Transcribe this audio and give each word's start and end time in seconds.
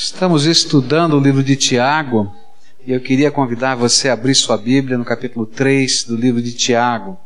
Estamos 0.00 0.46
estudando 0.46 1.14
o 1.16 1.20
livro 1.20 1.42
de 1.42 1.56
Tiago 1.56 2.32
e 2.86 2.92
eu 2.92 3.00
queria 3.00 3.32
convidar 3.32 3.74
você 3.74 4.08
a 4.08 4.12
abrir 4.12 4.32
sua 4.36 4.56
Bíblia 4.56 4.96
no 4.96 5.04
capítulo 5.04 5.44
3 5.44 6.04
do 6.04 6.14
livro 6.14 6.40
de 6.40 6.52
Tiago, 6.52 7.18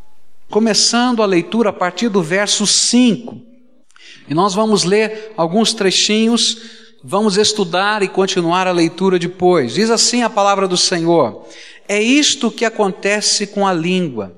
começando 0.49 1.23
a 1.23 1.27
leitura 1.27 1.69
a 1.69 1.73
partir 1.73 2.09
do 2.09 2.23
verso 2.23 2.67
5. 2.67 3.39
E 4.27 4.33
nós 4.33 4.55
vamos 4.55 4.85
ler 4.85 5.35
alguns 5.37 5.75
trechinhos, 5.75 6.63
vamos 7.05 7.37
estudar 7.37 8.03
e 8.03 8.09
continuar 8.09 8.67
a 8.67 8.73
leitura 8.73 9.19
depois. 9.19 9.75
Diz 9.75 9.91
assim 9.91 10.23
a 10.23 10.31
palavra 10.31 10.67
do 10.67 10.79
Senhor: 10.79 11.47
É 11.87 12.03
isto 12.03 12.51
que 12.51 12.65
acontece 12.65 13.49
com 13.49 13.67
a 13.67 13.75
língua, 13.75 14.35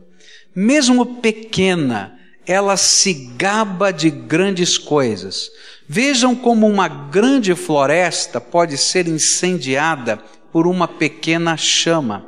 mesmo 0.52 1.06
pequena, 1.20 2.18
ela 2.44 2.76
se 2.76 3.14
gaba 3.36 3.92
de 3.92 4.10
grandes 4.10 4.76
coisas. 4.76 5.52
Vejam 5.86 6.34
como 6.34 6.66
uma 6.66 6.88
grande 6.88 7.54
floresta 7.54 8.40
pode 8.40 8.78
ser 8.78 9.06
incendiada 9.06 10.18
por 10.50 10.66
uma 10.66 10.88
pequena 10.88 11.58
chama. 11.58 12.26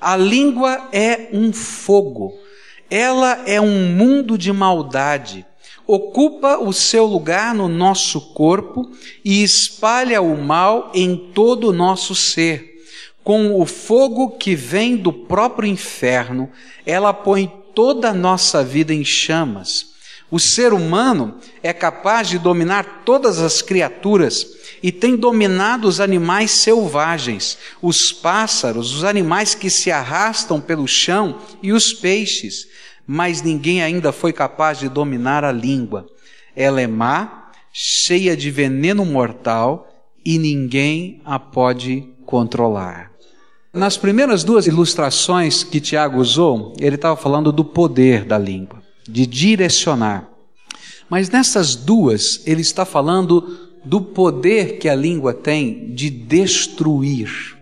A 0.00 0.16
língua 0.16 0.88
é 0.92 1.28
um 1.32 1.52
fogo, 1.52 2.32
ela 2.90 3.42
é 3.46 3.60
um 3.60 3.86
mundo 3.94 4.36
de 4.36 4.52
maldade. 4.52 5.46
Ocupa 5.86 6.58
o 6.58 6.72
seu 6.72 7.06
lugar 7.06 7.54
no 7.54 7.68
nosso 7.68 8.32
corpo 8.32 8.90
e 9.24 9.42
espalha 9.42 10.20
o 10.20 10.36
mal 10.36 10.90
em 10.92 11.16
todo 11.32 11.68
o 11.68 11.72
nosso 11.72 12.14
ser. 12.16 12.82
Com 13.22 13.60
o 13.60 13.64
fogo 13.64 14.30
que 14.30 14.54
vem 14.54 14.96
do 14.96 15.12
próprio 15.12 15.68
inferno, 15.68 16.50
ela 16.84 17.12
põe 17.12 17.50
toda 17.74 18.10
a 18.10 18.14
nossa 18.14 18.64
vida 18.64 18.92
em 18.92 19.04
chamas. 19.04 19.97
O 20.30 20.38
ser 20.38 20.74
humano 20.74 21.36
é 21.62 21.72
capaz 21.72 22.28
de 22.28 22.38
dominar 22.38 23.02
todas 23.04 23.38
as 23.38 23.62
criaturas 23.62 24.46
e 24.82 24.92
tem 24.92 25.16
dominado 25.16 25.88
os 25.88 26.00
animais 26.00 26.50
selvagens, 26.50 27.56
os 27.80 28.12
pássaros, 28.12 28.94
os 28.94 29.04
animais 29.04 29.54
que 29.54 29.70
se 29.70 29.90
arrastam 29.90 30.60
pelo 30.60 30.86
chão 30.86 31.38
e 31.62 31.72
os 31.72 31.94
peixes, 31.94 32.68
mas 33.06 33.40
ninguém 33.40 33.82
ainda 33.82 34.12
foi 34.12 34.32
capaz 34.34 34.78
de 34.78 34.88
dominar 34.90 35.44
a 35.44 35.52
língua. 35.52 36.06
Ela 36.54 36.82
é 36.82 36.86
má, 36.86 37.50
cheia 37.72 38.36
de 38.36 38.50
veneno 38.50 39.06
mortal 39.06 39.88
e 40.22 40.38
ninguém 40.38 41.22
a 41.24 41.38
pode 41.38 42.06
controlar. 42.26 43.10
Nas 43.72 43.96
primeiras 43.96 44.44
duas 44.44 44.66
ilustrações 44.66 45.64
que 45.64 45.80
Tiago 45.80 46.20
usou, 46.20 46.74
ele 46.78 46.96
estava 46.96 47.16
falando 47.16 47.50
do 47.50 47.64
poder 47.64 48.24
da 48.24 48.36
língua 48.36 48.77
de 49.08 49.26
direcionar. 49.26 50.28
Mas 51.08 51.30
nessas 51.30 51.74
duas, 51.74 52.42
ele 52.46 52.60
está 52.60 52.84
falando 52.84 53.68
do 53.84 54.00
poder 54.00 54.78
que 54.78 54.88
a 54.88 54.94
língua 54.94 55.32
tem 55.32 55.94
de 55.94 56.10
destruir. 56.10 57.56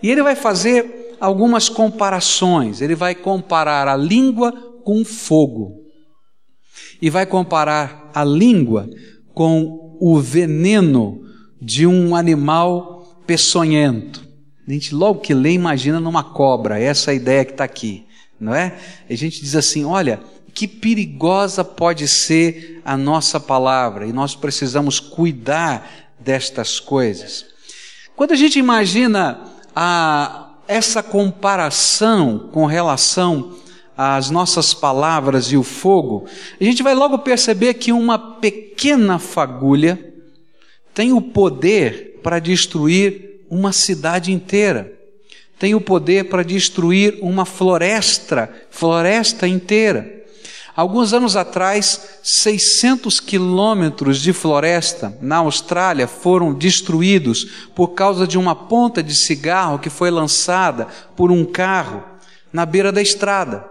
E 0.00 0.10
ele 0.10 0.22
vai 0.22 0.36
fazer 0.36 1.16
algumas 1.20 1.68
comparações. 1.68 2.80
Ele 2.80 2.94
vai 2.94 3.14
comparar 3.14 3.88
a 3.88 3.96
língua 3.96 4.52
com 4.84 5.04
fogo. 5.04 5.82
E 7.02 7.10
vai 7.10 7.26
comparar 7.26 8.10
a 8.14 8.24
língua 8.24 8.88
com 9.34 9.96
o 10.00 10.20
veneno 10.20 11.24
de 11.60 11.86
um 11.86 12.14
animal 12.14 13.22
peçonhento. 13.26 14.26
A 14.66 14.72
gente 14.72 14.94
logo 14.94 15.20
que 15.20 15.34
lê 15.34 15.52
imagina 15.52 15.98
numa 15.98 16.22
cobra, 16.22 16.78
essa 16.78 17.10
é 17.10 17.12
a 17.12 17.16
ideia 17.16 17.44
que 17.44 17.52
está 17.52 17.64
aqui 17.64 18.07
não 18.40 18.54
é? 18.54 18.76
A 19.08 19.14
gente 19.14 19.40
diz 19.40 19.56
assim: 19.56 19.84
olha, 19.84 20.20
que 20.54 20.66
perigosa 20.66 21.64
pode 21.64 22.08
ser 22.08 22.80
a 22.84 22.96
nossa 22.96 23.38
palavra 23.38 24.06
e 24.06 24.12
nós 24.12 24.34
precisamos 24.34 24.98
cuidar 24.98 26.10
destas 26.18 26.80
coisas. 26.80 27.46
Quando 28.16 28.32
a 28.32 28.36
gente 28.36 28.58
imagina 28.58 29.40
a, 29.74 30.50
essa 30.66 31.02
comparação 31.02 32.50
com 32.52 32.66
relação 32.66 33.56
às 33.96 34.30
nossas 34.30 34.74
palavras 34.74 35.52
e 35.52 35.56
o 35.56 35.62
fogo, 35.62 36.26
a 36.60 36.64
gente 36.64 36.82
vai 36.82 36.94
logo 36.94 37.18
perceber 37.18 37.74
que 37.74 37.92
uma 37.92 38.18
pequena 38.18 39.18
fagulha 39.18 40.12
tem 40.92 41.12
o 41.12 41.22
poder 41.22 42.18
para 42.22 42.40
destruir 42.40 43.44
uma 43.48 43.72
cidade 43.72 44.32
inteira 44.32 44.97
tem 45.58 45.74
o 45.74 45.80
poder 45.80 46.28
para 46.28 46.42
destruir 46.42 47.18
uma 47.20 47.44
floresta, 47.44 48.50
floresta 48.70 49.46
inteira. 49.48 50.18
Alguns 50.78 51.12
anos 51.12 51.34
atrás, 51.34 52.20
600 52.22 53.18
quilômetros 53.18 54.22
de 54.22 54.32
floresta 54.32 55.18
na 55.20 55.38
Austrália 55.38 56.06
foram 56.06 56.54
destruídos 56.54 57.48
por 57.74 57.88
causa 57.88 58.28
de 58.28 58.38
uma 58.38 58.54
ponta 58.54 59.02
de 59.02 59.12
cigarro 59.12 59.80
que 59.80 59.90
foi 59.90 60.08
lançada 60.08 60.86
por 61.16 61.32
um 61.32 61.44
carro 61.44 62.04
na 62.52 62.64
beira 62.64 62.92
da 62.92 63.02
estrada. 63.02 63.64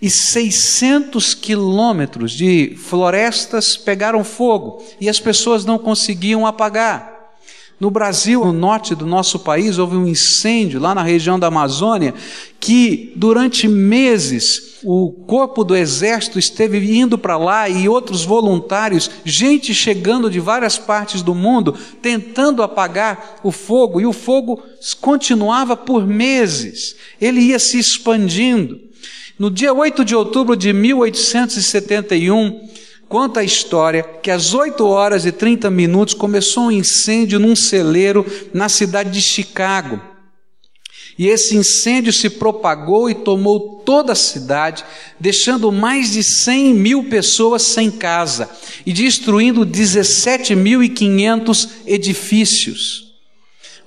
E 0.00 0.08
600 0.08 1.34
quilômetros 1.34 2.30
de 2.30 2.76
florestas 2.76 3.76
pegaram 3.76 4.22
fogo 4.22 4.84
e 5.00 5.08
as 5.08 5.18
pessoas 5.18 5.64
não 5.64 5.76
conseguiam 5.76 6.46
apagar. 6.46 7.13
No 7.80 7.90
Brasil, 7.90 8.44
no 8.44 8.52
norte 8.52 8.94
do 8.94 9.04
nosso 9.04 9.38
país, 9.40 9.78
houve 9.78 9.96
um 9.96 10.06
incêndio 10.06 10.80
lá 10.80 10.94
na 10.94 11.02
região 11.02 11.38
da 11.38 11.48
Amazônia 11.48 12.14
que 12.60 13.12
durante 13.16 13.66
meses 13.66 14.78
o 14.84 15.10
corpo 15.26 15.64
do 15.64 15.74
exército 15.74 16.38
esteve 16.38 16.96
indo 16.96 17.18
para 17.18 17.36
lá 17.36 17.68
e 17.68 17.88
outros 17.88 18.24
voluntários, 18.24 19.10
gente 19.24 19.74
chegando 19.74 20.30
de 20.30 20.38
várias 20.38 20.78
partes 20.78 21.20
do 21.20 21.34
mundo, 21.34 21.74
tentando 22.00 22.62
apagar 22.62 23.40
o 23.42 23.50
fogo, 23.50 24.00
e 24.00 24.06
o 24.06 24.12
fogo 24.12 24.62
continuava 25.00 25.76
por 25.76 26.06
meses, 26.06 26.96
ele 27.20 27.40
ia 27.40 27.58
se 27.58 27.78
expandindo. 27.78 28.78
No 29.38 29.50
dia 29.50 29.72
8 29.72 30.04
de 30.04 30.14
outubro 30.14 30.54
de 30.54 30.72
1871, 30.72 32.68
Conta 33.08 33.40
a 33.40 33.44
história 33.44 34.02
que 34.02 34.30
às 34.30 34.54
8 34.54 34.86
horas 34.86 35.26
e 35.26 35.32
30 35.32 35.70
minutos 35.70 36.14
começou 36.14 36.64
um 36.64 36.70
incêndio 36.70 37.38
num 37.38 37.54
celeiro 37.54 38.24
na 38.52 38.68
cidade 38.68 39.10
de 39.10 39.20
Chicago. 39.20 40.00
E 41.16 41.28
esse 41.28 41.56
incêndio 41.56 42.12
se 42.12 42.28
propagou 42.28 43.08
e 43.08 43.14
tomou 43.14 43.80
toda 43.84 44.12
a 44.12 44.16
cidade, 44.16 44.84
deixando 45.20 45.70
mais 45.70 46.10
de 46.10 46.24
100 46.24 46.74
mil 46.74 47.04
pessoas 47.04 47.62
sem 47.62 47.88
casa 47.90 48.50
e 48.84 48.92
destruindo 48.92 49.64
17.500 49.64 51.68
edifícios. 51.86 53.03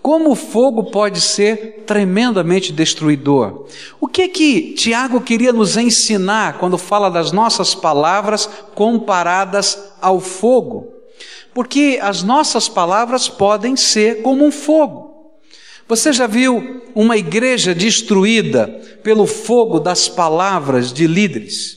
Como 0.08 0.32
o 0.32 0.36
fogo 0.36 0.86
pode 0.86 1.20
ser 1.20 1.84
tremendamente 1.86 2.72
destruidor? 2.72 3.66
O 4.00 4.08
que 4.08 4.22
é 4.22 4.28
que 4.30 4.72
Tiago 4.72 5.20
queria 5.20 5.52
nos 5.52 5.76
ensinar 5.76 6.60
quando 6.60 6.78
fala 6.78 7.12
das 7.12 7.34
nossas 7.34 7.76
palavras 7.76 8.50
comparadas 8.74 9.78
ao 10.02 10.22
fogo? 10.22 10.94
Porque 11.54 12.00
as 12.02 12.24
nossas 12.24 12.70
palavras 12.70 13.28
podem 13.28 13.76
ser 13.76 14.22
como 14.22 14.46
um 14.46 14.50
fogo. 14.50 15.34
Você 15.90 16.14
já 16.14 16.26
viu 16.26 16.84
uma 16.96 17.18
igreja 17.18 17.76
destruída 17.76 18.66
pelo 19.04 19.28
fogo 19.28 19.78
das 19.78 20.08
palavras 20.08 20.94
de 20.94 21.06
líderes? 21.06 21.77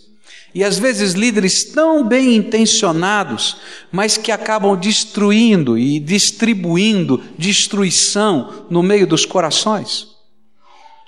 E 0.55 0.65
às 0.65 0.79
vezes 0.79 1.13
líderes 1.13 1.65
tão 1.65 2.07
bem 2.07 2.35
intencionados, 2.35 3.59
mas 3.93 4.17
que 4.17 4.33
acabam 4.33 4.77
destruindo 4.77 5.79
e 5.79 6.01
distribuindo 6.01 7.23
destruição 7.39 8.67
no 8.69 8.83
meio 8.83 9.07
dos 9.07 9.25
corações. 9.25 10.09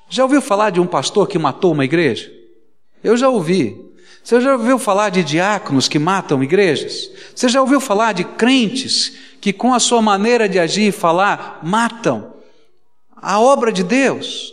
Já 0.08 0.22
ouviu 0.22 0.40
falar 0.40 0.70
de 0.70 0.80
um 0.80 0.86
pastor 0.86 1.26
que 1.26 1.38
matou 1.38 1.72
uma 1.72 1.84
igreja? 1.84 2.30
Eu 3.02 3.16
já 3.16 3.28
ouvi. 3.28 3.76
Você 4.22 4.40
já 4.40 4.52
ouviu 4.52 4.78
falar 4.78 5.08
de 5.08 5.24
diáconos 5.24 5.88
que 5.88 5.98
matam 5.98 6.42
igrejas? 6.42 7.10
Você 7.34 7.48
já 7.48 7.60
ouviu 7.60 7.80
falar 7.80 8.12
de 8.12 8.22
crentes 8.22 9.12
que, 9.40 9.52
com 9.52 9.74
a 9.74 9.80
sua 9.80 10.00
maneira 10.00 10.48
de 10.48 10.58
agir 10.58 10.88
e 10.88 10.92
falar, 10.92 11.58
matam 11.62 12.32
a 13.16 13.40
obra 13.40 13.72
de 13.72 13.82
Deus? 13.82 14.52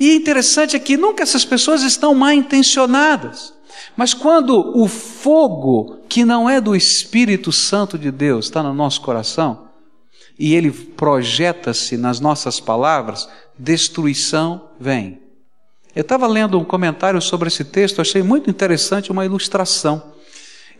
E 0.00 0.14
interessante 0.14 0.74
é 0.74 0.78
que 0.78 0.96
nunca 0.96 1.22
essas 1.22 1.44
pessoas 1.44 1.82
estão 1.82 2.14
mal 2.14 2.32
intencionadas. 2.32 3.52
Mas 3.96 4.14
quando 4.14 4.76
o 4.76 4.88
fogo, 4.88 5.98
que 6.08 6.24
não 6.24 6.48
é 6.48 6.60
do 6.60 6.74
Espírito 6.74 7.52
Santo 7.52 7.98
de 7.98 8.10
Deus, 8.10 8.46
está 8.46 8.62
no 8.62 8.74
nosso 8.74 9.00
coração, 9.00 9.68
e 10.38 10.54
ele 10.54 10.70
projeta-se 10.70 11.96
nas 11.96 12.20
nossas 12.20 12.58
palavras, 12.58 13.28
destruição 13.58 14.68
vem. 14.80 15.20
Eu 15.94 16.02
estava 16.02 16.26
lendo 16.26 16.58
um 16.58 16.64
comentário 16.64 17.20
sobre 17.22 17.48
esse 17.48 17.64
texto, 17.64 18.00
achei 18.00 18.22
muito 18.22 18.50
interessante 18.50 19.12
uma 19.12 19.24
ilustração. 19.24 20.14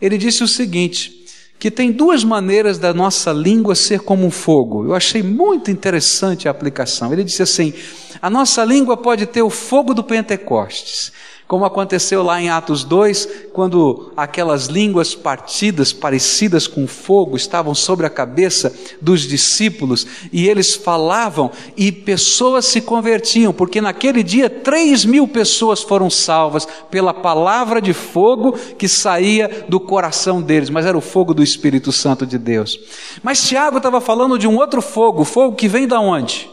Ele 0.01 0.17
disse 0.17 0.43
o 0.43 0.47
seguinte: 0.47 1.25
que 1.57 1.71
tem 1.71 1.91
duas 1.91 2.23
maneiras 2.23 2.77
da 2.77 2.93
nossa 2.93 3.31
língua 3.31 3.75
ser 3.75 4.01
como 4.01 4.25
um 4.25 4.31
fogo. 4.31 4.85
Eu 4.85 4.93
achei 4.93 5.23
muito 5.23 5.71
interessante 5.71 6.47
a 6.47 6.51
aplicação. 6.51 7.13
Ele 7.13 7.23
disse 7.23 7.41
assim: 7.41 7.73
a 8.21 8.29
nossa 8.29 8.63
língua 8.65 8.97
pode 8.97 9.25
ter 9.25 9.41
o 9.41 9.49
fogo 9.49 9.93
do 9.93 10.03
Pentecostes, 10.03 11.11
como 11.47 11.63
aconteceu 11.63 12.23
lá 12.23 12.41
em 12.41 12.49
Atos 12.49 12.83
2, 12.83 13.29
quando 13.53 14.11
aquelas 14.17 14.65
línguas 14.65 15.13
partidas, 15.13 15.93
parecidas 15.93 16.67
com 16.67 16.87
fogo, 16.87 17.37
estavam 17.37 17.75
sobre 17.75 18.07
a 18.07 18.09
cabeça 18.09 18.73
dos 18.99 19.21
discípulos 19.21 20.07
e 20.33 20.49
eles 20.49 20.73
falavam 20.73 21.51
e 21.77 21.91
pessoas 21.91 22.65
se 22.65 22.81
convertiam, 22.81 23.53
porque 23.53 23.79
naquele 23.79 24.23
dia 24.23 24.49
três 24.49 25.05
mil 25.05 25.27
pessoas 25.27 25.83
foram 25.83 26.09
salvas 26.09 26.67
pela 26.89 27.13
palavra 27.13 27.79
de 27.79 27.93
fogo 27.93 28.53
que 28.77 28.87
saía 28.87 29.65
do 29.69 29.79
coração 29.79 30.41
deles, 30.41 30.71
mas 30.71 30.85
era 30.85 30.97
o 30.97 31.01
fogo 31.01 31.31
do 31.31 31.43
Espírito 31.43 31.91
Santo 31.91 32.25
de 32.25 32.39
Deus. 32.39 32.79
Mas 33.21 33.47
Tiago 33.47 33.77
estava 33.77 34.01
falando 34.01 34.39
de 34.39 34.47
um 34.47 34.57
outro 34.57 34.81
fogo, 34.81 35.23
fogo 35.23 35.55
que 35.55 35.67
vem 35.67 35.87
da 35.87 35.99
onde? 35.99 36.49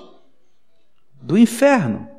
Do 1.22 1.38
inferno. 1.38 2.11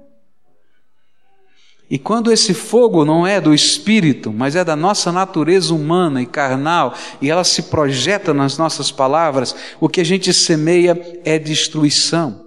E 1.90 2.00
quando 2.00 2.32
esse 2.32 2.54
fogo 2.54 3.06
não 3.06 3.28
é 3.28 3.40
do 3.40 3.54
espírito, 3.54 4.32
mas 4.32 4.56
é 4.56 4.64
da 4.64 4.76
nossa 4.76 5.12
natureza 5.12 5.74
humana 5.74 6.22
e 6.22 6.26
carnal, 6.26 6.96
e 7.22 7.30
ela 7.30 7.44
se 7.44 7.64
projeta 7.64 8.34
nas 8.34 8.58
nossas 8.58 8.92
palavras, 8.92 9.56
o 9.80 9.88
que 9.88 10.02
a 10.02 10.06
gente 10.06 10.34
semeia 10.34 11.20
é 11.24 11.38
destruição. 11.38 12.46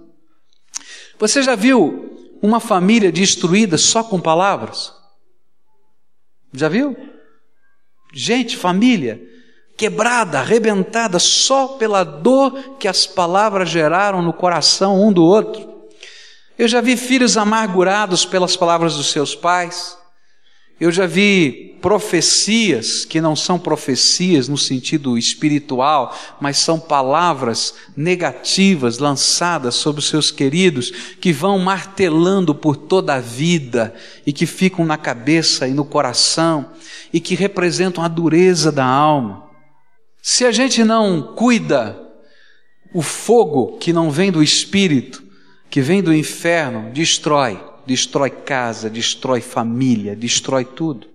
Você 1.19 1.41
já 1.41 1.55
viu 1.55 2.37
uma 2.41 2.59
família 2.59 3.11
destruída 3.11 3.77
só 3.77 4.03
com 4.03 4.19
palavras? 4.19 4.93
Já 6.53 6.67
viu? 6.67 6.95
Gente, 8.13 8.57
família 8.57 9.21
quebrada, 9.77 10.39
arrebentada 10.39 11.19
só 11.19 11.67
pela 11.77 12.03
dor 12.03 12.77
que 12.79 12.87
as 12.87 13.05
palavras 13.05 13.69
geraram 13.69 14.23
no 14.23 14.33
coração 14.33 14.99
um 15.01 15.13
do 15.13 15.23
outro. 15.23 15.76
Eu 16.57 16.67
já 16.67 16.81
vi 16.81 16.97
filhos 16.97 17.37
amargurados 17.37 18.25
pelas 18.25 18.55
palavras 18.55 18.95
dos 18.95 19.11
seus 19.11 19.35
pais. 19.35 19.95
Eu 20.79 20.91
já 20.91 21.05
vi 21.05 21.77
profecias 21.81 23.05
que 23.05 23.21
não 23.21 23.35
são 23.35 23.59
profecias 23.59 24.47
no 24.47 24.57
sentido 24.57 25.17
espiritual, 25.17 26.15
mas 26.41 26.57
são 26.57 26.79
palavras 26.79 27.75
negativas 27.95 28.97
lançadas 28.97 29.75
sobre 29.75 29.99
os 29.99 30.07
seus 30.07 30.31
queridos, 30.31 30.91
que 31.21 31.31
vão 31.31 31.59
martelando 31.59 32.55
por 32.55 32.75
toda 32.75 33.13
a 33.13 33.19
vida 33.19 33.93
e 34.25 34.33
que 34.33 34.47
ficam 34.47 34.83
na 34.83 34.97
cabeça 34.97 35.67
e 35.67 35.73
no 35.73 35.85
coração 35.85 36.71
e 37.13 37.19
que 37.19 37.35
representam 37.35 38.03
a 38.03 38.07
dureza 38.07 38.71
da 38.71 38.85
alma. 38.85 39.43
Se 40.23 40.43
a 40.43 40.51
gente 40.51 40.83
não 40.83 41.33
cuida, 41.35 41.99
o 42.93 43.01
fogo 43.03 43.77
que 43.77 43.93
não 43.93 44.09
vem 44.09 44.31
do 44.31 44.41
espírito, 44.41 45.26
que 45.69 45.81
vem 45.81 46.01
do 46.01 46.13
inferno, 46.13 46.91
destrói, 46.91 47.59
destrói 47.85 48.29
casa, 48.29 48.89
destrói 48.89 49.41
família, 49.41 50.15
destrói 50.15 50.65
tudo. 50.65 51.07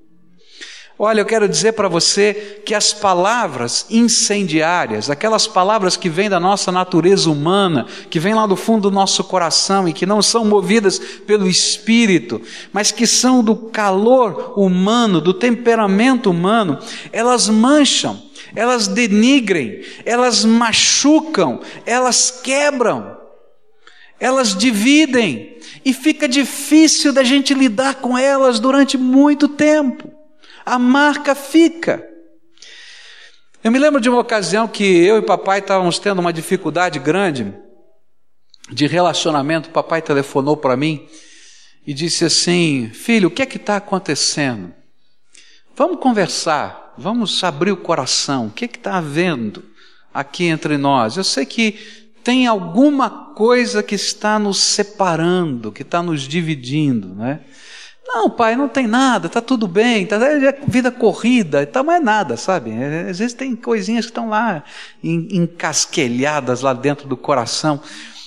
Olha, 0.99 1.23
eu 1.23 1.27
quero 1.27 1.49
dizer 1.49 1.73
para 1.73 1.89
você 1.89 2.63
que 2.65 2.75
as 2.75 2.93
palavras 2.93 3.87
incendiárias, 3.91 5.11
aquelas 5.11 5.49
palavras 5.49 5.97
que 5.97 6.09
vêm 6.09 6.31
da 6.31 6.39
nossa 6.39 6.71
natureza 6.71 7.29
humana, 7.29 7.87
que 8.09 8.21
vêm 8.21 8.35
lá 8.35 8.47
do 8.47 8.55
fundo 8.55 8.89
do 8.89 8.95
nosso 8.95 9.25
coração 9.25 9.89
e 9.89 9.93
que 9.93 10.07
não 10.07 10.23
são 10.23 10.45
movidas 10.45 11.01
pelo 11.27 11.49
espírito, 11.49 12.41
mas 12.73 12.93
que 12.93 13.07
são 13.07 13.43
do 13.43 13.57
calor 13.57 14.55
humano, 14.57 15.21
do 15.21 15.35
temperamento 15.35 16.31
humano, 16.31 16.79
elas 17.11 17.49
mancham, 17.49 18.23
elas 18.55 18.87
denigrem, 18.87 19.81
elas 20.05 20.45
machucam, 20.45 21.61
elas 21.85 22.31
quebram 22.45 23.22
elas 24.23 24.55
dividem 24.55 25.59
e 25.85 25.93
fica 25.93 26.29
difícil 26.29 27.13
da 27.13 27.25
gente 27.25 27.53
lidar 27.53 27.97
com 27.97 28.17
elas 28.17 28.61
durante 28.61 28.97
muito 28.97 29.49
tempo. 29.49 30.15
A 30.65 30.79
marca 30.79 31.35
fica. 31.35 32.09
Eu 33.65 33.73
me 33.73 33.81
lembro 33.81 34.01
de 34.01 34.09
uma 34.09 34.21
ocasião 34.21 34.69
que 34.69 34.85
eu 34.85 35.19
e 35.19 35.23
papai 35.23 35.59
estávamos 35.59 35.99
tendo 35.99 36.21
uma 36.21 36.33
dificuldade 36.33 37.01
grande 37.01 37.53
de 38.71 38.87
relacionamento. 38.87 39.71
Papai 39.71 40.01
telefonou 40.01 40.57
para 40.57 40.77
mim 40.77 41.05
e 41.85 41.93
disse 41.93 42.25
assim: 42.25 42.91
Filho, 42.95 43.27
o 43.27 43.31
que 43.31 43.43
é 43.43 43.47
que 43.47 43.57
está 43.57 43.75
acontecendo? 43.75 44.73
Vamos 45.75 45.99
conversar, 45.99 46.95
vamos 46.97 47.43
abrir 47.43 47.73
o 47.73 47.77
coração. 47.77 48.47
O 48.47 48.51
que 48.53 48.67
é 48.67 48.69
que 48.69 48.79
está 48.79 48.99
havendo 48.99 49.65
aqui 50.15 50.45
entre 50.45 50.79
nós? 50.79 51.17
Eu 51.17 51.25
sei 51.25 51.45
que 51.45 52.02
tem 52.23 52.47
alguma 52.47 53.11
coisa 53.11 53.83
que 53.83 53.95
está 53.95 54.39
nos 54.39 54.59
separando, 54.59 55.73
que 55.73 55.83
está 55.83 56.03
nos 56.03 56.23
dividindo, 56.23 57.15
né? 57.15 57.41
Não, 58.05 58.29
pai, 58.29 58.57
não 58.57 58.69
tem 58.69 58.87
nada, 58.87 59.27
está 59.27 59.41
tudo 59.41 59.67
bem, 59.67 60.05
tá, 60.05 60.17
é 60.17 60.61
vida 60.67 60.91
corrida, 60.91 61.65
tá, 61.65 61.83
mas 61.83 62.01
é 62.01 62.05
nada, 62.05 62.37
sabe? 62.37 62.71
É, 62.71 63.09
às 63.09 63.19
vezes 63.19 63.33
tem 63.33 63.57
coisinhas 63.57 64.05
que 64.05 64.11
estão 64.11 64.29
lá 64.29 64.63
encasquelhadas 65.03 66.61
lá 66.61 66.75
dentro 66.75 67.09
do 67.09 67.17
coração. 67.17 67.81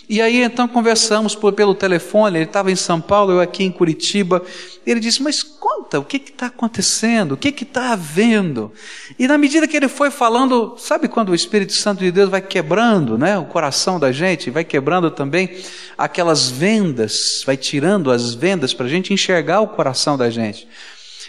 E 0.08 0.22
aí 0.22 0.44
então 0.44 0.68
conversamos 0.68 1.34
por, 1.34 1.54
pelo 1.54 1.74
telefone, 1.74 2.38
ele 2.38 2.46
estava 2.46 2.72
em 2.72 2.76
São 2.76 3.02
Paulo, 3.02 3.32
eu 3.32 3.40
aqui 3.40 3.64
em 3.64 3.72
Curitiba. 3.72 4.42
Ele 4.86 5.00
disse: 5.00 5.24
Mas 5.24 5.42
conta, 5.42 6.00
o 6.00 6.06
que 6.06 6.18
está 6.18 6.46
acontecendo? 6.46 7.32
O 7.32 7.38
que 7.38 7.50
está 7.50 7.94
havendo? 7.94 8.72
E 9.18 9.28
na 9.28 9.38
medida 9.38 9.68
que 9.68 9.76
ele 9.76 9.88
foi 9.88 10.12
falando, 10.12 10.76
sabe 10.78 11.08
quando 11.08 11.30
o 11.30 11.36
Espírito 11.36 11.74
Santo 11.74 12.00
de 12.00 12.12
Deus 12.12 12.30
vai 12.30 12.42
quebrando 12.42 13.18
né, 13.18 13.38
o 13.38 13.46
coração 13.46 14.00
da 14.00 14.12
gente, 14.12 14.52
vai 14.52 14.64
quebrando 14.64 15.10
também 15.10 15.58
aquelas 15.98 16.50
vendas, 16.50 17.44
vai 17.44 17.58
tirando 17.58 18.12
as 18.12 18.36
vendas 18.36 18.74
para 18.74 18.86
a 18.86 18.90
gente 18.90 19.12
enxergar 19.12 19.62
o 19.62 19.70
coração 19.70 20.16
da 20.18 20.30
gente. 20.30 20.68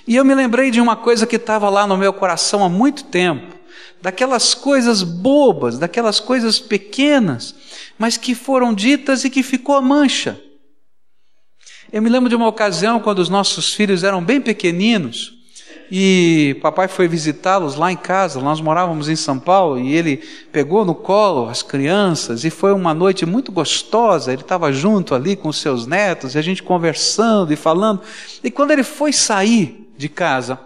E 0.06 0.16
eu 0.16 0.24
me 0.24 0.34
lembrei 0.34 0.70
de 0.70 0.80
uma 0.80 0.96
coisa 0.96 1.26
que 1.26 1.36
estava 1.36 1.68
lá 1.70 1.86
no 1.86 1.96
meu 1.96 2.12
coração 2.12 2.62
há 2.62 2.68
muito 2.68 3.04
tempo, 3.04 3.56
daquelas 4.02 4.54
coisas 4.54 5.02
bobas, 5.02 5.78
daquelas 5.78 6.20
coisas 6.20 6.60
pequenas 6.60 7.54
mas 7.98 8.16
que 8.16 8.34
foram 8.34 8.74
ditas 8.74 9.24
e 9.24 9.30
que 9.30 9.42
ficou 9.42 9.74
a 9.74 9.82
mancha. 9.82 10.40
Eu 11.92 12.02
me 12.02 12.10
lembro 12.10 12.28
de 12.28 12.34
uma 12.34 12.48
ocasião 12.48 13.00
quando 13.00 13.20
os 13.20 13.28
nossos 13.28 13.72
filhos 13.72 14.02
eram 14.02 14.22
bem 14.22 14.40
pequeninos 14.40 15.36
e 15.90 16.56
papai 16.60 16.88
foi 16.88 17.06
visitá-los 17.06 17.76
lá 17.76 17.92
em 17.92 17.96
casa. 17.96 18.40
Nós 18.40 18.60
morávamos 18.60 19.08
em 19.08 19.16
São 19.16 19.38
Paulo 19.38 19.78
e 19.78 19.94
ele 19.94 20.16
pegou 20.50 20.84
no 20.84 20.94
colo 20.94 21.48
as 21.48 21.62
crianças 21.62 22.44
e 22.44 22.50
foi 22.50 22.72
uma 22.72 22.92
noite 22.92 23.24
muito 23.24 23.52
gostosa. 23.52 24.32
Ele 24.32 24.42
estava 24.42 24.72
junto 24.72 25.14
ali 25.14 25.36
com 25.36 25.48
os 25.48 25.58
seus 25.58 25.86
netos 25.86 26.34
e 26.34 26.38
a 26.38 26.42
gente 26.42 26.62
conversando 26.62 27.52
e 27.52 27.56
falando. 27.56 28.00
E 28.42 28.50
quando 28.50 28.72
ele 28.72 28.82
foi 28.82 29.12
sair 29.12 29.88
de 29.96 30.08
casa, 30.08 30.58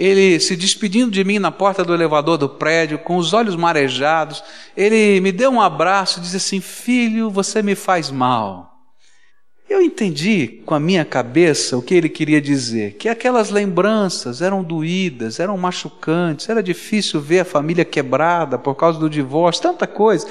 ele 0.00 0.40
se 0.40 0.56
despedindo 0.56 1.10
de 1.10 1.22
mim 1.22 1.38
na 1.38 1.52
porta 1.52 1.84
do 1.84 1.92
elevador 1.92 2.38
do 2.38 2.48
prédio, 2.48 2.98
com 2.98 3.18
os 3.18 3.34
olhos 3.34 3.54
marejados, 3.54 4.42
ele 4.74 5.20
me 5.20 5.30
deu 5.30 5.50
um 5.50 5.60
abraço 5.60 6.18
e 6.18 6.22
disse 6.22 6.38
assim: 6.38 6.58
Filho, 6.58 7.28
você 7.28 7.62
me 7.62 7.74
faz 7.74 8.10
mal. 8.10 8.70
Eu 9.68 9.82
entendi 9.82 10.62
com 10.64 10.74
a 10.74 10.80
minha 10.80 11.04
cabeça 11.04 11.76
o 11.76 11.82
que 11.82 11.94
ele 11.94 12.08
queria 12.08 12.40
dizer, 12.40 12.94
que 12.94 13.10
aquelas 13.10 13.50
lembranças 13.50 14.40
eram 14.40 14.64
doídas, 14.64 15.38
eram 15.38 15.56
machucantes, 15.58 16.48
era 16.48 16.62
difícil 16.62 17.20
ver 17.20 17.40
a 17.40 17.44
família 17.44 17.84
quebrada 17.84 18.58
por 18.58 18.74
causa 18.76 18.98
do 18.98 19.08
divórcio, 19.08 19.62
tanta 19.62 19.86
coisa, 19.86 20.26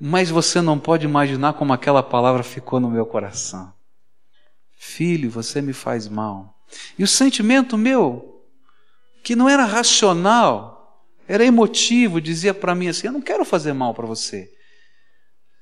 mas 0.00 0.30
você 0.30 0.62
não 0.62 0.78
pode 0.78 1.04
imaginar 1.04 1.52
como 1.52 1.74
aquela 1.74 2.02
palavra 2.02 2.42
ficou 2.42 2.80
no 2.80 2.90
meu 2.90 3.04
coração. 3.04 3.70
Filho, 4.78 5.30
você 5.30 5.60
me 5.60 5.74
faz 5.74 6.08
mal. 6.08 6.54
E 6.98 7.04
o 7.04 7.06
sentimento 7.06 7.76
meu 7.76 8.29
que 9.22 9.36
não 9.36 9.48
era 9.48 9.64
racional, 9.64 11.06
era 11.28 11.44
emotivo, 11.44 12.20
dizia 12.20 12.52
para 12.52 12.74
mim 12.74 12.88
assim: 12.88 13.06
Eu 13.06 13.12
não 13.12 13.22
quero 13.22 13.44
fazer 13.44 13.72
mal 13.72 13.94
para 13.94 14.06
você. 14.06 14.50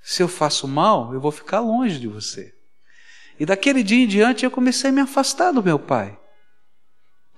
Se 0.02 0.22
eu 0.22 0.28
faço 0.28 0.66
mal, 0.66 1.12
eu 1.12 1.20
vou 1.20 1.30
ficar 1.30 1.60
longe 1.60 1.98
de 1.98 2.08
você. 2.08 2.54
E 3.38 3.44
daquele 3.44 3.82
dia 3.82 4.04
em 4.04 4.06
diante 4.06 4.44
eu 4.44 4.50
comecei 4.50 4.90
a 4.90 4.92
me 4.92 5.00
afastar 5.00 5.52
do 5.52 5.62
meu 5.62 5.78
pai, 5.78 6.18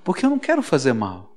porque 0.05 0.25
eu 0.25 0.31
não 0.31 0.39
quero 0.39 0.63
fazer 0.63 0.93
mal. 0.93 1.37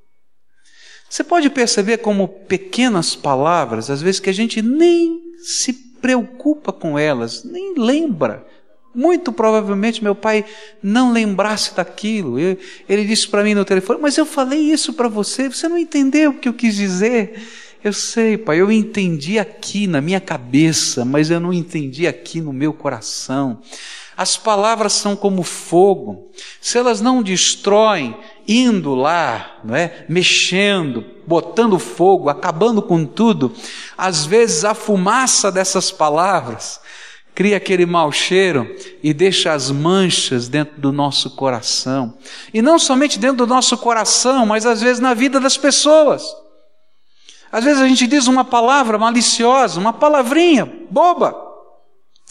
Você 1.09 1.23
pode 1.23 1.49
perceber 1.49 1.97
como 1.97 2.27
pequenas 2.27 3.15
palavras, 3.15 3.89
às 3.89 4.01
vezes 4.01 4.19
que 4.19 4.29
a 4.29 4.33
gente 4.33 4.61
nem 4.61 5.21
se 5.43 5.73
preocupa 5.73 6.71
com 6.71 6.97
elas, 6.97 7.43
nem 7.43 7.75
lembra 7.77 8.47
muito 8.93 9.31
provavelmente 9.31 10.03
meu 10.03 10.13
pai 10.13 10.45
não 10.81 11.11
lembrasse 11.11 11.75
daquilo. 11.75 12.37
ele 12.39 13.05
disse 13.05 13.27
para 13.27 13.43
mim 13.43 13.53
no 13.53 13.65
telefone: 13.65 13.99
Mas 14.01 14.17
eu 14.17 14.25
falei 14.25 14.59
isso 14.59 14.93
para 14.93 15.07
você, 15.07 15.49
você 15.49 15.67
não 15.67 15.77
entendeu 15.77 16.31
o 16.31 16.37
que 16.37 16.47
eu 16.47 16.53
quis 16.53 16.75
dizer. 16.75 17.41
Eu 17.83 17.91
sei, 17.91 18.37
pai, 18.37 18.61
eu 18.61 18.71
entendi 18.71 19.37
aqui 19.37 19.87
na 19.87 19.99
minha 19.99 20.21
cabeça, 20.21 21.03
mas 21.03 21.29
eu 21.29 21.37
não 21.37 21.51
entendi 21.51 22.07
aqui 22.07 22.39
no 22.39 22.53
meu 22.53 22.71
coração. 22.71 23.59
As 24.15 24.37
palavras 24.37 24.93
são 24.93 25.17
como 25.17 25.43
fogo, 25.43 26.31
se 26.61 26.77
elas 26.77 27.01
não 27.01 27.21
destroem, 27.21 28.15
indo 28.47 28.95
lá, 28.95 29.59
não 29.65 29.75
é? 29.75 30.05
mexendo, 30.07 31.03
botando 31.27 31.79
fogo, 31.79 32.29
acabando 32.29 32.81
com 32.81 33.05
tudo, 33.05 33.51
às 33.97 34.25
vezes 34.25 34.63
a 34.63 34.73
fumaça 34.73 35.51
dessas 35.51 35.91
palavras 35.91 36.79
cria 37.35 37.57
aquele 37.57 37.85
mau 37.85 38.11
cheiro 38.11 38.75
e 39.01 39.13
deixa 39.13 39.53
as 39.53 39.71
manchas 39.71 40.47
dentro 40.47 40.79
do 40.79 40.91
nosso 40.91 41.31
coração. 41.31 42.17
E 42.53 42.61
não 42.61 42.77
somente 42.77 43.17
dentro 43.17 43.37
do 43.37 43.47
nosso 43.47 43.77
coração, 43.77 44.45
mas 44.45 44.65
às 44.65 44.81
vezes 44.81 44.99
na 44.99 45.13
vida 45.13 45.39
das 45.39 45.57
pessoas. 45.57 46.23
Às 47.51 47.63
vezes 47.63 47.81
a 47.81 47.87
gente 47.87 48.07
diz 48.07 48.27
uma 48.27 48.43
palavra 48.43 48.97
maliciosa, 48.97 49.79
uma 49.79 49.93
palavrinha 49.93 50.65
boba 50.89 51.35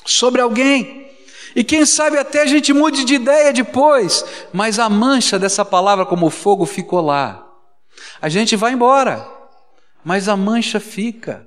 sobre 0.04 0.40
alguém. 0.40 1.10
E 1.54 1.62
quem 1.62 1.84
sabe 1.84 2.18
até 2.18 2.42
a 2.42 2.46
gente 2.46 2.72
mude 2.72 3.04
de 3.04 3.14
ideia 3.14 3.52
depois, 3.52 4.24
mas 4.52 4.78
a 4.78 4.88
mancha 4.88 5.38
dessa 5.38 5.64
palavra 5.64 6.06
como 6.06 6.30
fogo 6.30 6.64
ficou 6.64 7.00
lá. 7.00 7.46
A 8.20 8.28
gente 8.28 8.56
vai 8.56 8.72
embora, 8.72 9.28
mas 10.04 10.28
a 10.28 10.36
mancha 10.36 10.80
fica. 10.80 11.46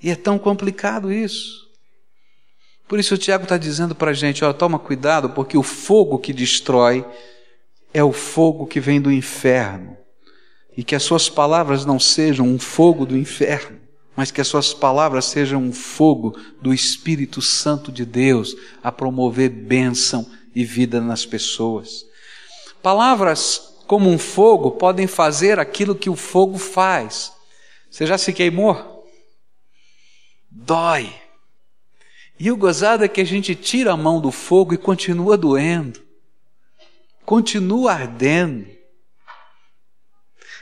E 0.00 0.10
é 0.10 0.14
tão 0.14 0.38
complicado 0.38 1.12
isso. 1.12 1.67
Por 2.88 2.98
isso 2.98 3.14
o 3.14 3.18
Tiago 3.18 3.42
está 3.42 3.58
dizendo 3.58 3.94
para 3.94 4.10
a 4.12 4.14
gente: 4.14 4.44
ó, 4.44 4.52
toma 4.52 4.78
cuidado, 4.78 5.30
porque 5.30 5.58
o 5.58 5.62
fogo 5.62 6.18
que 6.18 6.32
destrói 6.32 7.04
é 7.92 8.02
o 8.02 8.12
fogo 8.12 8.66
que 8.66 8.80
vem 8.80 9.00
do 9.00 9.12
inferno. 9.12 9.96
E 10.76 10.82
que 10.82 10.94
as 10.94 11.02
suas 11.02 11.28
palavras 11.28 11.84
não 11.84 12.00
sejam 12.00 12.46
um 12.46 12.58
fogo 12.58 13.04
do 13.04 13.16
inferno, 13.16 13.78
mas 14.16 14.30
que 14.30 14.40
as 14.40 14.46
suas 14.46 14.72
palavras 14.72 15.24
sejam 15.24 15.60
um 15.60 15.72
fogo 15.72 16.38
do 16.62 16.72
Espírito 16.72 17.42
Santo 17.42 17.90
de 17.90 18.04
Deus 18.04 18.56
a 18.82 18.90
promover 18.90 19.50
bênção 19.50 20.24
e 20.54 20.64
vida 20.64 21.00
nas 21.00 21.26
pessoas. 21.26 22.06
Palavras 22.80 23.74
como 23.88 24.08
um 24.08 24.18
fogo 24.18 24.72
podem 24.72 25.06
fazer 25.06 25.58
aquilo 25.58 25.96
que 25.96 26.08
o 26.08 26.14
fogo 26.14 26.58
faz. 26.58 27.32
Você 27.90 28.06
já 28.06 28.16
se 28.16 28.32
queimou? 28.32 29.04
Dói. 30.50 31.12
E 32.38 32.50
o 32.52 32.56
gozado 32.56 33.04
é 33.04 33.08
que 33.08 33.20
a 33.20 33.24
gente 33.24 33.54
tira 33.54 33.92
a 33.92 33.96
mão 33.96 34.20
do 34.20 34.30
fogo 34.30 34.72
e 34.72 34.78
continua 34.78 35.36
doendo, 35.36 36.00
continua 37.24 37.92
ardendo. 37.92 38.66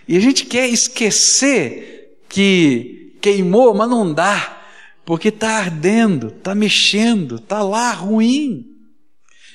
E 0.08 0.16
a 0.16 0.20
gente 0.20 0.46
quer 0.46 0.68
esquecer 0.68 2.22
que 2.28 3.18
queimou, 3.20 3.74
mas 3.74 3.90
não 3.90 4.12
dá, 4.12 4.62
porque 5.04 5.28
está 5.28 5.58
ardendo, 5.58 6.28
está 6.28 6.54
mexendo, 6.54 7.36
está 7.36 7.62
lá 7.62 7.92
ruim. 7.92 8.66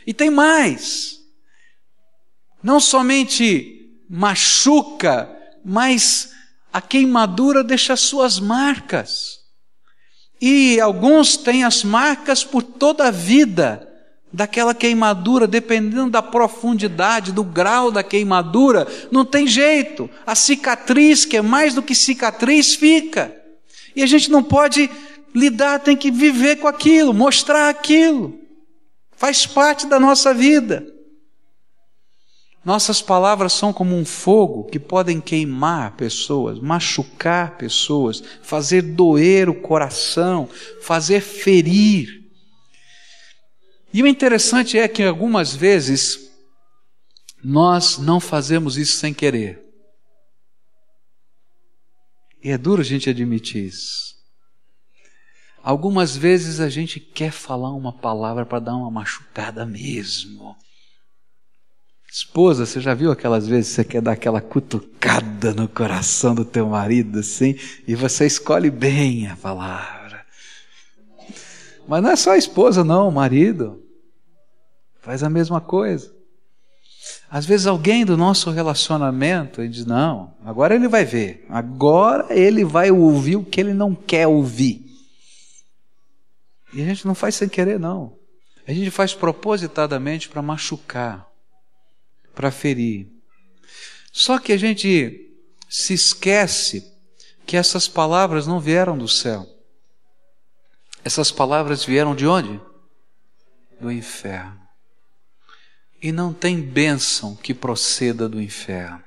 E 0.06 0.14
tem 0.14 0.30
mais. 0.30 1.20
Não 2.62 2.80
somente 2.80 4.04
machuca, 4.10 5.30
mas 5.64 6.32
a 6.72 6.82
queimadura 6.82 7.64
deixa 7.64 7.96
suas 7.96 8.40
marcas. 8.40 9.41
E 10.42 10.80
alguns 10.80 11.38
têm 11.38 11.64
as 11.64 11.84
marcas 11.84 12.44
por 12.44 12.64
toda 12.64 13.08
a 13.08 13.12
vida 13.12 13.88
daquela 14.34 14.74
queimadura, 14.74 15.46
dependendo 15.46 16.10
da 16.10 16.22
profundidade, 16.22 17.32
do 17.32 17.44
grau 17.44 17.92
da 17.92 18.02
queimadura, 18.02 18.88
não 19.12 19.26
tem 19.26 19.46
jeito. 19.46 20.10
A 20.26 20.34
cicatriz, 20.34 21.26
que 21.26 21.38
é 21.38 21.42
mais 21.42 21.76
do 21.76 21.84
que 21.84 21.94
cicatriz, 21.94 22.74
fica. 22.74 23.36
E 23.96 24.02
a 24.02 24.08
gente 24.08 24.32
não 24.32 24.42
pode 24.42 24.90
lidar, 25.36 25.80
tem 25.80 25.96
que 25.96 26.10
viver 26.10 26.58
com 26.58 26.68
aquilo, 26.68 27.14
mostrar 27.14 27.70
aquilo. 27.70 28.40
Faz 29.16 29.46
parte 29.46 29.86
da 29.86 30.00
nossa 30.00 30.34
vida. 30.34 30.88
Nossas 32.64 33.02
palavras 33.02 33.54
são 33.54 33.74
como 33.74 33.96
um 33.96 34.06
fogo 34.06 34.66
que 34.66 34.80
podem 34.80 35.20
queimar 35.20 35.96
pessoas, 35.96 36.60
machucar 36.60 37.58
pessoas, 37.58 38.22
fazer 38.44 38.84
doer 38.84 39.50
o 39.50 39.62
coração, 39.62 40.48
fazer 40.82 41.22
ferir. 41.22 42.22
E 43.92 44.04
o 44.04 44.08
interessante 44.08 44.78
é 44.78 44.88
que 44.88 45.04
algumas 45.04 45.56
vezes 45.56 46.32
nós 47.44 47.98
não 47.98 48.20
fazemos 48.20 48.78
isso 48.78 48.98
sem 48.98 49.12
querer. 49.12 49.60
E 52.44 52.52
é 52.52 52.58
duro 52.58 52.82
a 52.82 52.86
gente 52.86 53.10
admitir 53.10 53.66
isso. 53.66 54.12
Algumas 55.64 56.16
vezes 56.16 56.60
a 56.60 56.70
gente 56.70 57.00
quer 57.00 57.32
falar 57.32 57.72
uma 57.72 57.94
palavra 57.94 58.46
para 58.46 58.60
dar 58.60 58.76
uma 58.76 58.90
machucada 58.90 59.66
mesmo. 59.66 60.56
Esposa, 62.12 62.66
você 62.66 62.82
já 62.82 62.94
viu 62.94 63.10
aquelas 63.10 63.48
vezes 63.48 63.70
que 63.70 63.76
você 63.76 63.84
quer 63.86 64.02
dar 64.02 64.12
aquela 64.12 64.42
cutucada 64.42 65.54
no 65.54 65.66
coração 65.66 66.36
do 66.36 66.44
teu 66.44 66.68
marido 66.68 67.20
assim, 67.20 67.56
e 67.88 67.96
você 67.96 68.26
escolhe 68.26 68.70
bem 68.70 69.28
a 69.28 69.38
palavra. 69.38 70.26
Mas 71.88 72.04
não 72.04 72.10
é 72.10 72.18
só 72.18 72.32
a 72.32 72.38
esposa, 72.38 72.84
não, 72.84 73.08
o 73.08 73.12
marido. 73.14 73.82
Faz 75.00 75.24
a 75.24 75.30
mesma 75.30 75.62
coisa. 75.62 76.14
Às 77.30 77.46
vezes 77.46 77.66
alguém 77.66 78.04
do 78.04 78.18
nosso 78.18 78.52
relacionamento 78.52 79.66
diz: 79.66 79.86
Não, 79.86 80.36
agora 80.44 80.76
ele 80.76 80.90
vai 80.90 81.06
ver, 81.06 81.46
agora 81.48 82.28
ele 82.30 82.66
vai 82.66 82.92
ouvir 82.92 83.38
o 83.38 83.46
que 83.46 83.62
ele 83.62 83.74
não 83.74 83.96
quer 83.96 84.28
ouvir. 84.28 84.86
E 86.74 86.82
a 86.82 86.86
gente 86.86 87.08
não 87.08 87.16
faz 87.16 87.36
sem 87.36 87.48
querer, 87.48 87.80
não. 87.80 88.18
A 88.68 88.74
gente 88.74 88.92
faz 88.92 89.14
propositadamente 89.14 90.28
para 90.28 90.42
machucar 90.42 91.31
para 92.34 92.52
ferir. 92.52 93.08
Só 94.12 94.40
que 94.40 94.52
a 94.52 94.58
gente 94.58 95.32
se 95.70 95.94
esquece 95.94 96.92
que 97.46 97.56
essas 97.56 97.88
palavras 97.88 98.46
não 98.46 98.60
vieram 98.60 98.98
do 98.98 99.08
céu. 99.08 99.48
Essas 101.04 101.32
palavras 101.32 101.84
vieram 101.84 102.16
de 102.16 102.28
onde? 102.28 102.60
Do 103.80 103.92
inferno. 103.92 104.60
E 106.02 106.12
não 106.12 106.34
tem 106.34 106.62
bênção 106.62 107.36
que 107.36 107.54
proceda 107.54 108.28
do 108.28 108.42
inferno. 108.42 109.04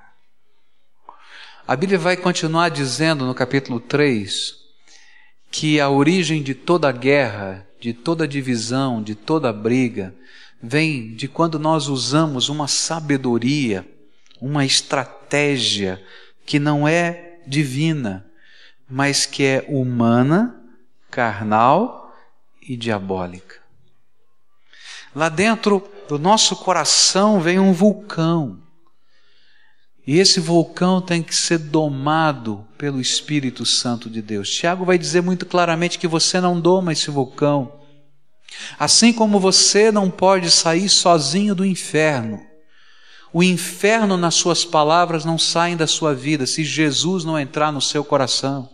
A 1.66 1.74
Bíblia 1.76 1.98
vai 1.98 2.16
continuar 2.16 2.68
dizendo 2.68 3.24
no 3.24 3.34
capítulo 3.34 3.80
3 3.80 4.54
que 5.50 5.80
a 5.80 5.88
origem 5.88 6.42
de 6.42 6.54
toda 6.54 6.90
guerra, 6.90 7.66
de 7.80 7.92
toda 7.92 8.26
divisão, 8.26 9.02
de 9.02 9.14
toda 9.14 9.52
briga, 9.52 10.14
vem 10.66 11.14
de 11.14 11.28
quando 11.28 11.58
nós 11.58 11.88
usamos 11.88 12.48
uma 12.48 12.66
sabedoria, 12.66 13.86
uma 14.40 14.64
estratégia 14.64 16.02
que 16.46 16.58
não 16.58 16.88
é 16.88 17.38
divina, 17.46 18.26
mas 18.88 19.26
que 19.26 19.44
é 19.44 19.66
humana, 19.68 20.58
carnal 21.10 22.14
e 22.62 22.76
diabólica. 22.76 23.56
Lá 25.14 25.28
dentro 25.28 25.86
do 26.08 26.18
nosso 26.18 26.56
coração 26.56 27.40
vem 27.40 27.58
um 27.58 27.72
vulcão. 27.72 28.58
E 30.06 30.18
esse 30.18 30.40
vulcão 30.40 31.00
tem 31.00 31.22
que 31.22 31.34
ser 31.34 31.58
domado 31.58 32.66
pelo 32.76 33.00
Espírito 33.00 33.64
Santo 33.64 34.10
de 34.10 34.20
Deus. 34.20 34.50
Tiago 34.50 34.84
vai 34.84 34.98
dizer 34.98 35.22
muito 35.22 35.46
claramente 35.46 35.98
que 35.98 36.08
você 36.08 36.40
não 36.40 36.60
doma 36.60 36.92
esse 36.92 37.10
vulcão. 37.10 37.83
Assim 38.78 39.12
como 39.12 39.40
você 39.40 39.90
não 39.92 40.10
pode 40.10 40.50
sair 40.50 40.88
sozinho 40.88 41.54
do 41.54 41.64
inferno, 41.64 42.40
o 43.32 43.42
inferno 43.42 44.16
nas 44.16 44.34
suas 44.36 44.64
palavras 44.64 45.24
não 45.24 45.38
saem 45.38 45.76
da 45.76 45.86
sua 45.86 46.14
vida 46.14 46.46
se 46.46 46.62
Jesus 46.62 47.24
não 47.24 47.38
entrar 47.38 47.72
no 47.72 47.80
seu 47.80 48.04
coração. 48.04 48.70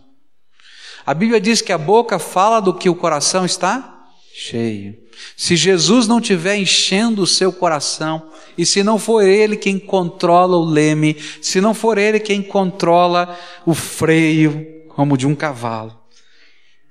A 1.03 1.15
Bíblia 1.15 1.41
diz 1.41 1.61
que 1.61 1.71
a 1.71 1.77
boca 1.77 2.19
fala 2.19 2.59
do 2.59 2.73
que 2.73 2.87
o 2.87 2.95
coração 2.95 3.43
está 3.43 4.05
cheio. 4.33 4.95
Se 5.35 5.55
Jesus 5.55 6.07
não 6.07 6.19
estiver 6.19 6.57
enchendo 6.57 7.23
o 7.23 7.27
seu 7.27 7.51
coração, 7.51 8.31
e 8.57 8.65
se 8.65 8.83
não 8.83 8.99
for 8.99 9.23
Ele 9.23 9.57
quem 9.57 9.79
controla 9.79 10.55
o 10.57 10.63
leme, 10.63 11.17
se 11.41 11.59
não 11.59 11.73
for 11.73 11.97
Ele 11.97 12.19
quem 12.19 12.41
controla 12.41 13.37
o 13.65 13.73
freio, 13.73 14.85
como 14.89 15.17
de 15.17 15.25
um 15.25 15.35
cavalo, 15.35 15.99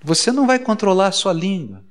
você 0.02 0.32
não 0.32 0.46
vai 0.46 0.58
controlar 0.58 1.08
a 1.08 1.12
sua 1.12 1.32
língua. 1.32 1.84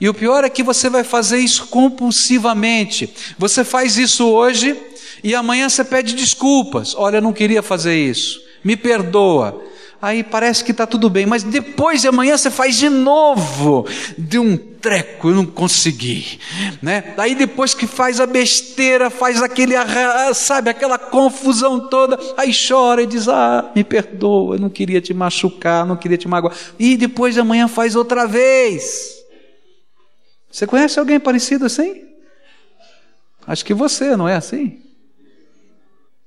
E 0.00 0.08
o 0.08 0.14
pior 0.14 0.44
é 0.44 0.50
que 0.50 0.62
você 0.62 0.90
vai 0.90 1.02
fazer 1.02 1.38
isso 1.38 1.68
compulsivamente. 1.68 3.12
Você 3.38 3.64
faz 3.64 3.96
isso 3.96 4.26
hoje 4.26 4.76
e 5.24 5.34
amanhã 5.34 5.68
você 5.68 5.84
pede 5.84 6.14
desculpas. 6.14 6.94
Olha, 6.94 7.16
eu 7.18 7.22
não 7.22 7.32
queria 7.32 7.62
fazer 7.62 7.96
isso. 7.96 8.40
Me 8.62 8.76
perdoa. 8.76 9.62
Aí 10.00 10.22
parece 10.22 10.62
que 10.62 10.72
está 10.72 10.86
tudo 10.86 11.08
bem, 11.08 11.24
mas 11.24 11.42
depois 11.42 12.02
de 12.02 12.08
amanhã 12.08 12.36
você 12.36 12.50
faz 12.50 12.76
de 12.76 12.90
novo. 12.90 13.86
De 14.18 14.38
um 14.38 14.54
treco, 14.56 15.30
eu 15.30 15.34
não 15.34 15.46
consegui. 15.46 16.38
Né? 16.82 17.14
Aí 17.16 17.34
depois 17.34 17.72
que 17.72 17.86
faz 17.86 18.20
a 18.20 18.26
besteira, 18.26 19.08
faz 19.08 19.42
aquele, 19.42 19.74
sabe, 20.34 20.68
aquela 20.68 20.98
confusão 20.98 21.88
toda, 21.88 22.18
aí 22.36 22.52
chora 22.52 23.02
e 23.02 23.06
diz: 23.06 23.26
Ah, 23.26 23.72
me 23.74 23.82
perdoa, 23.82 24.56
eu 24.56 24.60
não 24.60 24.68
queria 24.68 25.00
te 25.00 25.14
machucar, 25.14 25.86
não 25.86 25.96
queria 25.96 26.18
te 26.18 26.28
magoar. 26.28 26.54
E 26.78 26.96
depois 26.98 27.32
de 27.32 27.40
amanhã 27.40 27.66
faz 27.66 27.96
outra 27.96 28.26
vez. 28.26 29.15
Você 30.56 30.66
conhece 30.66 30.98
alguém 30.98 31.20
parecido 31.20 31.66
assim? 31.66 32.08
Acho 33.46 33.62
que 33.62 33.74
você, 33.74 34.16
não 34.16 34.26
é 34.26 34.36
assim? 34.36 34.80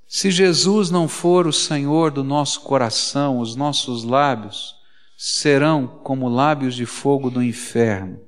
Se 0.08 0.30
Jesus 0.30 0.92
não 0.92 1.08
for 1.08 1.48
o 1.48 1.52
Senhor 1.52 2.12
do 2.12 2.24
nosso 2.24 2.62
coração, 2.62 3.40
os 3.40 3.56
nossos 3.56 4.04
lábios 4.04 4.76
serão 5.18 5.88
como 6.04 6.30
lábios 6.30 6.76
de 6.76 6.86
fogo 6.86 7.32
do 7.32 7.42
inferno. 7.42 8.22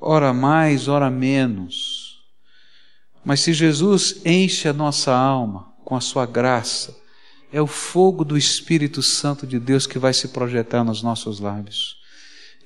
ora 0.00 0.32
mais, 0.32 0.88
ora 0.88 1.10
menos. 1.10 2.24
Mas 3.22 3.40
se 3.40 3.52
Jesus 3.52 4.22
enche 4.24 4.66
a 4.66 4.72
nossa 4.72 5.14
alma 5.14 5.74
com 5.84 5.94
a 5.94 6.00
sua 6.00 6.24
graça, 6.24 6.98
é 7.52 7.60
o 7.60 7.66
fogo 7.66 8.24
do 8.24 8.38
Espírito 8.38 9.02
Santo 9.02 9.46
de 9.46 9.58
Deus 9.58 9.86
que 9.86 9.98
vai 9.98 10.14
se 10.14 10.28
projetar 10.28 10.82
nos 10.82 11.02
nossos 11.02 11.38
lábios. 11.38 12.00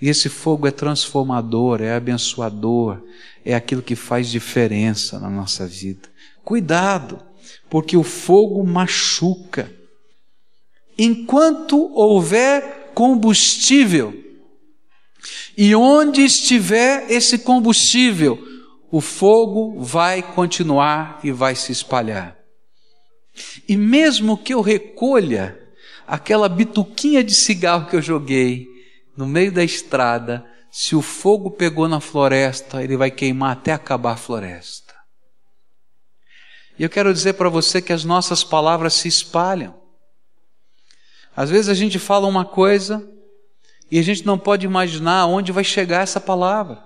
E 0.00 0.08
esse 0.08 0.28
fogo 0.28 0.66
é 0.66 0.70
transformador, 0.70 1.80
é 1.80 1.94
abençoador, 1.94 3.00
é 3.44 3.54
aquilo 3.54 3.82
que 3.82 3.96
faz 3.96 4.28
diferença 4.28 5.18
na 5.18 5.30
nossa 5.30 5.66
vida. 5.66 6.08
Cuidado, 6.44 7.18
porque 7.70 7.96
o 7.96 8.02
fogo 8.02 8.64
machuca. 8.64 9.72
Enquanto 10.98 11.90
houver 11.94 12.92
combustível, 12.94 14.14
e 15.56 15.74
onde 15.74 16.22
estiver 16.22 17.10
esse 17.10 17.38
combustível, 17.38 18.38
o 18.90 19.00
fogo 19.00 19.82
vai 19.82 20.22
continuar 20.22 21.20
e 21.24 21.32
vai 21.32 21.54
se 21.54 21.72
espalhar. 21.72 22.36
E 23.68 23.76
mesmo 23.76 24.36
que 24.36 24.54
eu 24.54 24.60
recolha 24.60 25.58
aquela 26.06 26.48
bituquinha 26.48 27.24
de 27.24 27.34
cigarro 27.34 27.88
que 27.88 27.96
eu 27.96 28.02
joguei 28.02 28.75
no 29.16 29.26
meio 29.26 29.50
da 29.50 29.64
estrada, 29.64 30.44
se 30.70 30.94
o 30.94 31.00
fogo 31.00 31.50
pegou 31.50 31.88
na 31.88 32.00
floresta, 32.00 32.82
ele 32.82 32.96
vai 32.96 33.10
queimar 33.10 33.52
até 33.52 33.72
acabar 33.72 34.12
a 34.12 34.16
floresta. 34.16 34.94
E 36.78 36.82
eu 36.82 36.90
quero 36.90 37.12
dizer 37.12 37.32
para 37.34 37.48
você 37.48 37.80
que 37.80 37.92
as 37.92 38.04
nossas 38.04 38.44
palavras 38.44 38.92
se 38.92 39.08
espalham. 39.08 39.74
Às 41.34 41.48
vezes 41.48 41.68
a 41.70 41.74
gente 41.74 41.98
fala 41.98 42.26
uma 42.26 42.44
coisa 42.44 43.08
e 43.90 43.98
a 43.98 44.02
gente 44.02 44.26
não 44.26 44.38
pode 44.38 44.66
imaginar 44.66 45.26
onde 45.26 45.52
vai 45.52 45.64
chegar 45.64 46.02
essa 46.02 46.20
palavra. 46.20 46.84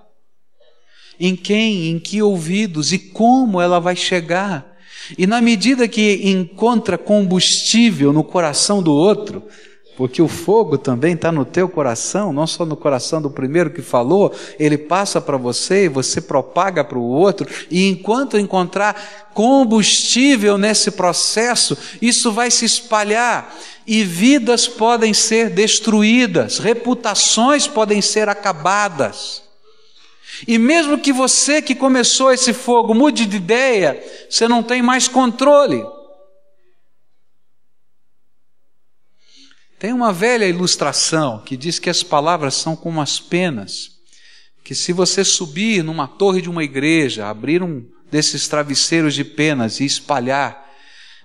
Em 1.19 1.35
quem, 1.35 1.89
em 1.89 1.99
que 1.99 2.21
ouvidos 2.21 2.93
e 2.93 2.99
como 2.99 3.59
ela 3.59 3.79
vai 3.79 3.95
chegar. 3.95 4.77
E 5.17 5.27
na 5.27 5.41
medida 5.41 5.87
que 5.87 6.29
encontra 6.29 6.97
combustível 6.97 8.13
no 8.13 8.23
coração 8.23 8.81
do 8.81 8.93
outro, 8.93 9.45
porque 10.01 10.19
o 10.19 10.27
fogo 10.27 10.79
também 10.79 11.13
está 11.13 11.31
no 11.31 11.45
teu 11.45 11.69
coração, 11.69 12.33
não 12.33 12.47
só 12.47 12.65
no 12.65 12.75
coração 12.75 13.21
do 13.21 13.29
primeiro 13.29 13.69
que 13.69 13.83
falou, 13.83 14.33
ele 14.57 14.75
passa 14.75 15.21
para 15.21 15.37
você 15.37 15.85
e 15.85 15.89
você 15.89 16.19
propaga 16.19 16.83
para 16.83 16.97
o 16.97 17.07
outro, 17.07 17.47
e 17.69 17.87
enquanto 17.87 18.35
encontrar 18.35 19.29
combustível 19.35 20.57
nesse 20.57 20.89
processo, 20.89 21.77
isso 22.01 22.31
vai 22.31 22.49
se 22.49 22.65
espalhar, 22.65 23.55
e 23.85 24.03
vidas 24.03 24.67
podem 24.67 25.13
ser 25.13 25.51
destruídas, 25.51 26.57
reputações 26.57 27.67
podem 27.67 28.01
ser 28.01 28.27
acabadas. 28.27 29.43
E 30.47 30.57
mesmo 30.57 30.97
que 30.97 31.13
você 31.13 31.61
que 31.61 31.75
começou 31.75 32.33
esse 32.33 32.53
fogo 32.53 32.95
mude 32.95 33.27
de 33.27 33.37
ideia, 33.37 34.03
você 34.27 34.47
não 34.47 34.63
tem 34.63 34.81
mais 34.81 35.07
controle. 35.07 35.85
Tem 39.81 39.91
uma 39.93 40.13
velha 40.13 40.45
ilustração 40.45 41.39
que 41.39 41.57
diz 41.57 41.79
que 41.79 41.89
as 41.89 42.03
palavras 42.03 42.53
são 42.53 42.75
como 42.75 43.01
as 43.01 43.19
penas, 43.19 43.93
que 44.63 44.75
se 44.75 44.93
você 44.93 45.25
subir 45.25 45.83
numa 45.83 46.07
torre 46.07 46.39
de 46.39 46.51
uma 46.51 46.63
igreja, 46.63 47.27
abrir 47.27 47.63
um 47.63 47.83
desses 48.11 48.47
travesseiros 48.47 49.15
de 49.15 49.23
penas 49.23 49.79
e 49.79 49.85
espalhar, 49.85 50.69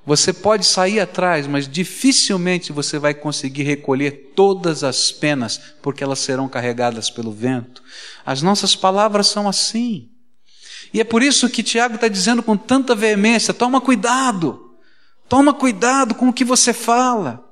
você 0.06 0.32
pode 0.32 0.64
sair 0.64 1.00
atrás, 1.00 1.46
mas 1.46 1.68
dificilmente 1.68 2.72
você 2.72 2.98
vai 2.98 3.12
conseguir 3.12 3.64
recolher 3.64 4.32
todas 4.34 4.82
as 4.82 5.12
penas, 5.12 5.60
porque 5.82 6.02
elas 6.02 6.20
serão 6.20 6.48
carregadas 6.48 7.10
pelo 7.10 7.32
vento. 7.32 7.82
As 8.24 8.40
nossas 8.40 8.74
palavras 8.74 9.26
são 9.26 9.46
assim. 9.46 10.08
E 10.94 11.00
é 11.02 11.04
por 11.04 11.22
isso 11.22 11.50
que 11.50 11.62
Tiago 11.62 11.96
está 11.96 12.08
dizendo 12.08 12.42
com 12.42 12.56
tanta 12.56 12.94
veemência: 12.94 13.52
toma 13.52 13.82
cuidado, 13.82 14.78
toma 15.28 15.52
cuidado 15.52 16.14
com 16.14 16.30
o 16.30 16.32
que 16.32 16.42
você 16.42 16.72
fala, 16.72 17.45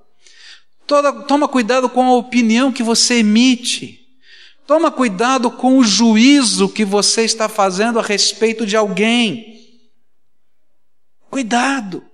toma 0.86 1.48
cuidado 1.48 1.88
com 1.88 2.04
a 2.04 2.14
opinião 2.16 2.72
que 2.72 2.82
você 2.82 3.16
emite, 3.16 4.00
toma 4.66 4.90
cuidado 4.90 5.50
com 5.50 5.78
o 5.78 5.84
juízo 5.84 6.68
que 6.68 6.84
você 6.84 7.22
está 7.22 7.48
fazendo 7.48 7.98
a 7.98 8.02
respeito 8.02 8.66
de 8.66 8.76
alguém. 8.76 9.52
Cuidado 11.30 12.04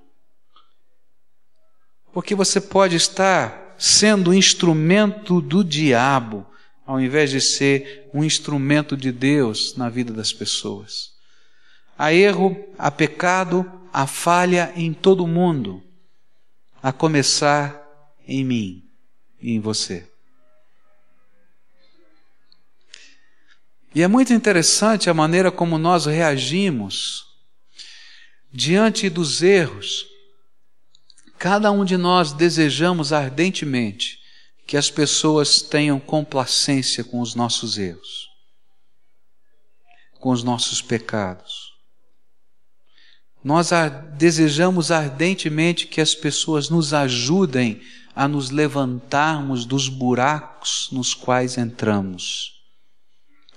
porque 2.12 2.34
você 2.34 2.60
pode 2.60 2.96
estar 2.96 3.74
sendo 3.78 4.34
instrumento 4.34 5.40
do 5.40 5.64
diabo, 5.64 6.46
ao 6.86 7.00
invés 7.00 7.30
de 7.30 7.40
ser 7.40 8.08
um 8.12 8.24
instrumento 8.24 8.96
de 8.96 9.12
Deus 9.12 9.76
na 9.76 9.88
vida 9.88 10.12
das 10.12 10.32
pessoas. 10.32 11.12
Há 11.96 12.12
erro, 12.12 12.56
há 12.78 12.90
pecado, 12.90 13.70
há 13.92 14.06
falha 14.06 14.72
em 14.74 14.92
todo 14.92 15.26
mundo, 15.26 15.82
a 16.82 16.92
começar 16.92 17.80
em 18.30 18.44
mim 18.44 18.90
e 19.40 19.52
em 19.52 19.60
você. 19.60 20.08
E 23.94 24.02
é 24.02 24.08
muito 24.08 24.32
interessante 24.32 25.10
a 25.10 25.14
maneira 25.14 25.50
como 25.50 25.76
nós 25.76 26.06
reagimos 26.06 27.26
diante 28.52 29.10
dos 29.10 29.42
erros 29.42 30.10
Cada 31.40 31.72
um 31.72 31.86
de 31.86 31.96
nós 31.96 32.34
desejamos 32.34 33.14
ardentemente 33.14 34.20
que 34.66 34.76
as 34.76 34.90
pessoas 34.90 35.62
tenham 35.62 35.98
complacência 35.98 37.02
com 37.02 37.18
os 37.18 37.34
nossos 37.34 37.78
erros, 37.78 38.28
com 40.18 40.28
os 40.32 40.42
nossos 40.42 40.82
pecados. 40.82 41.69
Nós 43.42 43.70
desejamos 44.18 44.90
ardentemente 44.90 45.86
que 45.86 46.00
as 46.00 46.14
pessoas 46.14 46.68
nos 46.68 46.92
ajudem 46.92 47.80
a 48.14 48.28
nos 48.28 48.50
levantarmos 48.50 49.64
dos 49.64 49.88
buracos 49.88 50.88
nos 50.92 51.14
quais 51.14 51.56
entramos. 51.56 52.52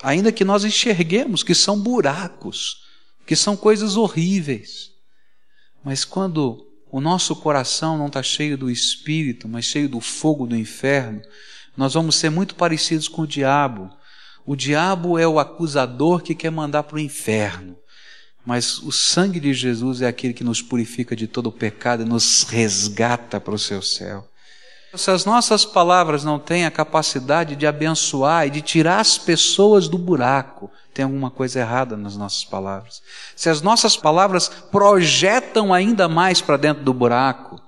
Ainda 0.01 0.31
que 0.31 0.45
nós 0.45 0.63
enxerguemos 0.63 1.43
que 1.43 1.53
são 1.53 1.79
buracos, 1.79 2.77
que 3.25 3.35
são 3.35 3.57
coisas 3.57 3.97
horríveis. 3.97 4.91
Mas 5.83 6.05
quando 6.05 6.65
o 6.89 7.01
nosso 7.01 7.35
coração 7.35 7.97
não 7.97 8.07
está 8.07 8.23
cheio 8.23 8.57
do 8.57 8.69
espírito, 8.69 9.47
mas 9.49 9.65
cheio 9.65 9.89
do 9.89 9.99
fogo 9.99 10.45
do 10.45 10.55
inferno, 10.55 11.21
nós 11.75 11.93
vamos 11.93 12.15
ser 12.15 12.29
muito 12.29 12.55
parecidos 12.55 13.07
com 13.07 13.23
o 13.23 13.27
diabo. 13.27 13.89
O 14.45 14.55
diabo 14.55 15.17
é 15.17 15.27
o 15.27 15.39
acusador 15.39 16.21
que 16.21 16.35
quer 16.35 16.51
mandar 16.51 16.83
para 16.83 16.97
o 16.97 16.99
inferno. 16.99 17.77
Mas 18.45 18.79
o 18.79 18.91
sangue 18.91 19.39
de 19.39 19.53
Jesus 19.53 20.01
é 20.01 20.07
aquele 20.07 20.33
que 20.33 20.43
nos 20.43 20.61
purifica 20.61 21.15
de 21.15 21.27
todo 21.27 21.47
o 21.47 21.51
pecado 21.51 22.03
e 22.03 22.05
nos 22.05 22.43
resgata 22.43 23.39
para 23.39 23.53
o 23.53 23.59
seu 23.59 23.81
céu. 23.81 24.27
Se 24.95 25.09
as 25.09 25.25
nossas 25.25 25.65
palavras 25.65 26.23
não 26.23 26.37
têm 26.37 26.65
a 26.65 26.71
capacidade 26.71 27.55
de 27.55 27.65
abençoar 27.65 28.45
e 28.45 28.51
de 28.51 28.61
tirar 28.61 28.99
as 28.99 29.17
pessoas 29.17 29.87
do 29.87 29.97
buraco, 29.97 30.69
tem 30.93 31.03
alguma 31.03 31.31
coisa 31.31 31.59
errada 31.59 31.97
nas 31.97 32.15
nossas 32.15 32.45
palavras. 32.45 33.01
Se 33.35 33.49
as 33.49 33.61
nossas 33.61 33.97
palavras 33.97 34.47
projetam 34.47 35.73
ainda 35.73 36.07
mais 36.07 36.41
para 36.41 36.57
dentro 36.57 36.83
do 36.83 36.93
buraco, 36.93 37.59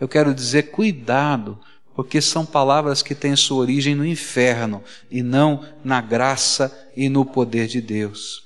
eu 0.00 0.08
quero 0.08 0.32
dizer 0.32 0.70
cuidado, 0.70 1.60
porque 1.94 2.22
são 2.22 2.46
palavras 2.46 3.02
que 3.02 3.14
têm 3.14 3.36
sua 3.36 3.58
origem 3.58 3.94
no 3.94 4.06
inferno 4.06 4.82
e 5.10 5.22
não 5.22 5.62
na 5.84 6.00
graça 6.00 6.90
e 6.96 7.10
no 7.10 7.26
poder 7.26 7.66
de 7.66 7.82
Deus. 7.82 8.41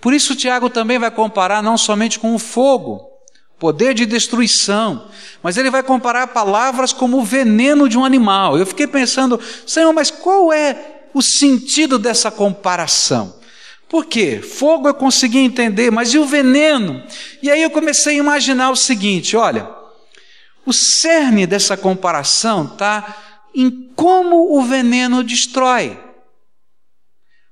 Por 0.00 0.14
isso, 0.14 0.36
Tiago 0.36 0.70
também 0.70 0.98
vai 0.98 1.10
comparar 1.10 1.62
não 1.62 1.76
somente 1.76 2.18
com 2.18 2.34
o 2.34 2.38
fogo, 2.38 3.08
poder 3.58 3.94
de 3.94 4.06
destruição, 4.06 5.08
mas 5.42 5.56
ele 5.56 5.70
vai 5.70 5.82
comparar 5.82 6.28
palavras 6.28 6.92
como 6.92 7.18
o 7.18 7.24
veneno 7.24 7.88
de 7.88 7.98
um 7.98 8.04
animal. 8.04 8.56
Eu 8.56 8.64
fiquei 8.64 8.86
pensando, 8.86 9.40
Senhor, 9.66 9.92
mas 9.92 10.10
qual 10.10 10.52
é 10.52 11.00
o 11.12 11.20
sentido 11.20 11.98
dessa 11.98 12.30
comparação? 12.30 13.36
Por 13.88 14.04
quê? 14.04 14.40
Fogo 14.40 14.86
eu 14.86 14.94
consegui 14.94 15.38
entender, 15.38 15.90
mas 15.90 16.12
e 16.12 16.18
o 16.18 16.24
veneno? 16.24 17.02
E 17.42 17.50
aí 17.50 17.62
eu 17.62 17.70
comecei 17.70 18.16
a 18.16 18.18
imaginar 18.18 18.70
o 18.70 18.76
seguinte: 18.76 19.36
olha, 19.36 19.68
o 20.64 20.72
cerne 20.72 21.46
dessa 21.46 21.76
comparação 21.76 22.64
está 22.64 23.16
em 23.54 23.90
como 23.96 24.56
o 24.56 24.62
veneno 24.62 25.24
destrói. 25.24 25.98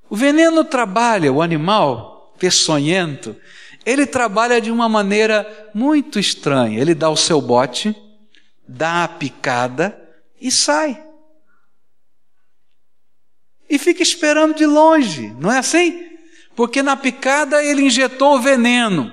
O 0.08 0.14
veneno 0.14 0.62
trabalha, 0.62 1.32
o 1.32 1.42
animal 1.42 2.15
peçonhento, 2.38 3.36
ele 3.84 4.06
trabalha 4.06 4.60
de 4.60 4.70
uma 4.70 4.88
maneira 4.88 5.70
muito 5.74 6.18
estranha. 6.18 6.80
Ele 6.80 6.94
dá 6.94 7.08
o 7.08 7.16
seu 7.16 7.40
bote, 7.40 7.94
dá 8.66 9.04
a 9.04 9.08
picada 9.08 9.96
e 10.40 10.50
sai. 10.50 11.02
E 13.68 13.78
fica 13.78 14.02
esperando 14.02 14.54
de 14.54 14.66
longe, 14.66 15.34
não 15.38 15.50
é 15.50 15.58
assim? 15.58 16.06
porque 16.56 16.82
na 16.82 16.96
picada 16.96 17.62
ele 17.62 17.82
injetou 17.82 18.36
o 18.36 18.40
veneno. 18.40 19.12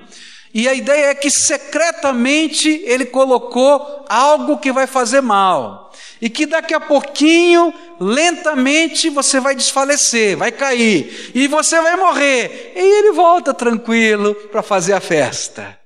E 0.52 0.66
a 0.66 0.72
ideia 0.72 1.08
é 1.08 1.14
que 1.14 1.30
secretamente 1.30 2.68
ele 2.86 3.04
colocou 3.04 4.04
algo 4.08 4.58
que 4.58 4.72
vai 4.72 4.86
fazer 4.86 5.20
mal. 5.20 5.83
E 6.24 6.30
que 6.30 6.46
daqui 6.46 6.72
a 6.72 6.80
pouquinho, 6.80 7.70
lentamente, 8.00 9.10
você 9.10 9.38
vai 9.38 9.54
desfalecer, 9.54 10.38
vai 10.38 10.50
cair 10.50 11.32
e 11.34 11.46
você 11.46 11.78
vai 11.82 11.96
morrer. 11.96 12.72
E 12.74 12.80
ele 12.80 13.12
volta 13.12 13.52
tranquilo 13.52 14.34
para 14.50 14.62
fazer 14.62 14.94
a 14.94 15.00
festa. 15.00 15.78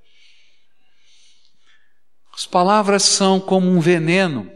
As 2.33 2.47
palavras 2.47 3.03
são 3.03 3.41
como 3.41 3.69
um 3.69 3.81
veneno. 3.81 4.49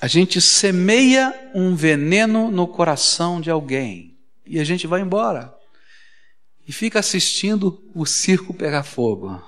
A 0.00 0.06
gente 0.06 0.40
semeia 0.40 1.34
um 1.52 1.74
veneno 1.74 2.48
no 2.48 2.68
coração 2.68 3.40
de 3.40 3.50
alguém 3.50 4.16
e 4.46 4.60
a 4.60 4.64
gente 4.64 4.86
vai 4.86 5.00
embora 5.00 5.52
e 6.64 6.70
fica 6.70 7.00
assistindo 7.00 7.82
o 7.92 8.06
circo 8.06 8.54
pegar 8.54 8.84
fogo. 8.84 9.42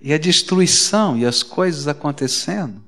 E 0.00 0.12
a 0.12 0.18
destruição 0.18 1.16
e 1.16 1.26
as 1.26 1.42
coisas 1.42 1.86
acontecendo, 1.86 2.82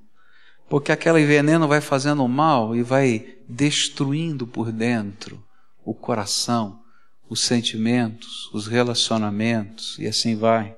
porque 0.68 0.90
aquele 0.90 1.24
veneno 1.26 1.68
vai 1.68 1.80
fazendo 1.80 2.26
mal 2.26 2.74
e 2.74 2.82
vai 2.82 3.36
destruindo 3.48 4.46
por 4.46 4.72
dentro 4.72 5.42
o 5.84 5.92
coração, 5.92 6.80
os 7.28 7.40
sentimentos, 7.40 8.48
os 8.52 8.66
relacionamentos 8.66 9.98
e 9.98 10.06
assim 10.06 10.36
vai. 10.36 10.74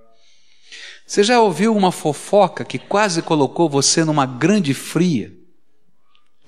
Você 1.07 1.23
já 1.23 1.41
ouviu 1.41 1.77
uma 1.77 1.93
fofoca 1.93 2.65
que 2.65 2.79
quase 2.79 3.23
colocou 3.23 3.69
você 3.69 4.05
numa 4.05 4.27
grande 4.27 4.73
fria? 4.73 5.33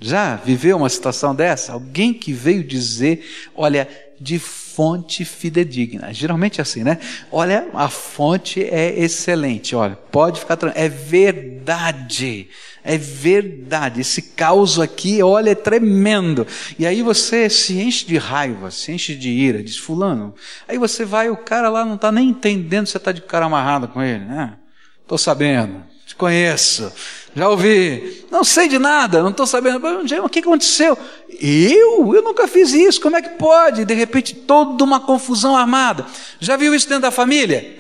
Já 0.01 0.37
viveu 0.37 0.77
uma 0.77 0.89
situação 0.89 1.35
dessa? 1.35 1.73
Alguém 1.73 2.13
que 2.13 2.33
veio 2.33 2.65
dizer, 2.65 3.25
olha, 3.55 3.89
de 4.21 4.39
fonte 4.39 5.25
fidedigna. 5.25 6.13
Geralmente 6.13 6.61
é 6.61 6.63
assim, 6.63 6.85
né? 6.85 6.99
Olha, 7.33 7.67
a 7.73 7.89
fonte 7.89 8.63
é 8.63 8.99
excelente. 8.99 9.75
Olha, 9.75 9.97
pode 9.97 10.41
ficar 10.41 10.57
tranquilo. 10.57 10.85
É 10.85 10.89
verdade. 10.89 12.49
É 12.85 12.99
verdade. 12.99 14.01
Esse 14.03 14.21
caos 14.21 14.79
aqui, 14.79 15.23
olha, 15.23 15.51
é 15.51 15.55
tremendo. 15.55 16.47
E 16.79 16.87
aí 16.87 17.03
você 17.03 17.49
se 17.49 17.81
enche 17.81 18.07
de 18.07 18.19
raiva, 18.19 18.71
se 18.71 18.93
enche 18.93 19.15
de 19.15 19.31
ira, 19.31 19.63
diz 19.63 19.77
fulano. 19.77 20.35
Aí 20.69 20.79
você 20.79 21.05
vai, 21.05 21.31
o 21.31 21.37
cara 21.37 21.69
lá 21.69 21.85
não 21.85 21.95
está 21.95 22.13
nem 22.13 22.29
entendendo 22.29 22.87
você 22.87 22.99
está 22.99 23.13
de 23.13 23.23
cara 23.23 23.47
amarrado 23.47 23.89
com 23.89 24.03
ele, 24.03 24.25
né? 24.25 24.57
Estou 25.03 25.19
sabendo, 25.19 25.83
te 26.07 26.15
conheço. 26.15 26.93
Já 27.35 27.49
ouvi. 27.49 28.25
Não 28.31 28.45
sei 28.45 28.69
de 28.69 28.79
nada, 28.79 29.23
não 29.23 29.31
estou 29.31 29.47
sabendo. 29.47 29.81
O 30.25 30.29
que 30.29 30.39
aconteceu? 30.39 30.97
Eu? 31.29 32.15
Eu 32.15 32.23
nunca 32.23 32.47
fiz 32.47 32.73
isso. 32.73 33.01
Como 33.01 33.17
é 33.17 33.21
que 33.21 33.31
pode? 33.31 33.85
De 33.85 33.93
repente, 33.93 34.35
toda 34.35 34.85
uma 34.85 35.01
confusão 35.01 35.57
armada. 35.57 36.07
Já 36.39 36.57
viu 36.57 36.73
isso 36.75 36.89
dentro 36.89 37.03
da 37.03 37.11
família? 37.11 37.77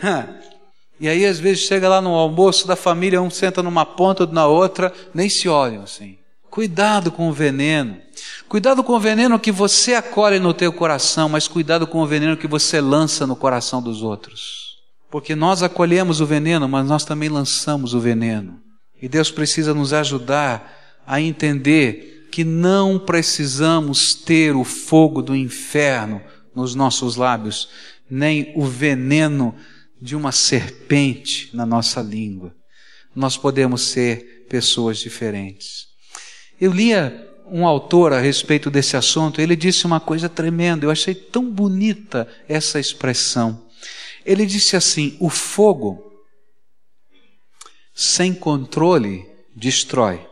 E 0.98 1.08
aí, 1.08 1.24
às 1.24 1.38
vezes, 1.38 1.60
chega 1.60 1.88
lá 1.88 2.00
no 2.00 2.10
almoço 2.14 2.66
da 2.66 2.74
família, 2.74 3.22
um 3.22 3.30
senta 3.30 3.62
numa 3.62 3.86
ponta, 3.86 4.24
outro 4.24 4.34
na 4.34 4.46
outra, 4.46 4.92
nem 5.14 5.28
se 5.28 5.48
olham 5.48 5.84
assim. 5.84 6.18
Cuidado 6.50 7.12
com 7.12 7.28
o 7.28 7.32
veneno. 7.32 7.98
Cuidado 8.48 8.82
com 8.82 8.94
o 8.94 9.00
veneno 9.00 9.38
que 9.38 9.52
você 9.52 9.94
acolhe 9.94 10.40
no 10.40 10.54
teu 10.54 10.72
coração, 10.72 11.28
mas 11.28 11.46
cuidado 11.46 11.86
com 11.86 12.00
o 12.00 12.06
veneno 12.06 12.36
que 12.36 12.46
você 12.46 12.80
lança 12.80 13.26
no 13.26 13.36
coração 13.36 13.82
dos 13.82 14.02
outros. 14.02 14.65
Porque 15.10 15.34
nós 15.34 15.62
acolhemos 15.62 16.20
o 16.20 16.26
veneno, 16.26 16.68
mas 16.68 16.88
nós 16.88 17.04
também 17.04 17.28
lançamos 17.28 17.94
o 17.94 18.00
veneno. 18.00 18.60
E 19.00 19.08
Deus 19.08 19.30
precisa 19.30 19.74
nos 19.74 19.92
ajudar 19.92 21.00
a 21.06 21.20
entender 21.20 22.28
que 22.32 22.44
não 22.44 22.98
precisamos 22.98 24.14
ter 24.14 24.54
o 24.54 24.64
fogo 24.64 25.22
do 25.22 25.34
inferno 25.34 26.20
nos 26.54 26.74
nossos 26.74 27.16
lábios, 27.16 27.68
nem 28.10 28.52
o 28.56 28.64
veneno 28.64 29.54
de 30.00 30.16
uma 30.16 30.32
serpente 30.32 31.54
na 31.54 31.64
nossa 31.64 32.00
língua. 32.00 32.54
Nós 33.14 33.36
podemos 33.36 33.82
ser 33.82 34.46
pessoas 34.48 34.98
diferentes. 34.98 35.86
Eu 36.60 36.72
lia 36.72 37.26
um 37.50 37.66
autor 37.66 38.12
a 38.12 38.20
respeito 38.20 38.70
desse 38.70 38.96
assunto, 38.96 39.40
ele 39.40 39.54
disse 39.54 39.86
uma 39.86 40.00
coisa 40.00 40.28
tremenda, 40.28 40.84
eu 40.84 40.90
achei 40.90 41.14
tão 41.14 41.50
bonita 41.50 42.26
essa 42.48 42.80
expressão. 42.80 43.65
Ele 44.26 44.44
disse 44.44 44.76
assim: 44.76 45.16
o 45.20 45.30
fogo 45.30 46.02
sem 47.94 48.34
controle, 48.34 49.24
destrói. 49.54 50.28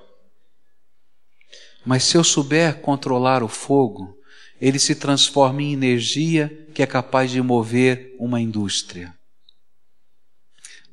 Mas 1.86 2.04
se 2.04 2.16
eu 2.16 2.24
souber 2.24 2.80
controlar 2.80 3.42
o 3.42 3.48
fogo, 3.48 4.14
ele 4.60 4.78
se 4.78 4.94
transforma 4.94 5.62
em 5.62 5.72
energia 5.72 6.68
que 6.74 6.82
é 6.82 6.86
capaz 6.86 7.30
de 7.30 7.40
mover 7.40 8.14
uma 8.18 8.40
indústria. 8.40 9.14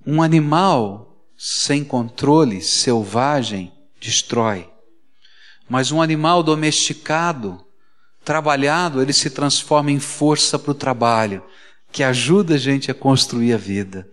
Um 0.05 0.21
animal 0.21 1.27
sem 1.37 1.83
controle, 1.83 2.61
selvagem, 2.61 3.73
destrói. 3.99 4.69
Mas 5.67 5.91
um 5.91 6.01
animal 6.01 6.43
domesticado, 6.43 7.65
trabalhado, 8.23 9.01
ele 9.01 9.13
se 9.13 9.29
transforma 9.29 9.91
em 9.91 9.99
força 9.99 10.59
para 10.59 10.71
o 10.71 10.75
trabalho, 10.75 11.43
que 11.91 12.03
ajuda 12.03 12.55
a 12.55 12.57
gente 12.57 12.89
a 12.89 12.93
construir 12.93 13.53
a 13.53 13.57
vida. 13.57 14.07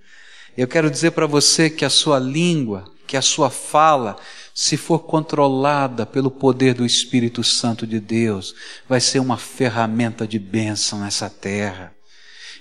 Eu 0.57 0.67
quero 0.67 0.91
dizer 0.91 1.13
para 1.13 1.27
você 1.27 1.71
que 1.71 1.85
a 1.85 1.91
sua 1.91 2.19
língua, 2.19 2.85
que 3.07 3.17
a 3.17 3.23
sua 3.23 3.49
fala, 3.49 4.17
se 4.53 4.77
for 4.77 4.99
controlada 5.01 6.05
pelo 6.05 6.31
poder 6.31 6.75
do 6.75 6.85
Espírito 6.85 7.45
Santo 7.45 7.87
de 7.87 8.01
Deus, 8.01 8.55
vai 8.89 9.01
ser 9.01 9.21
uma 9.21 9.37
ferramenta 9.37 10.27
de 10.27 10.39
bênção 10.39 11.01
nessa 11.01 11.31
terra. 11.31 11.95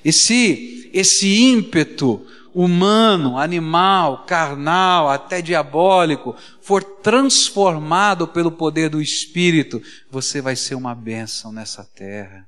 E 0.05 0.13
se 0.13 0.91
esse 0.93 1.41
ímpeto 1.43 2.23
humano, 2.53 3.37
animal, 3.37 4.25
carnal, 4.25 5.09
até 5.09 5.41
diabólico, 5.41 6.35
for 6.61 6.83
transformado 6.83 8.27
pelo 8.27 8.51
poder 8.51 8.89
do 8.89 9.01
Espírito, 9.01 9.81
você 10.09 10.39
vai 10.39 10.55
ser 10.55 10.75
uma 10.75 10.93
bênção 10.93 11.51
nessa 11.51 11.83
terra. 11.83 12.47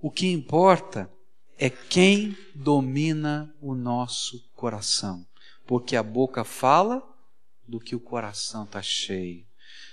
O 0.00 0.10
que 0.10 0.28
importa 0.28 1.10
é 1.58 1.68
quem 1.68 2.36
domina 2.54 3.52
o 3.60 3.74
nosso 3.74 4.48
coração, 4.54 5.26
porque 5.66 5.96
a 5.96 6.02
boca 6.02 6.44
fala 6.44 7.02
do 7.66 7.80
que 7.80 7.96
o 7.96 8.00
coração 8.00 8.64
está 8.64 8.80
cheio. 8.80 9.44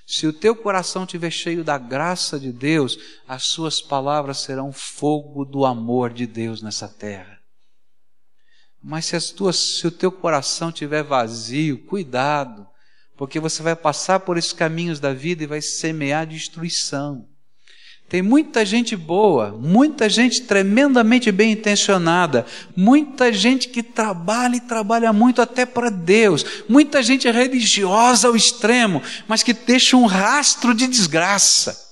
Se 0.05 0.27
o 0.27 0.33
teu 0.33 0.55
coração 0.55 1.03
estiver 1.03 1.31
cheio 1.31 1.63
da 1.63 1.79
graça 1.79 2.39
de 2.39 2.51
Deus, 2.51 2.97
as 3.27 3.45
suas 3.45 3.81
palavras 3.81 4.41
serão 4.41 4.71
fogo 4.71 5.43
do 5.43 5.65
amor 5.65 6.13
de 6.13 6.27
Deus 6.27 6.61
nessa 6.61 6.87
terra. 6.87 7.39
Mas 8.81 9.05
se, 9.05 9.15
as 9.15 9.31
tuas, 9.31 9.55
se 9.55 9.87
o 9.87 9.91
teu 9.91 10.11
coração 10.11 10.69
estiver 10.69 11.03
vazio, 11.03 11.83
cuidado, 11.85 12.67
porque 13.17 13.39
você 13.39 13.63
vai 13.63 13.75
passar 13.75 14.19
por 14.19 14.37
esses 14.37 14.53
caminhos 14.53 14.99
da 14.99 15.11
vida 15.11 15.43
e 15.43 15.47
vai 15.47 15.59
semear 15.59 16.27
destruição. 16.27 17.27
Tem 18.07 18.21
muita 18.21 18.63
gente 18.63 18.95
boa, 18.95 19.51
muita 19.51 20.07
gente 20.07 20.43
tremendamente 20.43 21.31
bem 21.31 21.53
intencionada, 21.53 22.45
muita 22.75 23.33
gente 23.33 23.67
que 23.67 23.81
trabalha 23.81 24.57
e 24.57 24.61
trabalha 24.61 25.11
muito 25.11 25.41
até 25.41 25.65
para 25.65 25.89
Deus, 25.89 26.45
muita 26.69 27.01
gente 27.01 27.29
religiosa 27.29 28.27
ao 28.27 28.35
extremo, 28.35 29.01
mas 29.27 29.41
que 29.41 29.53
deixa 29.53 29.97
um 29.97 30.05
rastro 30.05 30.75
de 30.75 30.85
desgraça, 30.85 31.83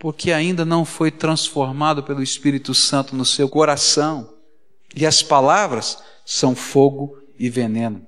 porque 0.00 0.32
ainda 0.32 0.64
não 0.64 0.84
foi 0.84 1.10
transformado 1.10 2.02
pelo 2.02 2.22
Espírito 2.22 2.74
Santo 2.74 3.14
no 3.14 3.24
seu 3.24 3.48
coração. 3.48 4.34
E 4.94 5.04
as 5.04 5.22
palavras 5.22 5.98
são 6.24 6.54
fogo 6.54 7.18
e 7.38 7.50
veneno. 7.50 8.05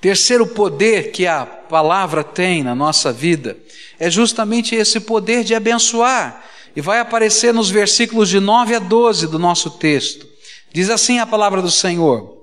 Terceiro 0.00 0.46
poder 0.46 1.10
que 1.10 1.26
a 1.26 1.44
palavra 1.44 2.22
tem 2.22 2.62
na 2.62 2.74
nossa 2.74 3.12
vida 3.12 3.56
é 3.98 4.10
justamente 4.10 4.74
esse 4.74 5.00
poder 5.00 5.42
de 5.42 5.54
abençoar. 5.54 6.44
E 6.76 6.80
vai 6.80 7.00
aparecer 7.00 7.52
nos 7.52 7.70
versículos 7.70 8.28
de 8.28 8.38
9 8.38 8.76
a 8.76 8.78
12 8.78 9.26
do 9.26 9.38
nosso 9.38 9.70
texto. 9.70 10.28
Diz 10.72 10.90
assim 10.90 11.18
a 11.18 11.26
palavra 11.26 11.60
do 11.60 11.70
Senhor: 11.70 12.38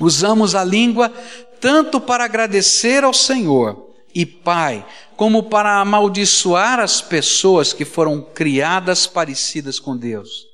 Usamos 0.00 0.54
a 0.54 0.64
língua 0.64 1.12
tanto 1.60 2.00
para 2.00 2.24
agradecer 2.24 3.04
ao 3.04 3.12
Senhor 3.12 3.90
e 4.14 4.24
Pai, 4.24 4.86
como 5.16 5.42
para 5.42 5.80
amaldiçoar 5.80 6.80
as 6.80 7.02
pessoas 7.02 7.74
que 7.74 7.84
foram 7.84 8.22
criadas 8.22 9.06
parecidas 9.06 9.78
com 9.78 9.94
Deus. 9.94 10.46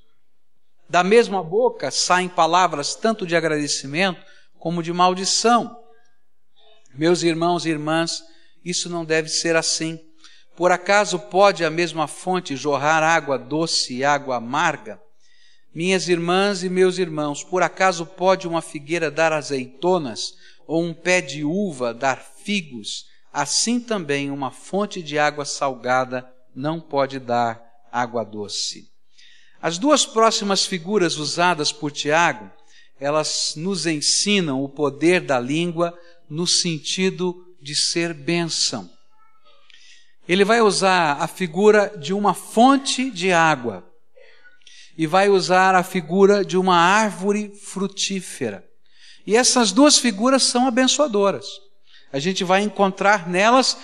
Da 0.89 1.05
mesma 1.05 1.43
boca 1.43 1.91
saem 1.91 2.29
palavras 2.29 2.95
tanto 2.95 3.25
de 3.25 3.37
agradecimento 3.37 4.21
como 4.59 4.83
de 4.83 4.93
maldição. 4.93 5.82
Meus 6.95 7.23
irmãos 7.23 7.65
e 7.65 7.71
irmãs, 7.71 8.23
isso 8.65 8.91
não 8.91 9.05
deve 9.05 9.29
ser 9.29 9.57
assim. 9.57 9.99
Por 10.55 10.71
acaso 10.71 11.19
pode 11.19 11.65
a 11.65 11.71
mesma 11.71 12.07
fonte 12.07 12.55
jorrar 12.55 13.03
água 13.03 13.39
doce 13.39 13.95
e 13.95 14.05
água 14.05 14.37
amarga? 14.37 15.01
Minhas 15.75 16.09
irmãs 16.09 16.63
e 16.63 16.69
meus 16.69 16.99
irmãos, 16.99 17.43
por 17.43 17.63
acaso 17.63 18.05
pode 18.05 18.47
uma 18.47 18.61
figueira 18.61 19.11
dar 19.11 19.33
azeitonas 19.33 20.35
ou 20.67 20.83
um 20.83 20.93
pé 20.93 21.23
de 21.23 21.43
uva 21.43 21.95
dar 21.95 22.23
figos? 22.45 23.07
Assim 23.33 23.81
também 23.81 24.31
uma 24.31 24.51
fonte 24.51 25.03
de 25.03 25.19
água 25.19 25.47
salgada 25.47 26.31
não 26.55 26.79
pode 26.79 27.19
dar 27.19 27.63
água 27.91 28.23
doce. 28.23 28.91
As 29.63 29.79
duas 29.79 30.05
próximas 30.05 30.67
figuras 30.67 31.17
usadas 31.17 31.73
por 31.73 31.91
Tiago, 31.91 32.51
elas 33.01 33.55
nos 33.57 33.87
ensinam 33.87 34.63
o 34.63 34.69
poder 34.69 35.23
da 35.23 35.41
língua 35.41 35.97
no 36.33 36.47
sentido 36.47 37.45
de 37.61 37.77
ser 37.77 38.15
bênção. 38.15 38.91
Ele 40.27 40.47
vai 40.47 40.63
usar 40.63 41.21
a 41.21 41.29
figura 41.29 41.95
de 41.99 42.15
uma 42.15 42.33
fonte 42.33 43.11
de 43.11 43.31
água 43.31 43.87
e 44.97 45.07
vai 45.07 45.29
usar 45.29 45.75
a 45.75 45.83
figura 45.83 46.43
de 46.43 46.57
uma 46.57 46.75
árvore 46.75 47.53
frutífera. 47.55 48.65
E 49.27 49.37
essas 49.37 49.73
duas 49.73 49.99
figuras 49.99 50.43
são 50.43 50.67
abençoadoras. 50.67 51.47
A 52.11 52.19
gente 52.19 52.45
vai 52.45 52.63
encontrar 52.63 53.29
nelas 53.29 53.77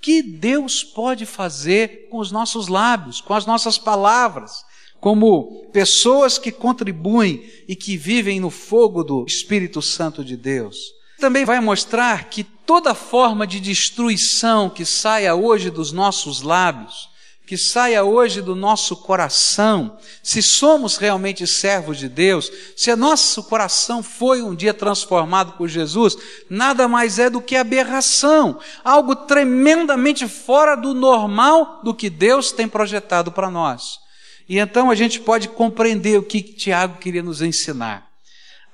que 0.00 0.22
Deus 0.22 0.82
pode 0.82 1.26
fazer 1.26 2.08
com 2.08 2.20
os 2.20 2.32
nossos 2.32 2.68
lábios, 2.68 3.20
com 3.20 3.34
as 3.34 3.44
nossas 3.44 3.76
palavras, 3.76 4.64
como 4.98 5.68
pessoas 5.74 6.38
que 6.38 6.50
contribuem 6.50 7.46
e 7.68 7.76
que 7.76 7.98
vivem 7.98 8.40
no 8.40 8.48
fogo 8.48 9.04
do 9.04 9.26
Espírito 9.26 9.82
Santo 9.82 10.24
de 10.24 10.38
Deus. 10.38 11.01
Também 11.22 11.44
vai 11.44 11.60
mostrar 11.60 12.24
que 12.24 12.42
toda 12.42 12.96
forma 12.96 13.46
de 13.46 13.60
destruição 13.60 14.68
que 14.68 14.84
saia 14.84 15.36
hoje 15.36 15.70
dos 15.70 15.92
nossos 15.92 16.42
lábios, 16.42 17.08
que 17.46 17.56
saia 17.56 18.02
hoje 18.02 18.42
do 18.42 18.56
nosso 18.56 18.96
coração, 18.96 19.96
se 20.20 20.42
somos 20.42 20.96
realmente 20.96 21.46
servos 21.46 21.96
de 21.96 22.08
Deus, 22.08 22.50
se 22.76 22.92
nosso 22.96 23.44
coração 23.44 24.02
foi 24.02 24.42
um 24.42 24.52
dia 24.52 24.74
transformado 24.74 25.52
por 25.52 25.68
Jesus, 25.68 26.18
nada 26.50 26.88
mais 26.88 27.20
é 27.20 27.30
do 27.30 27.40
que 27.40 27.54
aberração, 27.54 28.58
algo 28.82 29.14
tremendamente 29.14 30.26
fora 30.26 30.74
do 30.74 30.92
normal 30.92 31.82
do 31.84 31.94
que 31.94 32.10
Deus 32.10 32.50
tem 32.50 32.66
projetado 32.66 33.30
para 33.30 33.48
nós. 33.48 34.00
E 34.48 34.58
então 34.58 34.90
a 34.90 34.96
gente 34.96 35.20
pode 35.20 35.46
compreender 35.46 36.18
o 36.18 36.24
que 36.24 36.42
Tiago 36.42 36.98
queria 36.98 37.22
nos 37.22 37.40
ensinar. 37.40 38.08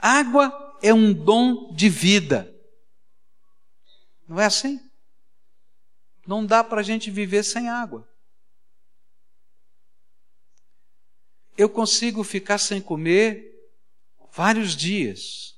Água 0.00 0.67
é 0.82 0.92
um 0.92 1.12
dom 1.12 1.72
de 1.74 1.88
vida. 1.88 2.54
Não 4.28 4.40
é 4.40 4.44
assim? 4.44 4.80
Não 6.26 6.44
dá 6.44 6.62
para 6.62 6.80
a 6.80 6.84
gente 6.84 7.10
viver 7.10 7.42
sem 7.42 7.68
água. 7.68 8.06
Eu 11.56 11.68
consigo 11.68 12.22
ficar 12.22 12.58
sem 12.58 12.80
comer 12.80 13.44
vários 14.30 14.76
dias, 14.76 15.56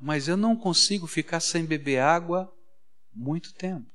mas 0.00 0.26
eu 0.26 0.36
não 0.36 0.56
consigo 0.56 1.06
ficar 1.06 1.40
sem 1.40 1.64
beber 1.64 1.98
água 1.98 2.52
muito 3.12 3.52
tempo. 3.54 3.88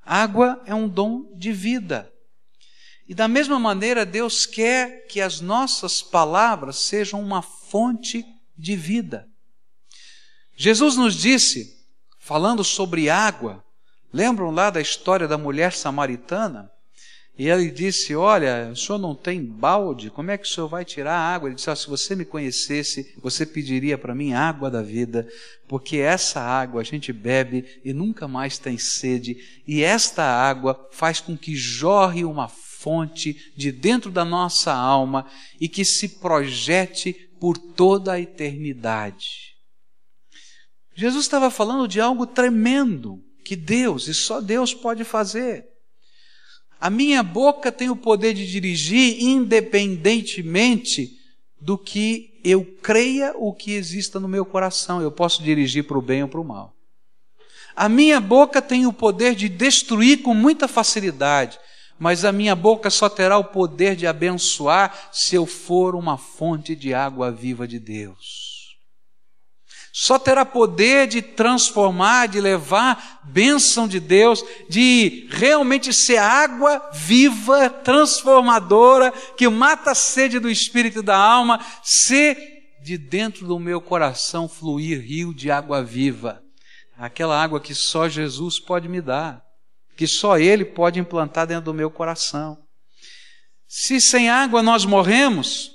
Água 0.00 0.62
é 0.64 0.74
um 0.74 0.88
dom 0.88 1.36
de 1.36 1.52
vida. 1.52 2.12
E 3.06 3.14
da 3.14 3.28
mesma 3.28 3.58
maneira, 3.58 4.04
Deus 4.04 4.44
quer 4.44 5.06
que 5.06 5.20
as 5.20 5.40
nossas 5.40 6.02
palavras 6.02 6.76
sejam 6.76 7.22
uma 7.22 7.42
fonte 7.42 8.24
de 8.56 8.74
vida. 8.74 9.27
Jesus 10.60 10.96
nos 10.96 11.14
disse, 11.14 11.72
falando 12.18 12.64
sobre 12.64 13.08
água, 13.08 13.64
lembram 14.12 14.50
lá 14.50 14.70
da 14.70 14.80
história 14.80 15.28
da 15.28 15.38
mulher 15.38 15.72
samaritana? 15.72 16.68
E 17.38 17.48
ele 17.48 17.70
disse: 17.70 18.16
Olha, 18.16 18.70
o 18.72 18.76
senhor 18.76 18.98
não 18.98 19.14
tem 19.14 19.40
balde, 19.40 20.10
como 20.10 20.32
é 20.32 20.36
que 20.36 20.48
o 20.48 20.50
senhor 20.50 20.66
vai 20.66 20.84
tirar 20.84 21.14
a 21.14 21.32
água? 21.32 21.48
Ele 21.48 21.54
disse: 21.54 21.76
Se 21.76 21.88
você 21.88 22.16
me 22.16 22.24
conhecesse, 22.24 23.14
você 23.22 23.46
pediria 23.46 23.96
para 23.96 24.16
mim 24.16 24.32
água 24.32 24.68
da 24.68 24.82
vida, 24.82 25.28
porque 25.68 25.98
essa 25.98 26.40
água 26.40 26.80
a 26.80 26.84
gente 26.84 27.12
bebe 27.12 27.80
e 27.84 27.92
nunca 27.92 28.26
mais 28.26 28.58
tem 28.58 28.76
sede, 28.76 29.36
e 29.64 29.84
esta 29.84 30.24
água 30.24 30.88
faz 30.90 31.20
com 31.20 31.38
que 31.38 31.54
jorre 31.54 32.24
uma 32.24 32.48
fonte 32.48 33.52
de 33.56 33.70
dentro 33.70 34.10
da 34.10 34.24
nossa 34.24 34.72
alma 34.74 35.24
e 35.60 35.68
que 35.68 35.84
se 35.84 36.08
projete 36.18 37.12
por 37.38 37.56
toda 37.56 38.14
a 38.14 38.20
eternidade. 38.20 39.47
Jesus 40.98 41.24
estava 41.24 41.48
falando 41.48 41.86
de 41.86 42.00
algo 42.00 42.26
tremendo 42.26 43.22
que 43.44 43.54
Deus 43.54 44.08
e 44.08 44.14
só 44.14 44.40
Deus 44.40 44.74
pode 44.74 45.04
fazer. 45.04 45.64
A 46.80 46.90
minha 46.90 47.22
boca 47.22 47.70
tem 47.70 47.88
o 47.88 47.94
poder 47.94 48.34
de 48.34 48.44
dirigir 48.50 49.22
independentemente 49.22 51.12
do 51.60 51.78
que 51.78 52.40
eu 52.42 52.64
creia 52.82 53.32
ou 53.36 53.54
que 53.54 53.74
exista 53.74 54.18
no 54.18 54.26
meu 54.26 54.44
coração. 54.44 55.00
Eu 55.00 55.12
posso 55.12 55.40
dirigir 55.40 55.86
para 55.86 55.98
o 55.98 56.02
bem 56.02 56.24
ou 56.24 56.28
para 56.28 56.40
o 56.40 56.44
mal. 56.44 56.74
A 57.76 57.88
minha 57.88 58.20
boca 58.20 58.60
tem 58.60 58.84
o 58.84 58.92
poder 58.92 59.36
de 59.36 59.48
destruir 59.48 60.22
com 60.22 60.34
muita 60.34 60.66
facilidade 60.66 61.60
mas 61.98 62.24
a 62.24 62.30
minha 62.30 62.54
boca 62.54 62.90
só 62.90 63.08
terá 63.08 63.36
o 63.36 63.44
poder 63.44 63.96
de 63.96 64.06
abençoar 64.06 65.10
se 65.12 65.34
eu 65.34 65.44
for 65.44 65.96
uma 65.96 66.16
fonte 66.16 66.76
de 66.76 66.94
água 66.94 67.32
viva 67.32 67.66
de 67.66 67.80
Deus. 67.80 68.47
Só 70.00 70.16
terá 70.16 70.44
poder 70.44 71.08
de 71.08 71.20
transformar, 71.20 72.28
de 72.28 72.40
levar 72.40 73.20
bênção 73.24 73.88
de 73.88 73.98
Deus, 73.98 74.44
de 74.68 75.26
realmente 75.28 75.92
ser 75.92 76.18
água 76.18 76.88
viva, 76.92 77.68
transformadora, 77.68 79.10
que 79.36 79.48
mata 79.48 79.90
a 79.90 79.96
sede 79.96 80.38
do 80.38 80.48
espírito 80.48 81.00
e 81.00 81.02
da 81.02 81.16
alma, 81.16 81.58
se 81.82 82.36
de 82.80 82.96
dentro 82.96 83.44
do 83.44 83.58
meu 83.58 83.80
coração 83.80 84.48
fluir 84.48 85.00
rio 85.00 85.34
de 85.34 85.50
água 85.50 85.82
viva, 85.82 86.40
aquela 86.96 87.42
água 87.42 87.60
que 87.60 87.74
só 87.74 88.08
Jesus 88.08 88.60
pode 88.60 88.88
me 88.88 89.00
dar 89.00 89.42
que 89.96 90.06
só 90.06 90.38
Ele 90.38 90.64
pode 90.64 91.00
implantar 91.00 91.44
dentro 91.44 91.64
do 91.64 91.74
meu 91.74 91.90
coração. 91.90 92.56
Se 93.66 94.00
sem 94.00 94.30
água 94.30 94.62
nós 94.62 94.84
morremos, 94.84 95.72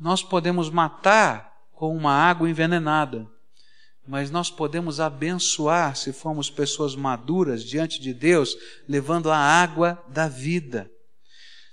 nós 0.00 0.22
podemos 0.22 0.70
matar 0.70 1.49
com 1.80 1.96
uma 1.96 2.12
água 2.12 2.46
envenenada, 2.46 3.26
mas 4.06 4.30
nós 4.30 4.50
podemos 4.50 5.00
abençoar 5.00 5.96
se 5.96 6.12
formos 6.12 6.50
pessoas 6.50 6.94
maduras 6.94 7.64
diante 7.64 7.98
de 7.98 8.12
Deus, 8.12 8.54
levando 8.86 9.30
a 9.30 9.38
água 9.38 9.98
da 10.06 10.28
vida. 10.28 10.90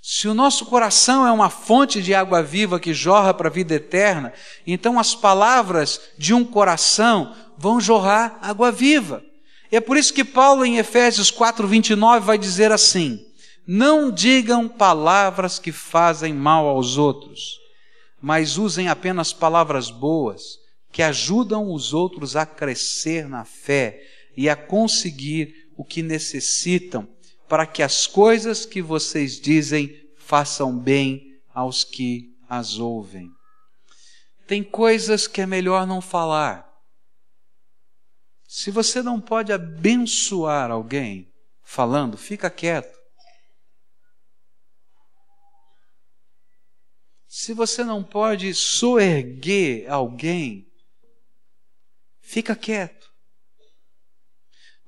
Se 0.01 0.29
o 0.29 0.33
nosso 0.33 0.65
coração 0.67 1.27
é 1.27 1.31
uma 1.33 1.49
fonte 1.49 2.01
de 2.01 2.13
água 2.13 2.41
viva 2.41 2.79
que 2.79 2.93
jorra 2.93 3.33
para 3.33 3.49
a 3.49 3.51
vida 3.51 3.75
eterna, 3.75 4.31
então 4.65 4.97
as 4.97 5.13
palavras 5.13 5.99
de 6.17 6.33
um 6.33 6.45
coração 6.45 7.35
vão 7.57 7.81
jorrar 7.81 8.39
água 8.41 8.71
viva. 8.71 9.21
É 9.69 9.81
por 9.81 9.97
isso 9.97 10.13
que 10.13 10.23
Paulo, 10.23 10.63
em 10.63 10.77
Efésios 10.77 11.29
4, 11.29 11.67
29, 11.67 12.25
vai 12.25 12.37
dizer 12.37 12.71
assim: 12.71 13.19
Não 13.67 14.09
digam 14.09 14.69
palavras 14.69 15.59
que 15.59 15.73
fazem 15.73 16.33
mal 16.33 16.65
aos 16.65 16.97
outros, 16.97 17.66
mas 18.21 18.57
usem 18.57 18.87
apenas 18.87 19.33
palavras 19.33 19.89
boas, 19.89 20.57
que 20.91 21.01
ajudam 21.01 21.71
os 21.71 21.93
outros 21.93 22.35
a 22.35 22.45
crescer 22.45 23.27
na 23.27 23.45
fé 23.45 24.01
e 24.35 24.49
a 24.49 24.55
conseguir 24.55 25.53
o 25.75 25.83
que 25.83 26.01
necessitam, 26.01 27.07
para 27.47 27.65
que 27.65 27.83
as 27.83 28.07
coisas 28.07 28.65
que 28.65 28.81
vocês 28.81 29.39
dizem 29.39 29.93
façam 30.17 30.77
bem 30.77 31.39
aos 31.53 31.83
que 31.83 32.35
as 32.49 32.79
ouvem. 32.79 33.29
Tem 34.45 34.63
coisas 34.63 35.27
que 35.27 35.41
é 35.41 35.45
melhor 35.45 35.85
não 35.85 36.01
falar 36.01 36.67
se 38.47 38.71
você 38.71 39.01
não 39.01 39.19
pode 39.19 39.51
abençoar 39.51 40.71
alguém 40.71 41.29
falando, 41.61 42.17
fica 42.17 42.49
quieto. 42.49 42.96
Se 47.39 47.53
você 47.53 47.83
não 47.83 48.03
pode 48.03 48.51
soerguer 48.55 49.87
alguém, 49.91 50.67
fica 52.19 52.55
quieto. 52.55 53.11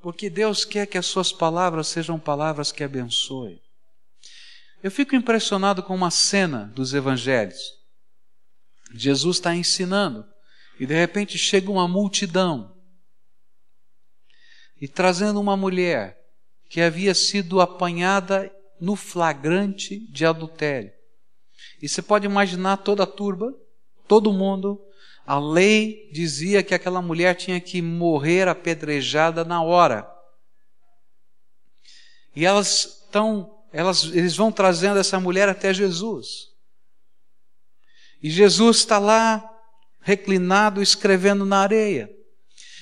Porque 0.02 0.32
Deus 0.32 0.66
quer 0.66 0.88
que 0.88 0.98
as 0.98 1.06
suas 1.06 1.32
palavras 1.32 1.90
sejam 1.90 2.20
palavras 2.20 2.72
que 2.72 2.84
abençoem. 2.84 3.62
Eu 4.82 4.90
fico 4.90 5.16
impressionado 5.16 5.84
com 5.84 5.94
uma 5.94 6.10
cena 6.10 6.66
dos 6.74 6.96
evangelhos. 6.96 7.62
Jesus 8.96 9.38
está 9.38 9.56
ensinando 9.56 10.26
e 10.80 10.88
de 10.88 10.96
repente 10.96 11.38
chega 11.38 11.70
uma 11.70 11.88
multidão 11.88 12.76
e 14.82 14.88
trazendo 14.88 15.40
uma 15.40 15.56
mulher 15.56 16.18
que 16.68 16.82
havia 16.82 17.14
sido 17.14 17.62
apanhada 17.62 18.52
no 18.82 18.96
flagrante 18.96 20.00
de 20.12 20.26
adultério. 20.26 20.99
E 21.82 21.88
você 21.88 22.02
pode 22.02 22.26
imaginar 22.26 22.78
toda 22.78 23.04
a 23.04 23.08
turba, 23.08 23.54
todo 24.08 24.34
mundo. 24.34 24.82
A 25.26 25.40
lei 25.40 26.10
dizia 26.12 26.64
que 26.64 26.74
aquela 26.74 27.02
mulher 27.02 27.36
tinha 27.36 27.60
que 27.60 27.82
morrer 27.82 28.48
apedrejada 28.48 29.46
na 29.46 29.62
hora. 29.62 30.10
E 32.36 32.46
elas 32.46 33.02
estão, 33.04 33.58
elas, 33.72 34.04
eles 34.04 34.36
vão 34.36 34.52
trazendo 34.52 35.00
essa 35.00 35.20
mulher 35.20 35.48
até 35.48 35.74
Jesus. 35.74 36.50
E 38.22 38.30
Jesus 38.30 38.78
está 38.78 38.98
lá, 39.00 39.50
reclinado, 40.02 40.82
escrevendo 40.82 41.46
na 41.46 41.60
areia. 41.60 42.10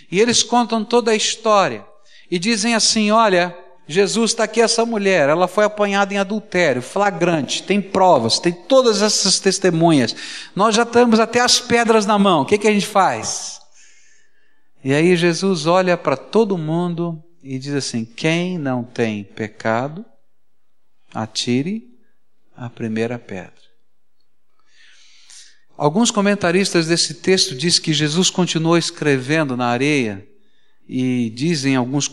E 0.09 0.19
eles 0.19 0.41
contam 0.41 0.83
toda 0.83 1.11
a 1.11 1.15
história 1.15 1.85
e 2.31 2.39
dizem 2.39 2.73
assim: 2.73 3.11
olha, 3.11 3.55
Jesus 3.87 4.31
está 4.31 4.43
aqui, 4.43 4.59
essa 4.59 4.85
mulher, 4.85 5.29
ela 5.29 5.47
foi 5.47 5.63
apanhada 5.63 6.13
em 6.13 6.17
adultério, 6.17 6.81
flagrante, 6.81 7.63
tem 7.63 7.81
provas, 7.81 8.37
tem 8.37 8.51
todas 8.51 9.01
essas 9.01 9.39
testemunhas. 9.39 10.13
Nós 10.53 10.75
já 10.75 10.85
temos 10.85 11.19
até 11.19 11.39
as 11.39 11.59
pedras 11.59 12.05
na 12.05 12.19
mão, 12.19 12.41
o 12.41 12.45
que, 12.45 12.57
que 12.57 12.67
a 12.67 12.73
gente 12.73 12.85
faz? 12.85 13.61
E 14.83 14.93
aí 14.93 15.15
Jesus 15.15 15.65
olha 15.65 15.97
para 15.97 16.17
todo 16.17 16.57
mundo 16.57 17.23
e 17.41 17.57
diz 17.57 17.73
assim: 17.73 18.03
quem 18.03 18.57
não 18.57 18.83
tem 18.83 19.23
pecado, 19.23 20.05
atire 21.13 21.87
a 22.55 22.69
primeira 22.69 23.17
pedra. 23.17 23.53
Alguns 25.77 26.09
comentaristas 26.09 26.87
desse 26.87 27.13
texto 27.15 27.55
dizem 27.55 27.81
que 27.81 27.93
Jesus 27.93 28.29
continuou 28.29 28.77
escrevendo 28.77 29.55
na 29.55 29.67
areia 29.67 30.27
e 30.89 31.29
dizem 31.29 31.75
alguns 31.75 32.07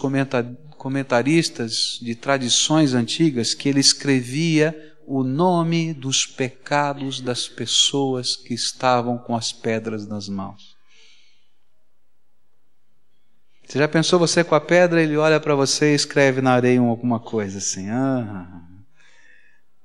comentaristas 0.85 1.99
de 2.03 2.15
tradições 2.15 2.93
antigas 2.93 3.55
que 3.55 3.71
ele 3.71 3.81
escrevia 3.81 4.95
o 5.07 5.25
nome 5.25 5.95
dos 5.95 6.27
pecados 6.27 7.23
das 7.23 7.49
pessoas 7.49 8.37
que 8.37 8.53
estavam 8.53 9.17
com 9.17 9.35
as 9.35 9.51
pedras 9.51 10.07
nas 10.07 10.29
mãos. 10.29 10.77
Você 13.67 13.79
já 13.79 13.89
pensou 13.89 14.19
você 14.19 14.45
com 14.45 14.55
a 14.55 14.61
pedra, 14.61 15.03
ele 15.03 15.17
olha 15.17 15.41
para 15.41 15.55
você 15.55 15.93
e 15.93 15.95
escreve 15.95 16.43
na 16.43 16.53
areia 16.53 16.81
alguma 16.81 17.19
coisa 17.19 17.57
assim, 17.57 17.89
ah, 17.89 18.63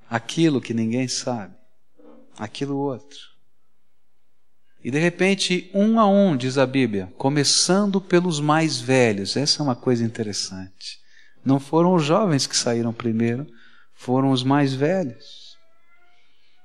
aquilo 0.06 0.60
que 0.60 0.74
ninguém 0.74 1.08
sabe, 1.08 1.54
aquilo 2.38 2.76
outro. 2.76 3.29
E 4.82 4.90
de 4.90 4.98
repente, 4.98 5.70
um 5.74 6.00
a 6.00 6.06
um, 6.08 6.36
diz 6.36 6.56
a 6.56 6.66
Bíblia, 6.66 7.12
começando 7.18 8.00
pelos 8.00 8.40
mais 8.40 8.80
velhos. 8.80 9.36
Essa 9.36 9.62
é 9.62 9.64
uma 9.64 9.76
coisa 9.76 10.02
interessante. 10.02 10.98
Não 11.44 11.60
foram 11.60 11.94
os 11.94 12.02
jovens 12.02 12.46
que 12.46 12.56
saíram 12.56 12.92
primeiro, 12.92 13.46
foram 13.94 14.30
os 14.30 14.42
mais 14.42 14.72
velhos. 14.72 15.56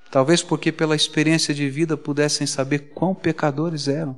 Talvez 0.09 0.41
porque 0.41 0.71
pela 0.71 0.95
experiência 0.95 1.53
de 1.53 1.69
vida 1.69 1.97
pudessem 1.97 2.47
saber 2.47 2.93
quão 2.93 3.13
pecadores 3.13 3.87
eram. 3.89 4.17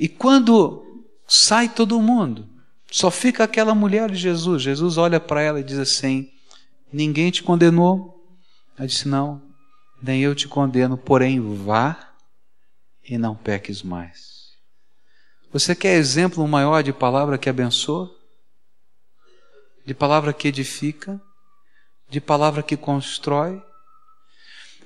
E 0.00 0.08
quando 0.08 0.84
sai 1.28 1.68
todo 1.68 2.02
mundo, 2.02 2.48
só 2.90 3.10
fica 3.10 3.44
aquela 3.44 3.74
mulher 3.74 4.10
de 4.10 4.16
Jesus. 4.16 4.62
Jesus 4.62 4.96
olha 4.96 5.20
para 5.20 5.42
ela 5.42 5.60
e 5.60 5.64
diz 5.64 5.78
assim: 5.78 6.28
Ninguém 6.92 7.30
te 7.30 7.42
condenou? 7.42 8.26
Ela 8.76 8.88
disse: 8.88 9.06
Não, 9.06 9.42
nem 10.02 10.20
eu 10.22 10.34
te 10.34 10.48
condeno, 10.48 10.96
porém 10.96 11.40
vá 11.40 12.12
e 13.08 13.16
não 13.16 13.34
peques 13.34 13.82
mais. 13.82 14.36
Você 15.52 15.74
quer 15.74 15.94
exemplo 15.96 16.46
maior 16.46 16.82
de 16.82 16.92
palavra 16.92 17.38
que 17.38 17.48
abençoa? 17.48 18.10
De 19.86 19.94
palavra 19.94 20.32
que 20.32 20.48
edifica? 20.48 21.20
De 22.08 22.20
palavra 22.20 22.62
que 22.62 22.76
constrói? 22.76 23.62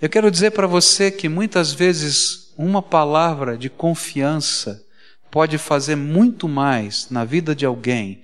Eu 0.00 0.08
quero 0.08 0.30
dizer 0.30 0.52
para 0.52 0.66
você 0.66 1.10
que 1.10 1.28
muitas 1.28 1.72
vezes 1.72 2.54
uma 2.56 2.80
palavra 2.80 3.58
de 3.58 3.68
confiança 3.68 4.86
pode 5.30 5.58
fazer 5.58 5.96
muito 5.96 6.48
mais 6.48 7.10
na 7.10 7.24
vida 7.24 7.54
de 7.54 7.66
alguém 7.66 8.22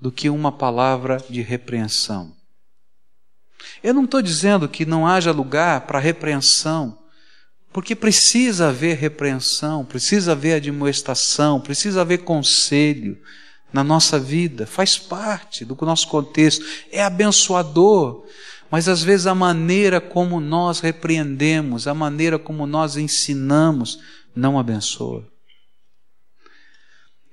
do 0.00 0.12
que 0.12 0.30
uma 0.30 0.52
palavra 0.52 1.18
de 1.28 1.42
repreensão. 1.42 2.37
Eu 3.82 3.94
não 3.94 4.04
estou 4.04 4.22
dizendo 4.22 4.68
que 4.68 4.86
não 4.86 5.06
haja 5.06 5.32
lugar 5.32 5.82
para 5.82 5.98
repreensão, 5.98 6.98
porque 7.72 7.94
precisa 7.94 8.68
haver 8.68 8.96
repreensão, 8.96 9.84
precisa 9.84 10.32
haver 10.32 10.54
admoestação, 10.54 11.60
precisa 11.60 12.00
haver 12.00 12.18
conselho 12.18 13.18
na 13.72 13.84
nossa 13.84 14.18
vida, 14.18 14.66
faz 14.66 14.98
parte 14.98 15.64
do 15.64 15.76
nosso 15.82 16.08
contexto, 16.08 16.64
é 16.90 17.02
abençoador, 17.02 18.24
mas 18.70 18.88
às 18.88 19.02
vezes 19.02 19.26
a 19.26 19.34
maneira 19.34 20.00
como 20.00 20.40
nós 20.40 20.80
repreendemos, 20.80 21.86
a 21.86 21.94
maneira 21.94 22.38
como 22.38 22.66
nós 22.66 22.96
ensinamos, 22.96 24.00
não 24.34 24.58
abençoa. 24.58 25.26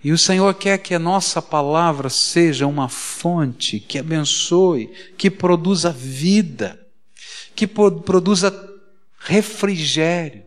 E 0.06 0.12
o 0.12 0.20
Senhor 0.20 0.54
quer 0.54 0.78
que 0.78 0.94
a 0.94 1.00
nossa 1.00 1.42
palavra 1.42 2.12
seja 2.12 2.68
uma 2.68 2.88
fonte 2.88 3.80
que 3.80 3.98
abençoe, 3.98 4.86
que 5.18 5.32
produza 5.32 5.90
vida, 5.90 6.80
que 7.56 7.66
produza 7.66 8.54
refrigério. 9.18 10.44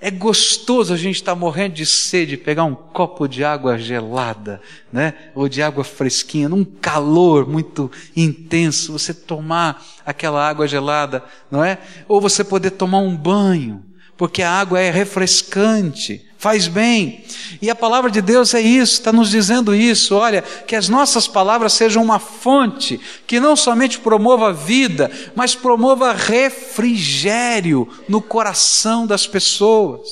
É 0.00 0.12
gostoso 0.12 0.94
a 0.94 0.96
gente 0.96 1.16
estar 1.16 1.32
tá 1.32 1.36
morrendo 1.36 1.74
de 1.74 1.84
sede, 1.84 2.36
pegar 2.36 2.62
um 2.62 2.74
copo 2.76 3.26
de 3.26 3.42
água 3.42 3.76
gelada, 3.76 4.62
né? 4.92 5.14
Ou 5.34 5.48
de 5.48 5.60
água 5.60 5.82
fresquinha, 5.82 6.48
num 6.48 6.64
calor 6.64 7.48
muito 7.48 7.90
intenso, 8.14 8.92
você 8.92 9.12
tomar 9.12 9.84
aquela 10.06 10.48
água 10.48 10.68
gelada, 10.68 11.24
não 11.50 11.64
é? 11.64 11.78
Ou 12.06 12.20
você 12.20 12.44
poder 12.44 12.70
tomar 12.70 12.98
um 12.98 13.16
banho, 13.16 13.84
porque 14.16 14.40
a 14.40 14.52
água 14.52 14.78
é 14.78 14.88
refrescante, 14.88 16.24
faz 16.42 16.66
bem. 16.66 17.24
E 17.62 17.70
a 17.70 17.74
palavra 17.74 18.10
de 18.10 18.20
Deus 18.20 18.52
é 18.52 18.60
isso, 18.60 18.94
está 18.94 19.12
nos 19.12 19.30
dizendo 19.30 19.72
isso. 19.72 20.16
Olha, 20.16 20.42
que 20.42 20.74
as 20.74 20.88
nossas 20.88 21.28
palavras 21.28 21.72
sejam 21.72 22.02
uma 22.02 22.18
fonte 22.18 23.00
que 23.28 23.38
não 23.38 23.54
somente 23.54 24.00
promova 24.00 24.52
vida, 24.52 25.08
mas 25.36 25.54
promova 25.54 26.12
refrigério 26.12 27.88
no 28.08 28.20
coração 28.20 29.06
das 29.06 29.24
pessoas. 29.24 30.08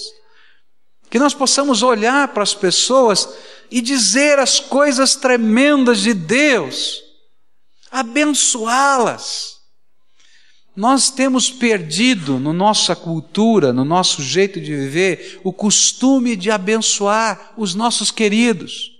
Que 1.10 1.18
nós 1.18 1.34
possamos 1.34 1.82
olhar 1.82 2.28
para 2.28 2.44
as 2.44 2.54
pessoas 2.54 3.28
e 3.68 3.80
dizer 3.80 4.38
as 4.38 4.60
coisas 4.60 5.16
tremendas 5.16 5.98
de 5.98 6.14
Deus, 6.14 7.02
abençoá-las. 7.90 9.59
Nós 10.74 11.10
temos 11.10 11.50
perdido 11.50 12.38
no 12.38 12.52
nossa 12.52 12.94
cultura, 12.94 13.72
no 13.72 13.84
nosso 13.84 14.22
jeito 14.22 14.60
de 14.60 14.74
viver, 14.74 15.40
o 15.42 15.52
costume 15.52 16.36
de 16.36 16.50
abençoar 16.50 17.52
os 17.56 17.74
nossos 17.74 18.10
queridos, 18.10 18.92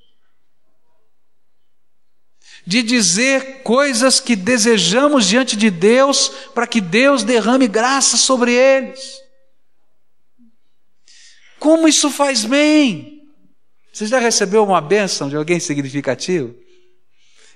de 2.67 2.83
dizer 2.83 3.63
coisas 3.63 4.21
que 4.21 4.35
desejamos 4.35 5.27
diante 5.27 5.57
de 5.57 5.71
Deus 5.71 6.29
para 6.55 6.67
que 6.67 6.81
Deus 6.81 7.23
derrame 7.23 7.67
graça 7.67 8.17
sobre 8.17 8.53
eles. 8.53 9.21
Como 11.59 11.87
isso 11.87 12.11
faz 12.11 12.45
bem? 12.45 13.21
Você 13.93 14.07
já 14.07 14.19
recebeu 14.19 14.65
uma 14.65 14.81
bênção 14.81 15.29
de 15.29 15.37
alguém 15.37 15.61
significativo? 15.61 16.55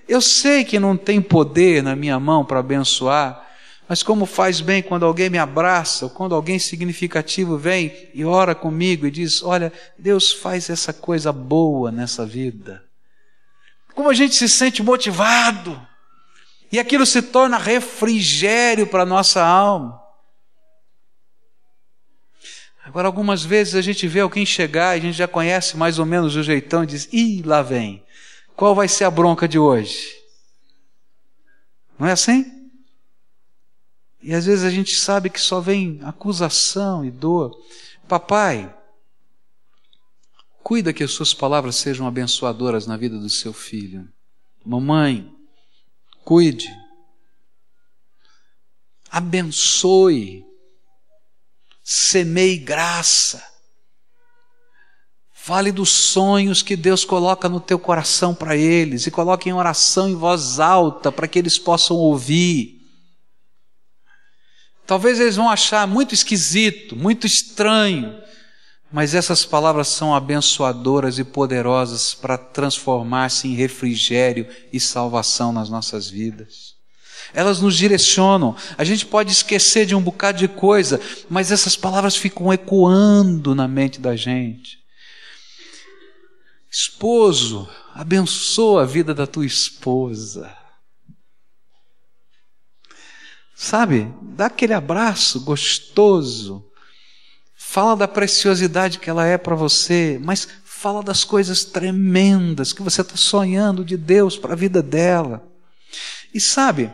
Eu 0.06 0.20
sei 0.20 0.64
que 0.64 0.78
não 0.78 0.96
tem 0.96 1.22
poder 1.22 1.82
na 1.82 1.96
minha 1.96 2.20
mão 2.20 2.44
para 2.44 2.60
abençoar, 2.60 3.44
mas 3.88 4.02
como 4.02 4.24
faz 4.24 4.60
bem 4.60 4.82
quando 4.82 5.04
alguém 5.04 5.28
me 5.28 5.38
abraça, 5.38 6.06
ou 6.06 6.10
quando 6.10 6.34
alguém 6.34 6.58
significativo 6.58 7.58
vem 7.58 8.08
e 8.14 8.24
ora 8.24 8.54
comigo 8.54 9.06
e 9.06 9.10
diz: 9.10 9.42
Olha, 9.42 9.72
Deus 9.98 10.32
faz 10.32 10.70
essa 10.70 10.92
coisa 10.92 11.32
boa 11.32 11.92
nessa 11.92 12.24
vida. 12.24 12.82
Como 13.94 14.08
a 14.08 14.14
gente 14.14 14.34
se 14.34 14.48
sente 14.48 14.82
motivado, 14.82 15.80
e 16.72 16.78
aquilo 16.78 17.04
se 17.04 17.20
torna 17.20 17.58
refrigério 17.58 18.86
para 18.86 19.02
a 19.02 19.06
nossa 19.06 19.44
alma. 19.44 20.02
Agora, 22.82 23.06
algumas 23.06 23.44
vezes 23.44 23.74
a 23.74 23.82
gente 23.82 24.08
vê 24.08 24.20
alguém 24.20 24.44
chegar 24.44 24.96
e 24.96 25.00
a 25.00 25.02
gente 25.02 25.16
já 25.16 25.28
conhece 25.28 25.76
mais 25.76 25.98
ou 25.98 26.06
menos 26.06 26.36
o 26.36 26.42
jeitão 26.42 26.84
e 26.84 26.86
diz: 26.86 27.08
Ih, 27.12 27.42
lá 27.42 27.60
vem. 27.60 28.02
Qual 28.56 28.74
vai 28.74 28.88
ser 28.88 29.04
a 29.04 29.10
bronca 29.10 29.46
de 29.46 29.58
hoje? 29.58 30.14
Não 31.98 32.06
é 32.06 32.12
assim? 32.12 32.53
E 34.24 34.32
às 34.32 34.46
vezes 34.46 34.64
a 34.64 34.70
gente 34.70 34.96
sabe 34.96 35.28
que 35.28 35.38
só 35.38 35.60
vem 35.60 36.00
acusação 36.02 37.04
e 37.04 37.10
dor. 37.10 37.54
Papai, 38.08 38.74
cuida 40.62 40.94
que 40.94 41.04
as 41.04 41.10
suas 41.10 41.34
palavras 41.34 41.76
sejam 41.76 42.06
abençoadoras 42.06 42.86
na 42.86 42.96
vida 42.96 43.18
do 43.18 43.28
seu 43.28 43.52
filho. 43.52 44.08
Mamãe, 44.64 45.30
cuide. 46.24 46.74
Abençoe. 49.10 50.42
Semeie 51.82 52.56
graça. 52.56 53.44
Fale 55.34 55.70
dos 55.70 55.90
sonhos 55.90 56.62
que 56.62 56.76
Deus 56.76 57.04
coloca 57.04 57.46
no 57.46 57.60
teu 57.60 57.78
coração 57.78 58.34
para 58.34 58.56
eles 58.56 59.06
e 59.06 59.10
coloque 59.10 59.50
em 59.50 59.52
oração 59.52 60.08
em 60.08 60.14
voz 60.14 60.58
alta 60.58 61.12
para 61.12 61.28
que 61.28 61.38
eles 61.38 61.58
possam 61.58 61.98
ouvir. 61.98 62.73
Talvez 64.86 65.18
eles 65.18 65.36
vão 65.36 65.48
achar 65.48 65.86
muito 65.86 66.14
esquisito, 66.14 66.94
muito 66.94 67.26
estranho, 67.26 68.18
mas 68.92 69.14
essas 69.14 69.44
palavras 69.44 69.88
são 69.88 70.14
abençoadoras 70.14 71.18
e 71.18 71.24
poderosas 71.24 72.14
para 72.14 72.36
transformar-se 72.36 73.48
em 73.48 73.54
refrigério 73.54 74.46
e 74.72 74.78
salvação 74.78 75.52
nas 75.52 75.70
nossas 75.70 76.08
vidas. 76.08 76.74
Elas 77.32 77.60
nos 77.60 77.76
direcionam. 77.76 78.54
A 78.76 78.84
gente 78.84 79.06
pode 79.06 79.32
esquecer 79.32 79.86
de 79.86 79.94
um 79.94 80.00
bocado 80.00 80.38
de 80.38 80.46
coisa, 80.46 81.00
mas 81.28 81.50
essas 81.50 81.74
palavras 81.74 82.14
ficam 82.14 82.52
ecoando 82.52 83.54
na 83.54 83.66
mente 83.66 83.98
da 83.98 84.14
gente. 84.14 84.78
Esposo, 86.70 87.68
abençoa 87.94 88.82
a 88.82 88.86
vida 88.86 89.14
da 89.14 89.26
tua 89.26 89.46
esposa. 89.46 90.63
Sabe? 93.64 94.12
Dá 94.20 94.44
aquele 94.44 94.74
abraço 94.74 95.40
gostoso. 95.40 96.62
fala 97.56 97.96
da 97.96 98.06
preciosidade 98.06 98.98
que 98.98 99.08
ela 99.08 99.24
é 99.24 99.38
para 99.38 99.54
você, 99.54 100.20
mas 100.22 100.46
fala 100.66 101.02
das 101.02 101.24
coisas 101.24 101.64
tremendas 101.64 102.74
que 102.74 102.82
você 102.82 103.00
está 103.00 103.16
sonhando 103.16 103.82
de 103.82 103.96
Deus 103.96 104.36
para 104.36 104.52
a 104.52 104.56
vida 104.56 104.82
dela. 104.82 105.42
E 106.34 106.38
sabe, 106.38 106.92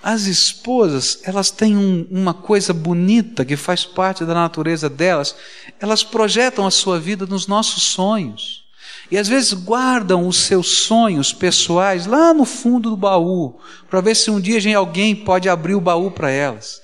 as 0.00 0.26
esposas, 0.26 1.18
elas 1.24 1.50
têm 1.50 1.76
um, 1.76 2.06
uma 2.08 2.32
coisa 2.32 2.72
bonita 2.72 3.44
que 3.44 3.56
faz 3.56 3.84
parte 3.84 4.24
da 4.24 4.32
natureza 4.32 4.88
delas, 4.88 5.34
elas 5.80 6.04
projetam 6.04 6.64
a 6.64 6.70
sua 6.70 7.00
vida 7.00 7.26
nos 7.26 7.48
nossos 7.48 7.82
sonhos. 7.82 8.61
E 9.12 9.18
às 9.18 9.28
vezes 9.28 9.52
guardam 9.52 10.26
os 10.26 10.38
seus 10.38 10.68
sonhos 10.68 11.34
pessoais 11.34 12.06
lá 12.06 12.32
no 12.32 12.46
fundo 12.46 12.88
do 12.88 12.96
baú, 12.96 13.60
para 13.90 14.00
ver 14.00 14.16
se 14.16 14.30
um 14.30 14.40
dia 14.40 14.78
alguém 14.78 15.14
pode 15.14 15.50
abrir 15.50 15.74
o 15.74 15.82
baú 15.82 16.10
para 16.10 16.30
elas. 16.30 16.80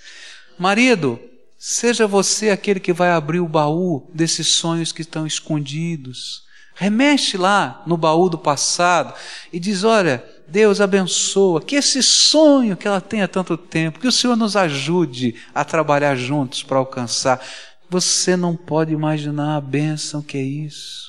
Marido, 0.59 1.19
seja 1.57 2.07
você 2.07 2.51
aquele 2.51 2.81
que 2.81 2.93
vai 2.93 3.13
abrir 3.13 3.41
o 3.41 3.49
baú 3.49 4.07
desses 4.13 4.47
sonhos 4.47 4.93
que 4.93 5.01
estão 5.01 5.27
escondidos. 5.27 6.43
Remexe 6.75 7.39
lá 7.39 7.83
no 7.87 7.97
baú 7.97 8.29
do 8.29 8.37
passado 8.37 9.15
e 9.51 9.59
diz: 9.59 9.83
Olha, 9.83 10.23
Deus 10.47 10.83
abençoa, 10.83 11.63
que 11.63 11.77
esse 11.77 12.03
sonho 12.03 12.77
que 12.77 12.87
ela 12.87 13.01
tem 13.01 13.23
há 13.23 13.27
tanto 13.27 13.57
tempo, 13.57 14.01
que 14.01 14.07
o 14.07 14.13
Senhor 14.13 14.37
nos 14.37 14.55
ajude 14.55 15.35
a 15.55 15.65
trabalhar 15.65 16.15
juntos 16.15 16.63
para 16.63 16.77
alcançar. 16.77 17.41
Você 17.89 18.37
não 18.37 18.55
pode 18.55 18.93
imaginar 18.93 19.57
a 19.57 19.63
bênção 19.63 20.21
que 20.21 20.37
é 20.37 20.43
isso. 20.43 21.08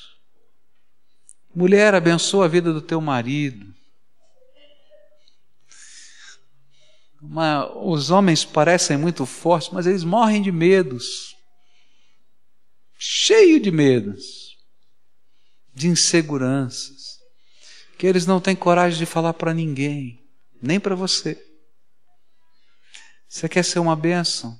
Mulher, 1.53 1.95
abençoa 1.95 2.45
a 2.45 2.47
vida 2.47 2.71
do 2.71 2.81
teu 2.81 3.01
marido. 3.01 3.73
Uma, 7.21 7.69
os 7.83 8.11
homens 8.11 8.45
parecem 8.45 8.97
muito 8.97 9.25
fortes, 9.25 9.69
mas 9.71 9.85
eles 9.85 10.03
morrem 10.03 10.41
de 10.41 10.51
medos. 10.51 11.35
Cheio 12.97 13.59
de 13.59 13.71
medos, 13.71 14.57
de 15.73 15.87
inseguranças, 15.87 17.19
que 17.97 18.05
eles 18.05 18.25
não 18.25 18.39
têm 18.39 18.55
coragem 18.55 18.99
de 18.99 19.05
falar 19.05 19.33
para 19.33 19.53
ninguém, 19.53 20.23
nem 20.61 20.79
para 20.79 20.95
você. 20.95 21.45
Você 23.27 23.49
quer 23.49 23.63
ser 23.63 23.79
uma 23.79 23.95
bênção? 23.95 24.57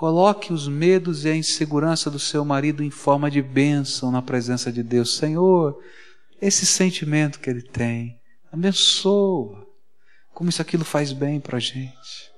Coloque 0.00 0.50
os 0.50 0.66
medos 0.66 1.26
e 1.26 1.28
a 1.28 1.36
insegurança 1.36 2.10
do 2.10 2.18
seu 2.18 2.42
marido 2.42 2.82
em 2.82 2.88
forma 2.88 3.30
de 3.30 3.42
bênção 3.42 4.10
na 4.10 4.22
presença 4.22 4.72
de 4.72 4.82
Deus. 4.82 5.14
Senhor, 5.14 5.78
esse 6.40 6.64
sentimento 6.64 7.38
que 7.38 7.50
ele 7.50 7.60
tem, 7.60 8.18
abençoa. 8.50 9.66
Como 10.32 10.48
isso 10.48 10.62
aquilo 10.62 10.86
faz 10.86 11.12
bem 11.12 11.38
para 11.38 11.58
a 11.58 11.60
gente. 11.60 12.32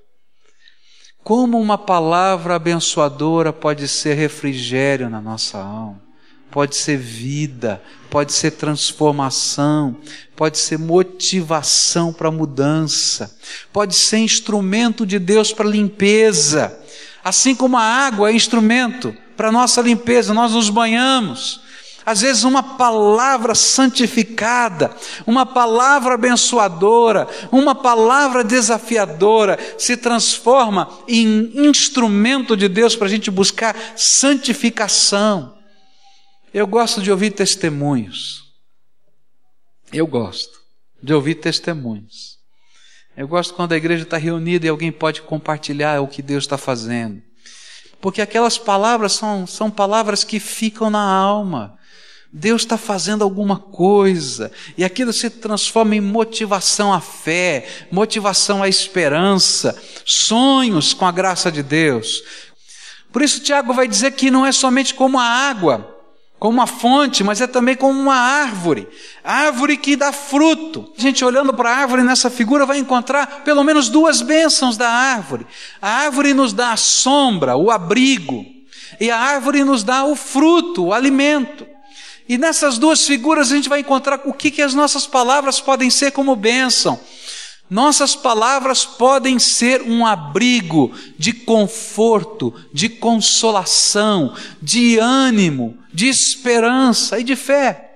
Como 1.23 1.57
uma 1.57 1.77
palavra 1.77 2.55
abençoadora 2.55 3.53
pode 3.53 3.87
ser 3.87 4.15
refrigério 4.15 5.09
na 5.09 5.21
nossa 5.21 5.57
alma, 5.57 6.01
pode 6.51 6.75
ser 6.75 6.97
vida, 6.97 7.81
pode 8.09 8.33
ser 8.33 8.51
transformação, 8.51 9.95
pode 10.35 10.57
ser 10.57 10.77
motivação 10.77 12.11
para 12.11 12.29
mudança, 12.29 13.33
pode 13.71 13.95
ser 13.95 14.17
instrumento 14.17 15.05
de 15.05 15.17
Deus 15.17 15.53
para 15.53 15.65
limpeza. 15.65 16.82
Assim 17.23 17.55
como 17.55 17.77
a 17.77 17.81
água 17.81 18.29
é 18.29 18.35
instrumento 18.35 19.15
para 19.37 19.51
nossa 19.51 19.81
limpeza, 19.81 20.33
nós 20.33 20.53
nos 20.53 20.69
banhamos, 20.69 21.63
às 22.05 22.21
vezes, 22.21 22.43
uma 22.43 22.61
palavra 22.61 23.55
santificada, 23.55 24.93
uma 25.25 25.45
palavra 25.45 26.15
abençoadora, 26.15 27.27
uma 27.51 27.73
palavra 27.73 28.43
desafiadora 28.43 29.57
se 29.77 29.95
transforma 29.95 30.89
em 31.07 31.51
instrumento 31.67 32.57
de 32.57 32.67
Deus 32.67 32.95
para 32.95 33.07
a 33.07 33.09
gente 33.09 33.31
buscar 33.31 33.75
santificação. 33.95 35.57
Eu 36.53 36.67
gosto 36.67 37.01
de 37.01 37.09
ouvir 37.09 37.31
testemunhos. 37.31 38.43
Eu 39.91 40.05
gosto 40.05 40.59
de 41.01 41.13
ouvir 41.13 41.35
testemunhos. 41.35 42.32
Eu 43.15 43.27
gosto 43.27 43.53
quando 43.53 43.73
a 43.73 43.77
igreja 43.77 44.03
está 44.03 44.17
reunida 44.17 44.65
e 44.65 44.69
alguém 44.69 44.91
pode 44.91 45.21
compartilhar 45.21 46.01
o 46.01 46.07
que 46.07 46.21
Deus 46.21 46.43
está 46.43 46.57
fazendo. 46.57 47.21
Porque 48.01 48.21
aquelas 48.21 48.57
palavras 48.57 49.13
são, 49.13 49.47
são 49.47 49.69
palavras 49.69 50.23
que 50.23 50.39
ficam 50.39 50.89
na 50.89 51.03
alma 51.03 51.77
Deus 52.35 52.63
está 52.63 52.79
fazendo 52.79 53.23
alguma 53.23 53.59
coisa, 53.59 54.51
e 54.75 54.83
aquilo 54.83 55.13
se 55.13 55.29
transforma 55.29 55.95
em 55.95 56.01
motivação 56.01 56.91
à 56.91 56.99
fé, 56.99 57.67
motivação 57.91 58.63
à 58.63 58.67
esperança, 58.67 59.79
sonhos 60.03 60.95
com 60.95 61.05
a 61.05 61.11
graça 61.11 61.51
de 61.51 61.61
Deus. 61.61 62.23
Por 63.11 63.21
isso, 63.21 63.39
Tiago 63.39 63.71
vai 63.71 63.87
dizer 63.87 64.13
que 64.13 64.31
não 64.31 64.43
é 64.43 64.51
somente 64.51 64.95
como 64.95 65.19
a 65.19 65.23
água, 65.23 65.92
como 66.43 66.55
uma 66.55 66.67
fonte, 66.67 67.23
mas 67.23 67.39
é 67.39 67.47
também 67.47 67.73
como 67.73 67.97
uma 67.97 68.17
árvore, 68.17 68.85
árvore 69.23 69.77
que 69.77 69.95
dá 69.95 70.11
fruto. 70.11 70.91
A 70.97 71.01
gente 71.01 71.23
olhando 71.23 71.53
para 71.53 71.69
a 71.69 71.73
árvore 71.77 72.03
nessa 72.03 72.29
figura 72.29 72.65
vai 72.65 72.79
encontrar 72.79 73.45
pelo 73.45 73.63
menos 73.63 73.87
duas 73.87 74.21
bênçãos 74.21 74.75
da 74.75 74.89
árvore. 74.89 75.47
A 75.81 75.89
árvore 75.89 76.33
nos 76.33 76.51
dá 76.51 76.73
a 76.73 76.75
sombra, 76.75 77.55
o 77.55 77.71
abrigo, 77.71 78.45
e 78.99 79.09
a 79.09 79.17
árvore 79.17 79.63
nos 79.63 79.85
dá 79.85 80.03
o 80.03 80.17
fruto, 80.17 80.87
o 80.87 80.93
alimento. 80.93 81.65
E 82.27 82.37
nessas 82.37 82.77
duas 82.77 83.07
figuras 83.07 83.49
a 83.49 83.55
gente 83.55 83.69
vai 83.69 83.79
encontrar 83.79 84.19
o 84.25 84.33
que, 84.33 84.51
que 84.51 84.61
as 84.61 84.73
nossas 84.73 85.07
palavras 85.07 85.61
podem 85.61 85.89
ser 85.89 86.11
como 86.11 86.35
bênção. 86.35 86.99
Nossas 87.69 88.15
palavras 88.15 88.85
podem 88.85 89.39
ser 89.39 89.81
um 89.81 90.05
abrigo 90.05 90.93
de 91.17 91.33
conforto, 91.33 92.53
de 92.73 92.89
consolação, 92.89 94.35
de 94.61 94.99
ânimo, 94.99 95.77
de 95.91 96.07
esperança 96.07 97.19
e 97.19 97.23
de 97.23 97.35
fé. 97.35 97.95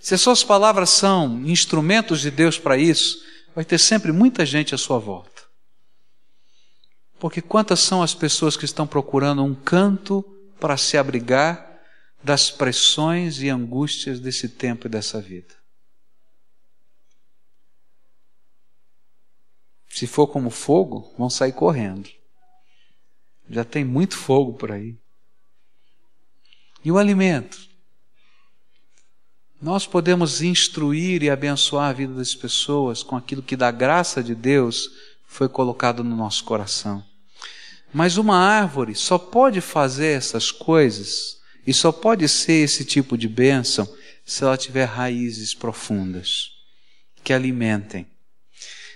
Se 0.00 0.14
as 0.14 0.20
suas 0.20 0.42
palavras 0.42 0.90
são 0.90 1.42
instrumentos 1.46 2.20
de 2.20 2.30
Deus 2.30 2.58
para 2.58 2.76
isso, 2.76 3.22
vai 3.54 3.64
ter 3.64 3.78
sempre 3.78 4.12
muita 4.12 4.44
gente 4.44 4.74
à 4.74 4.78
sua 4.78 4.98
volta. 4.98 5.42
Porque 7.18 7.40
quantas 7.40 7.80
são 7.80 8.02
as 8.02 8.14
pessoas 8.14 8.56
que 8.56 8.64
estão 8.64 8.86
procurando 8.86 9.42
um 9.42 9.54
canto 9.54 10.24
para 10.58 10.76
se 10.76 10.98
abrigar 10.98 11.72
das 12.22 12.50
pressões 12.50 13.40
e 13.40 13.48
angústias 13.48 14.18
desse 14.18 14.48
tempo 14.48 14.86
e 14.86 14.90
dessa 14.90 15.20
vida. 15.20 15.54
Se 19.94 20.08
for 20.08 20.26
como 20.26 20.50
fogo, 20.50 21.14
vão 21.16 21.30
sair 21.30 21.52
correndo. 21.52 22.10
Já 23.48 23.64
tem 23.64 23.84
muito 23.84 24.16
fogo 24.16 24.54
por 24.54 24.72
aí. 24.72 24.98
E 26.84 26.90
o 26.90 26.98
alimento? 26.98 27.56
Nós 29.62 29.86
podemos 29.86 30.42
instruir 30.42 31.22
e 31.22 31.30
abençoar 31.30 31.90
a 31.90 31.92
vida 31.92 32.12
das 32.12 32.34
pessoas 32.34 33.04
com 33.04 33.14
aquilo 33.14 33.40
que 33.40 33.54
da 33.54 33.70
graça 33.70 34.20
de 34.20 34.34
Deus 34.34 34.90
foi 35.28 35.48
colocado 35.48 36.02
no 36.02 36.16
nosso 36.16 36.42
coração. 36.42 37.04
Mas 37.92 38.16
uma 38.16 38.36
árvore 38.36 38.96
só 38.96 39.16
pode 39.16 39.60
fazer 39.60 40.08
essas 40.08 40.50
coisas 40.50 41.38
e 41.64 41.72
só 41.72 41.92
pode 41.92 42.28
ser 42.28 42.64
esse 42.64 42.84
tipo 42.84 43.16
de 43.16 43.28
bênção 43.28 43.88
se 44.26 44.42
ela 44.42 44.58
tiver 44.58 44.86
raízes 44.86 45.54
profundas 45.54 46.50
que 47.22 47.32
alimentem. 47.32 48.12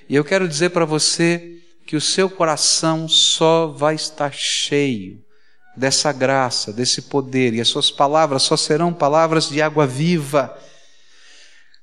E 0.09 0.15
eu 0.15 0.25
quero 0.25 0.49
dizer 0.49 0.71
para 0.71 0.85
você 0.85 1.61
que 1.87 1.97
o 1.97 2.01
seu 2.01 2.31
coração 2.31 3.09
só 3.09 3.67
vai 3.67 3.95
estar 3.95 4.33
cheio 4.33 5.23
dessa 5.77 6.13
graça, 6.13 6.73
desse 6.73 7.03
poder, 7.03 7.55
e 7.55 7.61
as 7.61 7.69
suas 7.69 7.91
palavras 7.91 8.43
só 8.43 8.57
serão 8.57 8.93
palavras 8.93 9.49
de 9.49 9.63
água 9.63 9.87
viva 9.87 10.59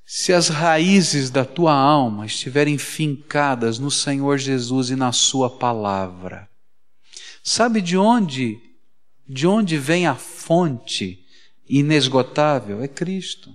se 0.06 0.32
as 0.32 0.50
raízes 0.50 1.32
da 1.32 1.44
tua 1.44 1.74
alma 1.74 2.26
estiverem 2.26 2.78
fincadas 2.78 3.80
no 3.80 3.90
Senhor 3.90 4.38
Jesus 4.38 4.92
e 4.92 4.96
na 4.96 5.12
Sua 5.12 5.50
palavra. 5.50 6.48
Sabe 7.44 7.82
de 7.82 7.98
onde 7.98 8.62
de 9.28 9.48
onde 9.48 9.78
vem 9.78 10.06
a 10.06 10.14
fonte 10.14 11.26
inesgotável? 11.68 12.84
É 12.84 12.88
Cristo. 12.88 13.52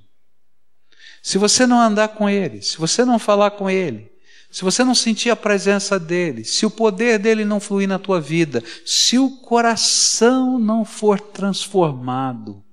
Se 1.22 1.38
você 1.38 1.64
não 1.64 1.80
andar 1.80 2.08
com 2.08 2.28
Ele, 2.28 2.60
se 2.60 2.76
você 2.76 3.04
não 3.04 3.20
falar 3.20 3.52
com 3.52 3.70
Ele, 3.70 4.09
se 4.50 4.64
você 4.64 4.82
não 4.82 4.94
sentir 4.94 5.30
a 5.30 5.36
presença 5.36 5.98
dEle, 5.98 6.44
se 6.44 6.66
o 6.66 6.70
poder 6.70 7.18
dEle 7.18 7.44
não 7.44 7.60
fluir 7.60 7.88
na 7.88 7.98
tua 7.98 8.20
vida, 8.20 8.62
se 8.84 9.16
o 9.16 9.30
coração 9.38 10.58
não 10.58 10.84
for 10.84 11.20
transformado, 11.20 12.64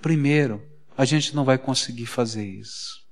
primeiro, 0.00 0.62
a 0.96 1.04
gente 1.04 1.34
não 1.34 1.44
vai 1.44 1.58
conseguir 1.58 2.06
fazer 2.06 2.46
isso. 2.46 3.02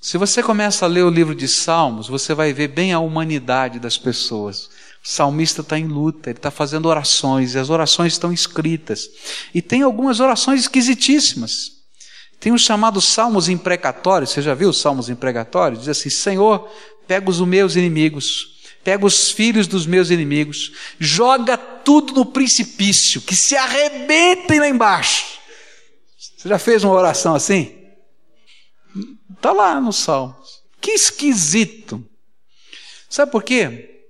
Se 0.00 0.18
você 0.18 0.42
começa 0.42 0.84
a 0.84 0.88
ler 0.88 1.04
o 1.04 1.10
livro 1.10 1.34
de 1.34 1.46
Salmos, 1.46 2.08
você 2.08 2.34
vai 2.34 2.52
ver 2.52 2.68
bem 2.68 2.92
a 2.92 2.98
humanidade 2.98 3.78
das 3.78 3.96
pessoas. 3.96 4.68
O 5.02 5.08
salmista 5.08 5.60
está 5.62 5.78
em 5.78 5.86
luta, 5.86 6.30
ele 6.30 6.38
está 6.38 6.50
fazendo 6.50 6.86
orações, 6.86 7.54
e 7.54 7.58
as 7.58 7.70
orações 7.70 8.12
estão 8.12 8.32
escritas. 8.32 9.08
E 9.54 9.62
tem 9.62 9.82
algumas 9.82 10.18
orações 10.18 10.62
esquisitíssimas. 10.62 11.75
Tem 12.38 12.52
os 12.52 12.62
chamados 12.62 13.04
salmos 13.04 13.48
imprecatórios, 13.48 14.30
você 14.30 14.42
já 14.42 14.54
viu 14.54 14.70
os 14.70 14.80
salmos 14.80 15.08
imprecatórios? 15.08 15.80
Diz 15.80 15.88
assim: 15.88 16.10
Senhor, 16.10 16.70
pega 17.06 17.30
os 17.30 17.40
meus 17.40 17.76
inimigos, 17.76 18.56
pega 18.84 19.04
os 19.04 19.30
filhos 19.30 19.66
dos 19.66 19.86
meus 19.86 20.10
inimigos, 20.10 20.72
joga 20.98 21.56
tudo 21.56 22.12
no 22.12 22.26
precipício, 22.26 23.20
que 23.20 23.34
se 23.34 23.56
arrebentem 23.56 24.60
lá 24.60 24.68
embaixo. 24.68 25.38
Você 26.36 26.48
já 26.48 26.58
fez 26.58 26.84
uma 26.84 26.94
oração 26.94 27.34
assim? 27.34 27.76
Está 29.34 29.52
lá 29.52 29.80
no 29.80 29.92
Salmo. 29.92 30.36
Que 30.80 30.92
esquisito. 30.92 32.04
Sabe 33.08 33.32
por 33.32 33.42
quê? 33.42 34.04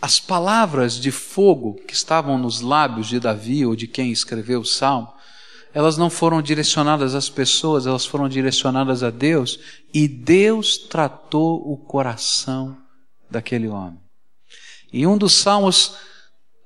As 0.00 0.20
palavras 0.20 0.94
de 1.00 1.10
fogo 1.10 1.74
que 1.86 1.94
estavam 1.94 2.38
nos 2.38 2.60
lábios 2.60 3.08
de 3.08 3.18
Davi 3.18 3.64
ou 3.64 3.74
de 3.74 3.86
quem 3.86 4.12
escreveu 4.12 4.60
o 4.60 4.64
Salmo, 4.64 5.12
elas 5.74 5.96
não 5.96 6.08
foram 6.08 6.40
direcionadas 6.40 7.14
às 7.14 7.28
pessoas, 7.28 7.86
elas 7.86 8.06
foram 8.06 8.28
direcionadas 8.28 9.02
a 9.02 9.10
Deus, 9.10 9.58
e 9.92 10.08
Deus 10.08 10.78
tratou 10.78 11.60
o 11.70 11.76
coração 11.76 12.76
daquele 13.30 13.68
homem. 13.68 14.00
Em 14.92 15.06
um 15.06 15.18
dos 15.18 15.34
salmos, 15.34 15.96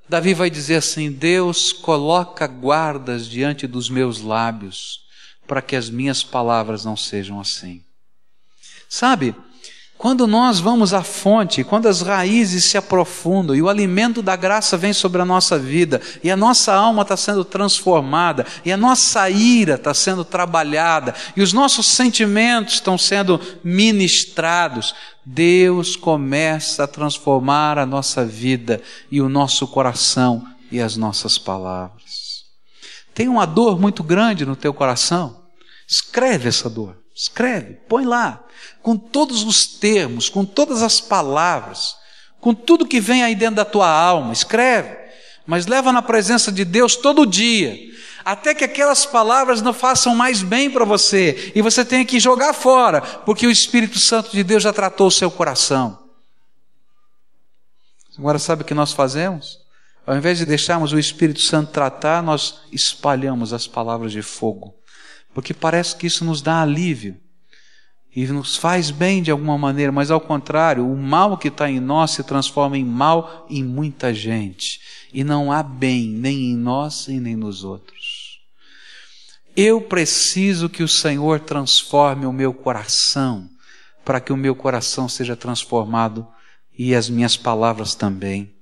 Davi 0.08 0.34
vai 0.34 0.48
dizer 0.48 0.76
assim: 0.76 1.10
Deus 1.10 1.72
coloca 1.72 2.46
guardas 2.46 3.26
diante 3.26 3.66
dos 3.66 3.90
meus 3.90 4.20
lábios, 4.20 5.00
para 5.46 5.60
que 5.60 5.74
as 5.74 5.90
minhas 5.90 6.22
palavras 6.22 6.84
não 6.84 6.96
sejam 6.96 7.40
assim. 7.40 7.82
Sabe, 8.88 9.34
quando 10.02 10.26
nós 10.26 10.58
vamos 10.58 10.92
à 10.92 11.04
fonte, 11.04 11.62
quando 11.62 11.86
as 11.86 12.02
raízes 12.02 12.64
se 12.64 12.76
aprofundam 12.76 13.54
e 13.54 13.62
o 13.62 13.68
alimento 13.68 14.20
da 14.20 14.34
graça 14.34 14.76
vem 14.76 14.92
sobre 14.92 15.22
a 15.22 15.24
nossa 15.24 15.56
vida, 15.56 16.00
e 16.24 16.28
a 16.28 16.36
nossa 16.36 16.74
alma 16.74 17.02
está 17.02 17.16
sendo 17.16 17.44
transformada, 17.44 18.44
e 18.64 18.72
a 18.72 18.76
nossa 18.76 19.30
ira 19.30 19.74
está 19.74 19.94
sendo 19.94 20.24
trabalhada, 20.24 21.14
e 21.36 21.40
os 21.40 21.52
nossos 21.52 21.86
sentimentos 21.86 22.74
estão 22.74 22.98
sendo 22.98 23.40
ministrados, 23.62 24.92
Deus 25.24 25.94
começa 25.94 26.82
a 26.82 26.88
transformar 26.88 27.78
a 27.78 27.86
nossa 27.86 28.26
vida 28.26 28.82
e 29.08 29.20
o 29.22 29.28
nosso 29.28 29.68
coração 29.68 30.44
e 30.72 30.80
as 30.80 30.96
nossas 30.96 31.38
palavras. 31.38 32.42
Tem 33.14 33.28
uma 33.28 33.46
dor 33.46 33.78
muito 33.78 34.02
grande 34.02 34.44
no 34.44 34.56
teu 34.56 34.74
coração? 34.74 35.44
Escreve 35.86 36.48
essa 36.48 36.68
dor. 36.68 37.01
Escreve, 37.14 37.74
põe 37.88 38.06
lá, 38.06 38.42
com 38.82 38.96
todos 38.96 39.42
os 39.42 39.66
termos, 39.66 40.28
com 40.28 40.44
todas 40.44 40.82
as 40.82 41.00
palavras, 41.00 41.94
com 42.40 42.54
tudo 42.54 42.86
que 42.86 43.00
vem 43.00 43.22
aí 43.22 43.34
dentro 43.34 43.56
da 43.56 43.64
tua 43.64 43.88
alma, 43.88 44.32
escreve, 44.32 44.96
mas 45.46 45.66
leva 45.66 45.92
na 45.92 46.00
presença 46.00 46.50
de 46.50 46.64
Deus 46.64 46.96
todo 46.96 47.26
dia, 47.26 47.78
até 48.24 48.54
que 48.54 48.64
aquelas 48.64 49.04
palavras 49.04 49.60
não 49.60 49.74
façam 49.74 50.14
mais 50.14 50.42
bem 50.42 50.70
para 50.70 50.84
você 50.84 51.52
e 51.54 51.60
você 51.60 51.84
tenha 51.84 52.04
que 52.04 52.18
jogar 52.18 52.54
fora, 52.54 53.00
porque 53.00 53.46
o 53.46 53.50
Espírito 53.50 53.98
Santo 53.98 54.30
de 54.32 54.42
Deus 54.42 54.62
já 54.62 54.72
tratou 54.72 55.08
o 55.08 55.12
seu 55.12 55.30
coração. 55.30 55.98
Agora, 58.18 58.38
sabe 58.38 58.62
o 58.62 58.64
que 58.64 58.74
nós 58.74 58.92
fazemos? 58.92 59.58
Ao 60.06 60.16
invés 60.16 60.38
de 60.38 60.46
deixarmos 60.46 60.92
o 60.92 60.98
Espírito 60.98 61.40
Santo 61.40 61.72
tratar, 61.72 62.22
nós 62.22 62.60
espalhamos 62.72 63.52
as 63.52 63.66
palavras 63.66 64.12
de 64.12 64.22
fogo 64.22 64.74
porque 65.34 65.54
parece 65.54 65.96
que 65.96 66.06
isso 66.06 66.24
nos 66.24 66.42
dá 66.42 66.60
alívio 66.60 67.16
e 68.14 68.26
nos 68.26 68.56
faz 68.56 68.90
bem 68.90 69.22
de 69.22 69.30
alguma 69.30 69.56
maneira, 69.56 69.90
mas 69.90 70.10
ao 70.10 70.20
contrário, 70.20 70.86
o 70.86 70.96
mal 70.96 71.38
que 71.38 71.48
está 71.48 71.70
em 71.70 71.80
nós 71.80 72.10
se 72.10 72.22
transforma 72.22 72.76
em 72.76 72.84
mal 72.84 73.46
em 73.48 73.64
muita 73.64 74.12
gente, 74.12 74.80
e 75.12 75.24
não 75.24 75.50
há 75.50 75.62
bem 75.62 76.08
nem 76.08 76.50
em 76.50 76.56
nós 76.56 77.08
e 77.08 77.18
nem 77.18 77.34
nos 77.34 77.64
outros. 77.64 78.40
Eu 79.56 79.80
preciso 79.80 80.68
que 80.68 80.82
o 80.82 80.88
Senhor 80.88 81.40
transforme 81.40 82.26
o 82.26 82.32
meu 82.32 82.52
coração, 82.52 83.48
para 84.04 84.20
que 84.20 84.32
o 84.32 84.36
meu 84.36 84.54
coração 84.54 85.08
seja 85.08 85.36
transformado 85.36 86.26
e 86.76 86.94
as 86.94 87.08
minhas 87.08 87.36
palavras 87.36 87.94
também. 87.94 88.54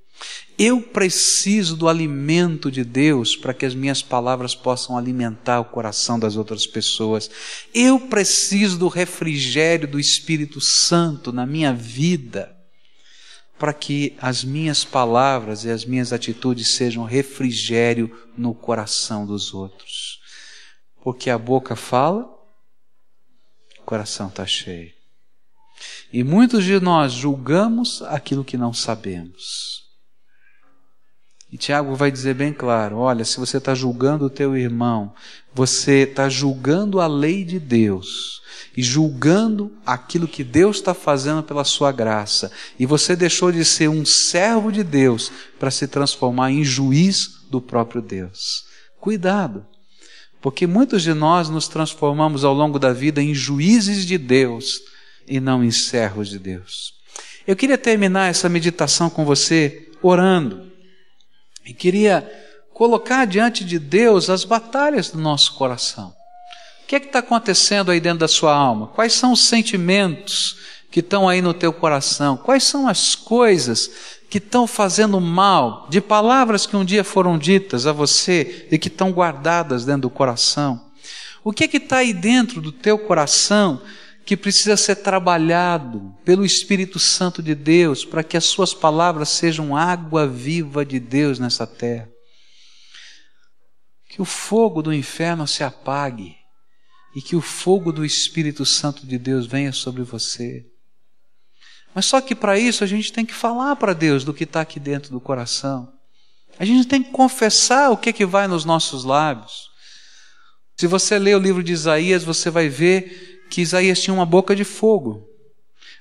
Eu 0.59 0.83
preciso 0.83 1.77
do 1.77 1.89
alimento 1.89 2.71
de 2.71 2.85
Deus 2.85 3.35
para 3.35 3.55
que 3.55 3.65
as 3.65 3.75
minhas 3.75 4.03
palavras 4.03 4.55
possam 4.55 4.97
alimentar 4.97 5.61
o 5.61 5.65
coração 5.65 6.19
das 6.19 6.37
outras 6.37 6.67
pessoas. 6.67 7.31
Eu 7.75 8.01
preciso 8.01 8.79
do 8.79 8.89
refrigério 8.89 9.89
do 9.89 9.99
Espírito 9.99 10.61
Santo 10.61 11.33
na 11.33 11.47
minha 11.47 11.73
vida 11.73 12.55
para 13.61 13.75
que 13.75 14.17
as 14.19 14.43
minhas 14.43 14.87
palavras 14.87 15.67
e 15.67 15.71
as 15.71 15.85
minhas 15.85 16.15
atitudes 16.15 16.69
sejam 16.69 17.05
refrigério 17.05 18.11
no 18.35 18.55
coração 18.55 19.27
dos 19.27 19.53
outros. 19.53 20.19
Porque 21.03 21.29
a 21.29 21.37
boca 21.37 21.77
fala, 21.77 22.23
o 23.79 23.83
coração 23.83 24.29
está 24.29 24.47
cheio. 24.47 24.91
E 26.11 26.25
muitos 26.25 26.65
de 26.65 26.81
nós 26.81 27.13
julgamos 27.13 28.01
aquilo 28.03 28.43
que 28.43 28.57
não 28.57 28.73
sabemos. 28.73 29.90
E 31.53 31.59
Tiago 31.59 31.95
vai 31.95 32.11
dizer 32.11 32.35
bem 32.35 32.53
claro: 32.53 32.99
olha, 32.99 33.25
se 33.25 33.39
você 33.39 33.59
está 33.59 33.75
julgando 33.75 34.27
o 34.27 34.31
teu 34.31 34.57
irmão, 34.57 35.13
você 35.53 36.03
está 36.03 36.29
julgando 36.29 37.01
a 37.01 37.07
lei 37.07 37.45
de 37.45 37.59
Deus 37.59 38.41
e 38.77 38.83
julgando 38.83 39.73
aquilo 39.85 40.29
que 40.29 40.45
Deus 40.45 40.77
está 40.77 40.95
fazendo 40.95 41.43
pela 41.43 41.65
sua 41.65 41.91
graça, 41.91 42.53
e 42.79 42.87
você 42.87 43.17
deixou 43.17 43.51
de 43.51 43.65
ser 43.65 43.89
um 43.89 44.05
servo 44.05 44.71
de 44.71 44.85
Deus 44.85 45.31
para 45.59 45.71
se 45.71 45.89
transformar 45.89 46.53
em 46.53 46.65
juiz 46.65 47.41
do 47.51 47.61
próprio 47.61 48.01
Deus. 48.01 48.65
Cuidado, 49.01 49.67
porque 50.41 50.67
muitos 50.67 51.03
de 51.03 51.13
nós 51.13 51.49
nos 51.49 51.67
transformamos 51.67 52.45
ao 52.45 52.55
longo 52.55 52.79
da 52.79 52.93
vida 52.93 53.21
em 53.21 53.35
juízes 53.35 54.07
de 54.07 54.17
Deus 54.17 54.81
e 55.27 55.41
não 55.41 55.65
em 55.65 55.71
servos 55.71 56.29
de 56.29 56.39
Deus. 56.39 56.95
Eu 57.47 57.57
queria 57.57 57.79
terminar 57.79 58.29
essa 58.29 58.49
meditação 58.49 59.11
com 59.11 59.25
você 59.25 59.91
orando. 60.01 60.70
E 61.71 61.73
queria 61.73 62.29
colocar 62.75 63.25
diante 63.25 63.65
de 63.65 63.79
Deus 63.79 64.29
as 64.29 64.45
batalhas 64.45 65.11
do 65.11 65.21
nosso 65.21 65.55
coração. 65.55 66.13
O 66.83 66.87
que 66.89 66.97
é 66.97 67.01
que 67.01 67.07
está 67.07 67.21
acontecendo 67.21 67.93
aí 67.93 68.01
dentro 68.01 68.19
da 68.19 68.27
sua 68.27 68.53
alma? 68.53 68.89
Quais 68.89 69.13
são 69.13 69.31
os 69.31 69.47
sentimentos 69.47 70.57
que 70.91 70.99
estão 70.99 71.29
aí 71.29 71.41
no 71.41 71.55
teu 71.55 71.73
coração? 71.73 72.37
Quais 72.37 72.65
são 72.65 72.89
as 72.89 73.15
coisas 73.15 73.89
que 74.29 74.39
estão 74.39 74.67
fazendo 74.67 75.21
mal, 75.21 75.87
de 75.89 76.01
palavras 76.01 76.67
que 76.67 76.75
um 76.75 76.85
dia 76.85 77.05
foram 77.05 77.39
ditas 77.39 77.87
a 77.87 77.93
você 77.93 78.67
e 78.69 78.77
que 78.77 78.89
estão 78.89 79.13
guardadas 79.13 79.85
dentro 79.85 80.03
do 80.03 80.11
coração? 80.11 80.91
O 81.45 81.53
que 81.53 81.63
é 81.63 81.69
que 81.69 81.77
está 81.77 81.99
aí 81.99 82.13
dentro 82.13 82.61
do 82.61 82.73
teu 82.73 82.99
coração 82.99 83.81
que 84.31 84.37
precisa 84.37 84.77
ser 84.77 84.95
trabalhado 84.95 86.15
pelo 86.25 86.45
Espírito 86.45 87.01
Santo 87.01 87.43
de 87.43 87.53
Deus 87.53 88.05
para 88.05 88.23
que 88.23 88.37
as 88.37 88.45
suas 88.45 88.73
palavras 88.73 89.29
sejam 89.29 89.77
água 89.77 90.25
viva 90.25 90.87
de 90.87 91.01
Deus 91.01 91.41
nessa 91.41 91.67
terra. 91.67 92.09
Que 94.09 94.23
o 94.23 94.25
fogo 94.25 94.83
do 94.83 94.95
inferno 94.95 95.49
se 95.49 95.65
apague 95.65 96.37
e 97.13 97.21
que 97.21 97.35
o 97.35 97.41
fogo 97.41 97.91
do 97.91 98.05
Espírito 98.05 98.65
Santo 98.65 99.05
de 99.05 99.19
Deus 99.19 99.49
venha 99.49 99.73
sobre 99.73 100.05
você. 100.05 100.65
Mas 101.93 102.07
só 102.07 102.21
que 102.21 102.37
para 102.37 102.57
isso 102.57 102.85
a 102.85 102.87
gente 102.87 103.13
tem 103.13 103.27
que 103.27 103.35
falar 103.35 103.75
para 103.75 103.93
Deus 103.93 104.23
do 104.23 104.33
que 104.33 104.45
está 104.45 104.61
aqui 104.61 104.79
dentro 104.79 105.11
do 105.11 105.21
coração. 105.21 105.93
A 106.57 106.65
gente 106.65 106.87
tem 106.87 107.03
que 107.03 107.11
confessar 107.11 107.91
o 107.91 107.97
que, 107.97 108.11
é 108.11 108.13
que 108.13 108.25
vai 108.25 108.47
nos 108.47 108.65
nossos 108.65 109.03
lábios. 109.03 109.71
Se 110.77 110.87
você 110.87 111.19
ler 111.19 111.35
o 111.35 111.41
livro 111.41 111.65
de 111.65 111.73
Isaías, 111.73 112.23
você 112.23 112.49
vai 112.49 112.69
ver 112.69 113.40
que 113.51 113.61
Isaías 113.61 114.01
tinha 114.01 114.15
uma 114.15 114.25
boca 114.25 114.55
de 114.55 114.65
fogo. 114.65 115.29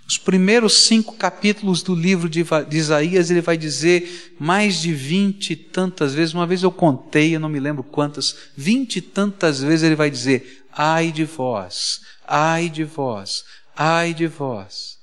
Os 0.08 0.18
primeiros 0.18 0.86
cinco 0.86 1.16
capítulos 1.18 1.84
do 1.84 1.94
livro 1.94 2.30
de, 2.30 2.44
Isaías, 2.72 3.30
ele 3.30 3.42
vai 3.42 3.58
dizer 3.58 4.36
mais 4.40 4.82
de 4.82 4.94
vinte 4.94 5.52
e 5.52 5.56
tantas 5.56 6.14
vezes, 6.14 6.34
uma 6.34 6.48
vez 6.48 6.64
eu 6.64 6.72
contei, 6.72 7.36
eu 7.36 7.40
não 7.40 7.50
me 7.50 7.60
lembro 7.60 7.84
quantas, 7.84 8.36
vinte 8.56 8.98
e 8.98 9.02
tantas 9.02 9.62
vezes 9.62 9.84
ele 9.84 9.96
vai 9.96 10.10
dizer, 10.10 10.66
ai 10.72 11.12
de 11.12 11.26
vós, 11.26 12.00
ai 12.28 12.70
de 12.70 12.84
vós, 12.84 13.44
ai 13.76 14.14
de 14.14 14.26
vós. 14.26 14.98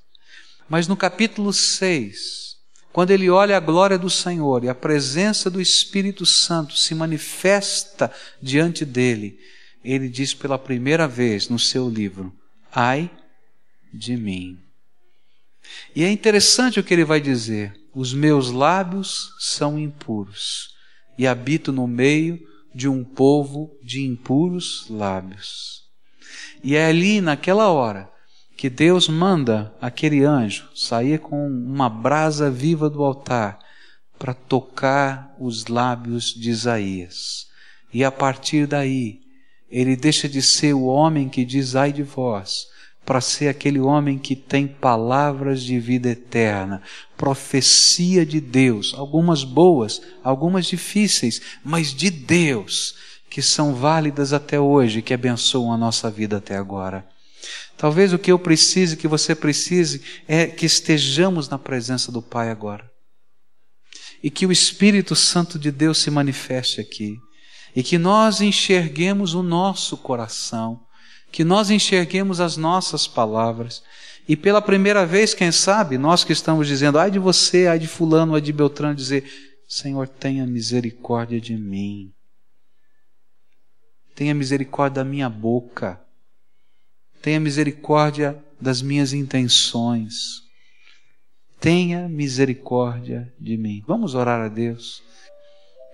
Mas 0.69 0.87
no 0.87 0.97
capítulo 0.97 1.53
6, 1.53 2.57
quando 2.91 3.11
ele 3.11 3.29
olha 3.29 3.55
a 3.55 3.61
glória 3.61 3.97
do 3.97 4.09
Senhor 4.09 4.63
e 4.63 4.69
a 4.69 4.75
presença 4.75 5.49
do 5.49 5.61
Espírito 5.61 6.25
Santo 6.25 6.77
se 6.77 6.93
manifesta 6.93 8.11
diante 8.41 8.83
dele, 8.83 9.37
ele 9.83 10.09
diz 10.09 10.33
pela 10.33 10.59
primeira 10.59 11.07
vez 11.07 11.47
no 11.47 11.57
seu 11.57 11.89
livro: 11.89 12.33
Ai 12.71 13.09
de 13.93 14.15
mim. 14.15 14.59
E 15.95 16.03
é 16.03 16.09
interessante 16.09 16.79
o 16.79 16.83
que 16.83 16.93
ele 16.93 17.05
vai 17.05 17.19
dizer: 17.19 17.73
Os 17.93 18.13
meus 18.13 18.51
lábios 18.51 19.33
são 19.39 19.77
impuros 19.77 20.75
e 21.17 21.25
habito 21.25 21.71
no 21.71 21.87
meio 21.87 22.39
de 22.73 22.87
um 22.87 23.03
povo 23.03 23.75
de 23.83 24.05
impuros 24.05 24.87
lábios. 24.89 25.83
E 26.63 26.75
é 26.75 26.85
ali, 26.85 27.21
naquela 27.21 27.69
hora, 27.69 28.09
que 28.55 28.69
Deus 28.69 29.07
manda 29.07 29.73
aquele 29.81 30.23
anjo 30.23 30.69
sair 30.75 31.19
com 31.19 31.47
uma 31.47 31.89
brasa 31.89 32.49
viva 32.49 32.89
do 32.89 33.03
altar 33.03 33.59
para 34.17 34.33
tocar 34.33 35.35
os 35.39 35.67
lábios 35.67 36.33
de 36.33 36.49
Isaías. 36.49 37.47
E 37.93 38.03
a 38.03 38.11
partir 38.11 38.67
daí, 38.67 39.21
ele 39.69 39.95
deixa 39.95 40.27
de 40.27 40.41
ser 40.41 40.73
o 40.73 40.85
homem 40.85 41.29
que 41.29 41.43
diz 41.43 41.75
ai 41.75 41.91
de 41.91 42.03
vós, 42.03 42.67
para 43.05 43.21
ser 43.21 43.47
aquele 43.47 43.79
homem 43.79 44.17
que 44.17 44.35
tem 44.35 44.67
palavras 44.67 45.63
de 45.63 45.79
vida 45.79 46.09
eterna, 46.09 46.81
profecia 47.15 48.25
de 48.25 48.41
Deus, 48.41 48.93
algumas 48.93 49.45
boas, 49.45 50.01
algumas 50.21 50.65
difíceis, 50.65 51.41
mas 51.63 51.93
de 51.93 52.09
Deus, 52.09 52.95
que 53.29 53.41
são 53.41 53.73
válidas 53.73 54.33
até 54.33 54.59
hoje, 54.59 55.01
que 55.01 55.13
abençoam 55.13 55.71
a 55.71 55.77
nossa 55.77 56.11
vida 56.11 56.37
até 56.37 56.57
agora. 56.57 57.07
Talvez 57.77 58.11
o 58.11 58.19
que 58.19 58.31
eu 58.31 58.39
precise, 58.39 58.97
que 58.97 59.07
você 59.07 59.35
precise, 59.35 60.01
é 60.27 60.47
que 60.47 60.65
estejamos 60.65 61.47
na 61.47 61.57
presença 61.59 62.11
do 62.11 62.21
Pai 62.21 62.49
agora. 62.49 62.91
E 64.21 64.31
que 64.31 64.45
o 64.45 64.51
Espírito 64.51 65.15
Santo 65.15 65.59
de 65.59 65.71
Deus 65.71 65.99
se 65.99 66.09
manifeste 66.09 66.81
aqui. 66.81 67.15
E 67.77 67.83
que 67.83 67.97
nós 67.97 68.41
enxerguemos 68.41 69.33
o 69.33 69.41
nosso 69.41 69.95
coração. 69.95 70.83
Que 71.31 71.43
nós 71.43 71.69
enxerguemos 71.69 72.41
as 72.41 72.57
nossas 72.57 73.07
palavras. 73.07 73.83
E 74.27 74.35
pela 74.35 74.61
primeira 74.61 75.05
vez, 75.05 75.33
quem 75.33 75.51
sabe, 75.51 75.97
nós 75.97 76.23
que 76.23 76.33
estamos 76.33 76.67
dizendo, 76.67 76.97
ai 76.97 77.11
de 77.11 77.19
você, 77.19 77.67
ai 77.67 77.77
de 77.77 77.87
Fulano, 77.87 78.33
ai 78.33 78.41
de 78.41 78.51
Beltrano, 78.51 78.95
dizer: 78.95 79.23
Senhor, 79.67 80.07
tenha 80.07 80.47
misericórdia 80.47 81.39
de 81.39 81.55
mim. 81.55 82.11
Tenha 84.15 84.33
misericórdia 84.33 85.03
da 85.03 85.09
minha 85.09 85.29
boca 85.29 86.01
tenha 87.27 87.41
misericórdia 87.41 88.41
das 88.59 88.81
minhas 88.81 89.11
intenções. 89.11 90.43
Tenha 91.59 92.07
misericórdia 92.07 93.33
de 93.37 93.57
mim. 93.57 93.83
Vamos 93.85 94.15
orar 94.15 94.39
a 94.39 94.47
Deus. 94.47 95.03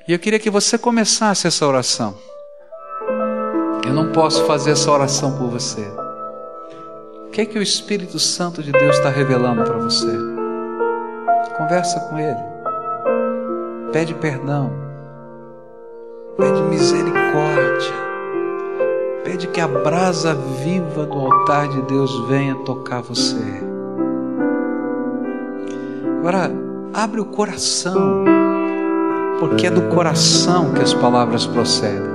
E 0.06 0.12
eu 0.12 0.20
queria 0.20 0.38
que 0.38 0.50
você 0.50 0.78
começasse 0.78 1.48
essa 1.48 1.66
oração. 1.66 2.14
Eu 3.88 3.94
não 3.94 4.12
posso 4.12 4.46
fazer 4.46 4.72
essa 4.72 4.92
oração 4.92 5.38
por 5.38 5.50
você. 5.50 5.82
O 7.28 7.30
que 7.32 7.40
é 7.40 7.46
que 7.46 7.58
o 7.58 7.62
Espírito 7.62 8.20
Santo 8.20 8.62
de 8.62 8.74
Deus 8.74 8.98
está 8.98 9.10
revelando 9.10 9.64
para 9.64 9.78
você? 9.78 10.12
Conversa 11.58 12.02
com 12.02 12.20
Ele. 12.20 12.44
Pede 13.94 14.14
perdão. 14.16 14.74
Pede 16.38 16.62
misericórdia. 16.64 17.94
Pede 19.24 19.48
que 19.48 19.62
a 19.62 19.68
brasa 19.70 20.36
viva 20.36 21.06
do 21.06 21.18
altar 21.18 21.70
de 21.70 21.82
Deus 21.84 22.28
venha 22.28 22.56
tocar 22.66 23.02
você. 23.02 23.64
Agora, 26.20 26.52
abre 26.94 27.22
o 27.22 27.26
coração, 27.26 28.26
porque 29.40 29.68
é 29.68 29.72
do 29.72 29.84
coração 29.84 30.72
que 30.74 30.82
as 30.82 30.94
palavras 30.94 31.46
procedem. 31.46 32.14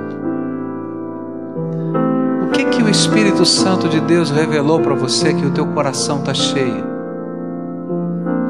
O 2.43 2.51
que 2.51 2.65
que 2.65 2.83
o 2.83 2.89
Espírito 2.89 3.45
Santo 3.45 3.87
de 3.87 3.99
Deus 3.99 4.29
revelou 4.29 4.79
para 4.79 4.93
você 4.93 5.33
que 5.33 5.45
o 5.45 5.51
teu 5.51 5.67
coração 5.67 6.19
está 6.19 6.33
cheio? 6.33 6.83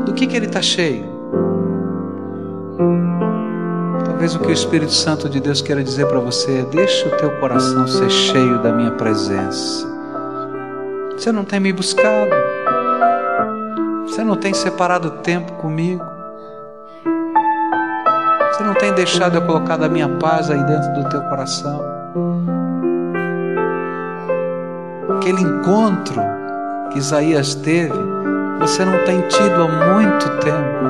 Do 0.06 0.14
que 0.14 0.26
que 0.26 0.36
ele 0.36 0.46
está 0.46 0.62
cheio? 0.62 1.06
Talvez 4.06 4.36
o 4.36 4.40
que 4.40 4.48
o 4.48 4.52
Espírito 4.52 4.92
Santo 4.92 5.30
de 5.30 5.40
Deus 5.40 5.62
queira 5.62 5.84
dizer 5.84 6.06
para 6.08 6.20
você 6.20 6.60
é: 6.60 6.64
deixa 6.64 7.08
o 7.08 7.18
teu 7.18 7.32
coração 7.40 7.88
ser 7.88 8.10
cheio 8.10 8.62
da 8.62 8.72
minha 8.72 8.92
presença. 8.92 9.88
Você 11.18 11.32
não 11.32 11.44
tem 11.44 11.60
me 11.60 11.72
buscado. 11.72 12.32
Você 14.06 14.24
não 14.24 14.36
tem 14.36 14.54
separado 14.54 15.12
tempo 15.22 15.54
comigo. 15.54 16.09
Não 18.70 18.76
tem 18.76 18.94
deixado 18.94 19.34
eu 19.34 19.42
colocar 19.42 19.82
a 19.84 19.90
minha 19.90 20.08
paz 20.08 20.52
aí 20.52 20.64
dentro 20.64 20.94
do 20.94 21.10
teu 21.10 21.22
coração. 21.24 21.84
Aquele 25.16 25.42
encontro 25.42 26.22
que 26.92 27.00
Isaías 27.00 27.56
teve, 27.56 27.98
você 28.60 28.86
não 28.86 29.04
tem 29.06 29.22
tido 29.22 29.64
há 29.64 29.96
muito 29.96 30.30
tempo. 30.38 30.88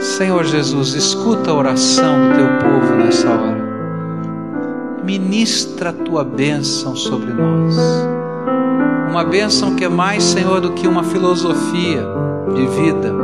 Senhor 0.00 0.44
Jesus, 0.44 0.92
escuta 0.92 1.50
a 1.50 1.54
oração 1.54 2.28
do 2.28 2.34
teu 2.36 2.46
povo 2.58 2.96
nessa 2.96 3.30
hora. 3.30 3.64
Ministra 5.02 5.88
a 5.88 5.92
tua 5.94 6.24
bênção 6.24 6.94
sobre 6.94 7.32
nós. 7.32 7.74
Uma 9.08 9.24
bênção 9.24 9.74
que 9.76 9.84
é 9.86 9.88
mais, 9.88 10.24
Senhor, 10.24 10.60
do 10.60 10.72
que 10.72 10.86
uma 10.86 11.04
filosofia 11.04 12.06
de 12.54 12.66
vida. 12.66 13.23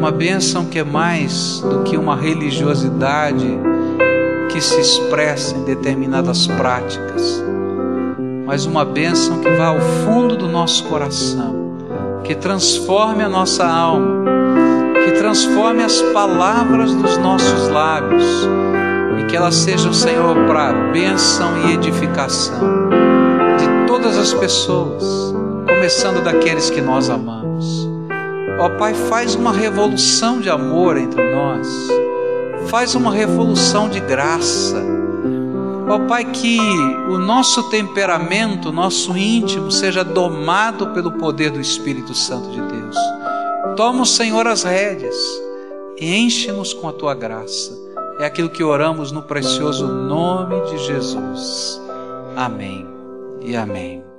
Uma 0.00 0.10
bênção 0.10 0.64
que 0.64 0.80
é 0.80 0.84
mais 0.84 1.60
do 1.60 1.84
que 1.84 1.96
uma 1.96 2.16
religiosidade 2.16 3.46
que 4.50 4.60
se 4.60 4.80
expressa 4.80 5.54
em 5.54 5.62
determinadas 5.62 6.48
práticas. 6.48 7.44
Mas 8.44 8.64
uma 8.64 8.84
bênção 8.84 9.38
que 9.38 9.50
vá 9.50 9.66
ao 9.66 9.80
fundo 9.80 10.36
do 10.36 10.48
nosso 10.48 10.84
coração, 10.84 11.76
que 12.24 12.34
transforme 12.34 13.22
a 13.22 13.28
nossa 13.28 13.64
alma 13.64 14.20
que 15.04 15.12
transforme 15.12 15.82
as 15.82 16.00
palavras 16.12 16.94
dos 16.94 17.16
nossos 17.18 17.68
lábios 17.68 18.48
e 19.18 19.24
que 19.24 19.36
elas 19.36 19.54
sejam, 19.54 19.92
Senhor, 19.92 20.34
para 20.46 20.72
bênção 20.92 21.66
e 21.66 21.72
edificação 21.72 22.88
de 23.58 23.86
todas 23.86 24.16
as 24.16 24.32
pessoas, 24.34 25.34
começando 25.66 26.22
daqueles 26.22 26.70
que 26.70 26.80
nós 26.80 27.08
amamos. 27.08 27.39
Ó 28.60 28.68
Pai, 28.78 28.94
faz 28.94 29.34
uma 29.34 29.52
revolução 29.52 30.40
de 30.40 30.48
amor 30.48 30.96
entre 30.96 31.22
nós, 31.34 31.66
faz 32.68 32.94
uma 32.94 33.12
revolução 33.12 33.88
de 33.88 33.98
graça. 34.00 34.80
Ó 35.88 35.98
Pai, 36.06 36.24
que 36.26 36.58
o 37.08 37.18
nosso 37.18 37.68
temperamento, 37.70 38.70
nosso 38.70 39.16
íntimo, 39.16 39.72
seja 39.72 40.04
domado 40.04 40.88
pelo 40.88 41.12
poder 41.12 41.50
do 41.50 41.60
Espírito 41.60 42.14
Santo 42.14 42.50
de 42.50 42.60
Deus 42.60 42.96
Toma 43.80 44.02
o 44.02 44.06
Senhor 44.06 44.46
as 44.46 44.62
rédeas 44.62 45.16
e 45.96 46.14
enche-nos 46.14 46.74
com 46.74 46.88
a 46.88 46.92
tua 46.92 47.14
graça. 47.14 47.72
É 48.18 48.26
aquilo 48.26 48.50
que 48.50 48.62
oramos 48.62 49.10
no 49.10 49.22
precioso 49.22 49.86
nome 49.86 50.60
de 50.66 50.76
Jesus. 50.78 51.80
Amém 52.36 52.86
e 53.40 53.56
amém. 53.56 54.09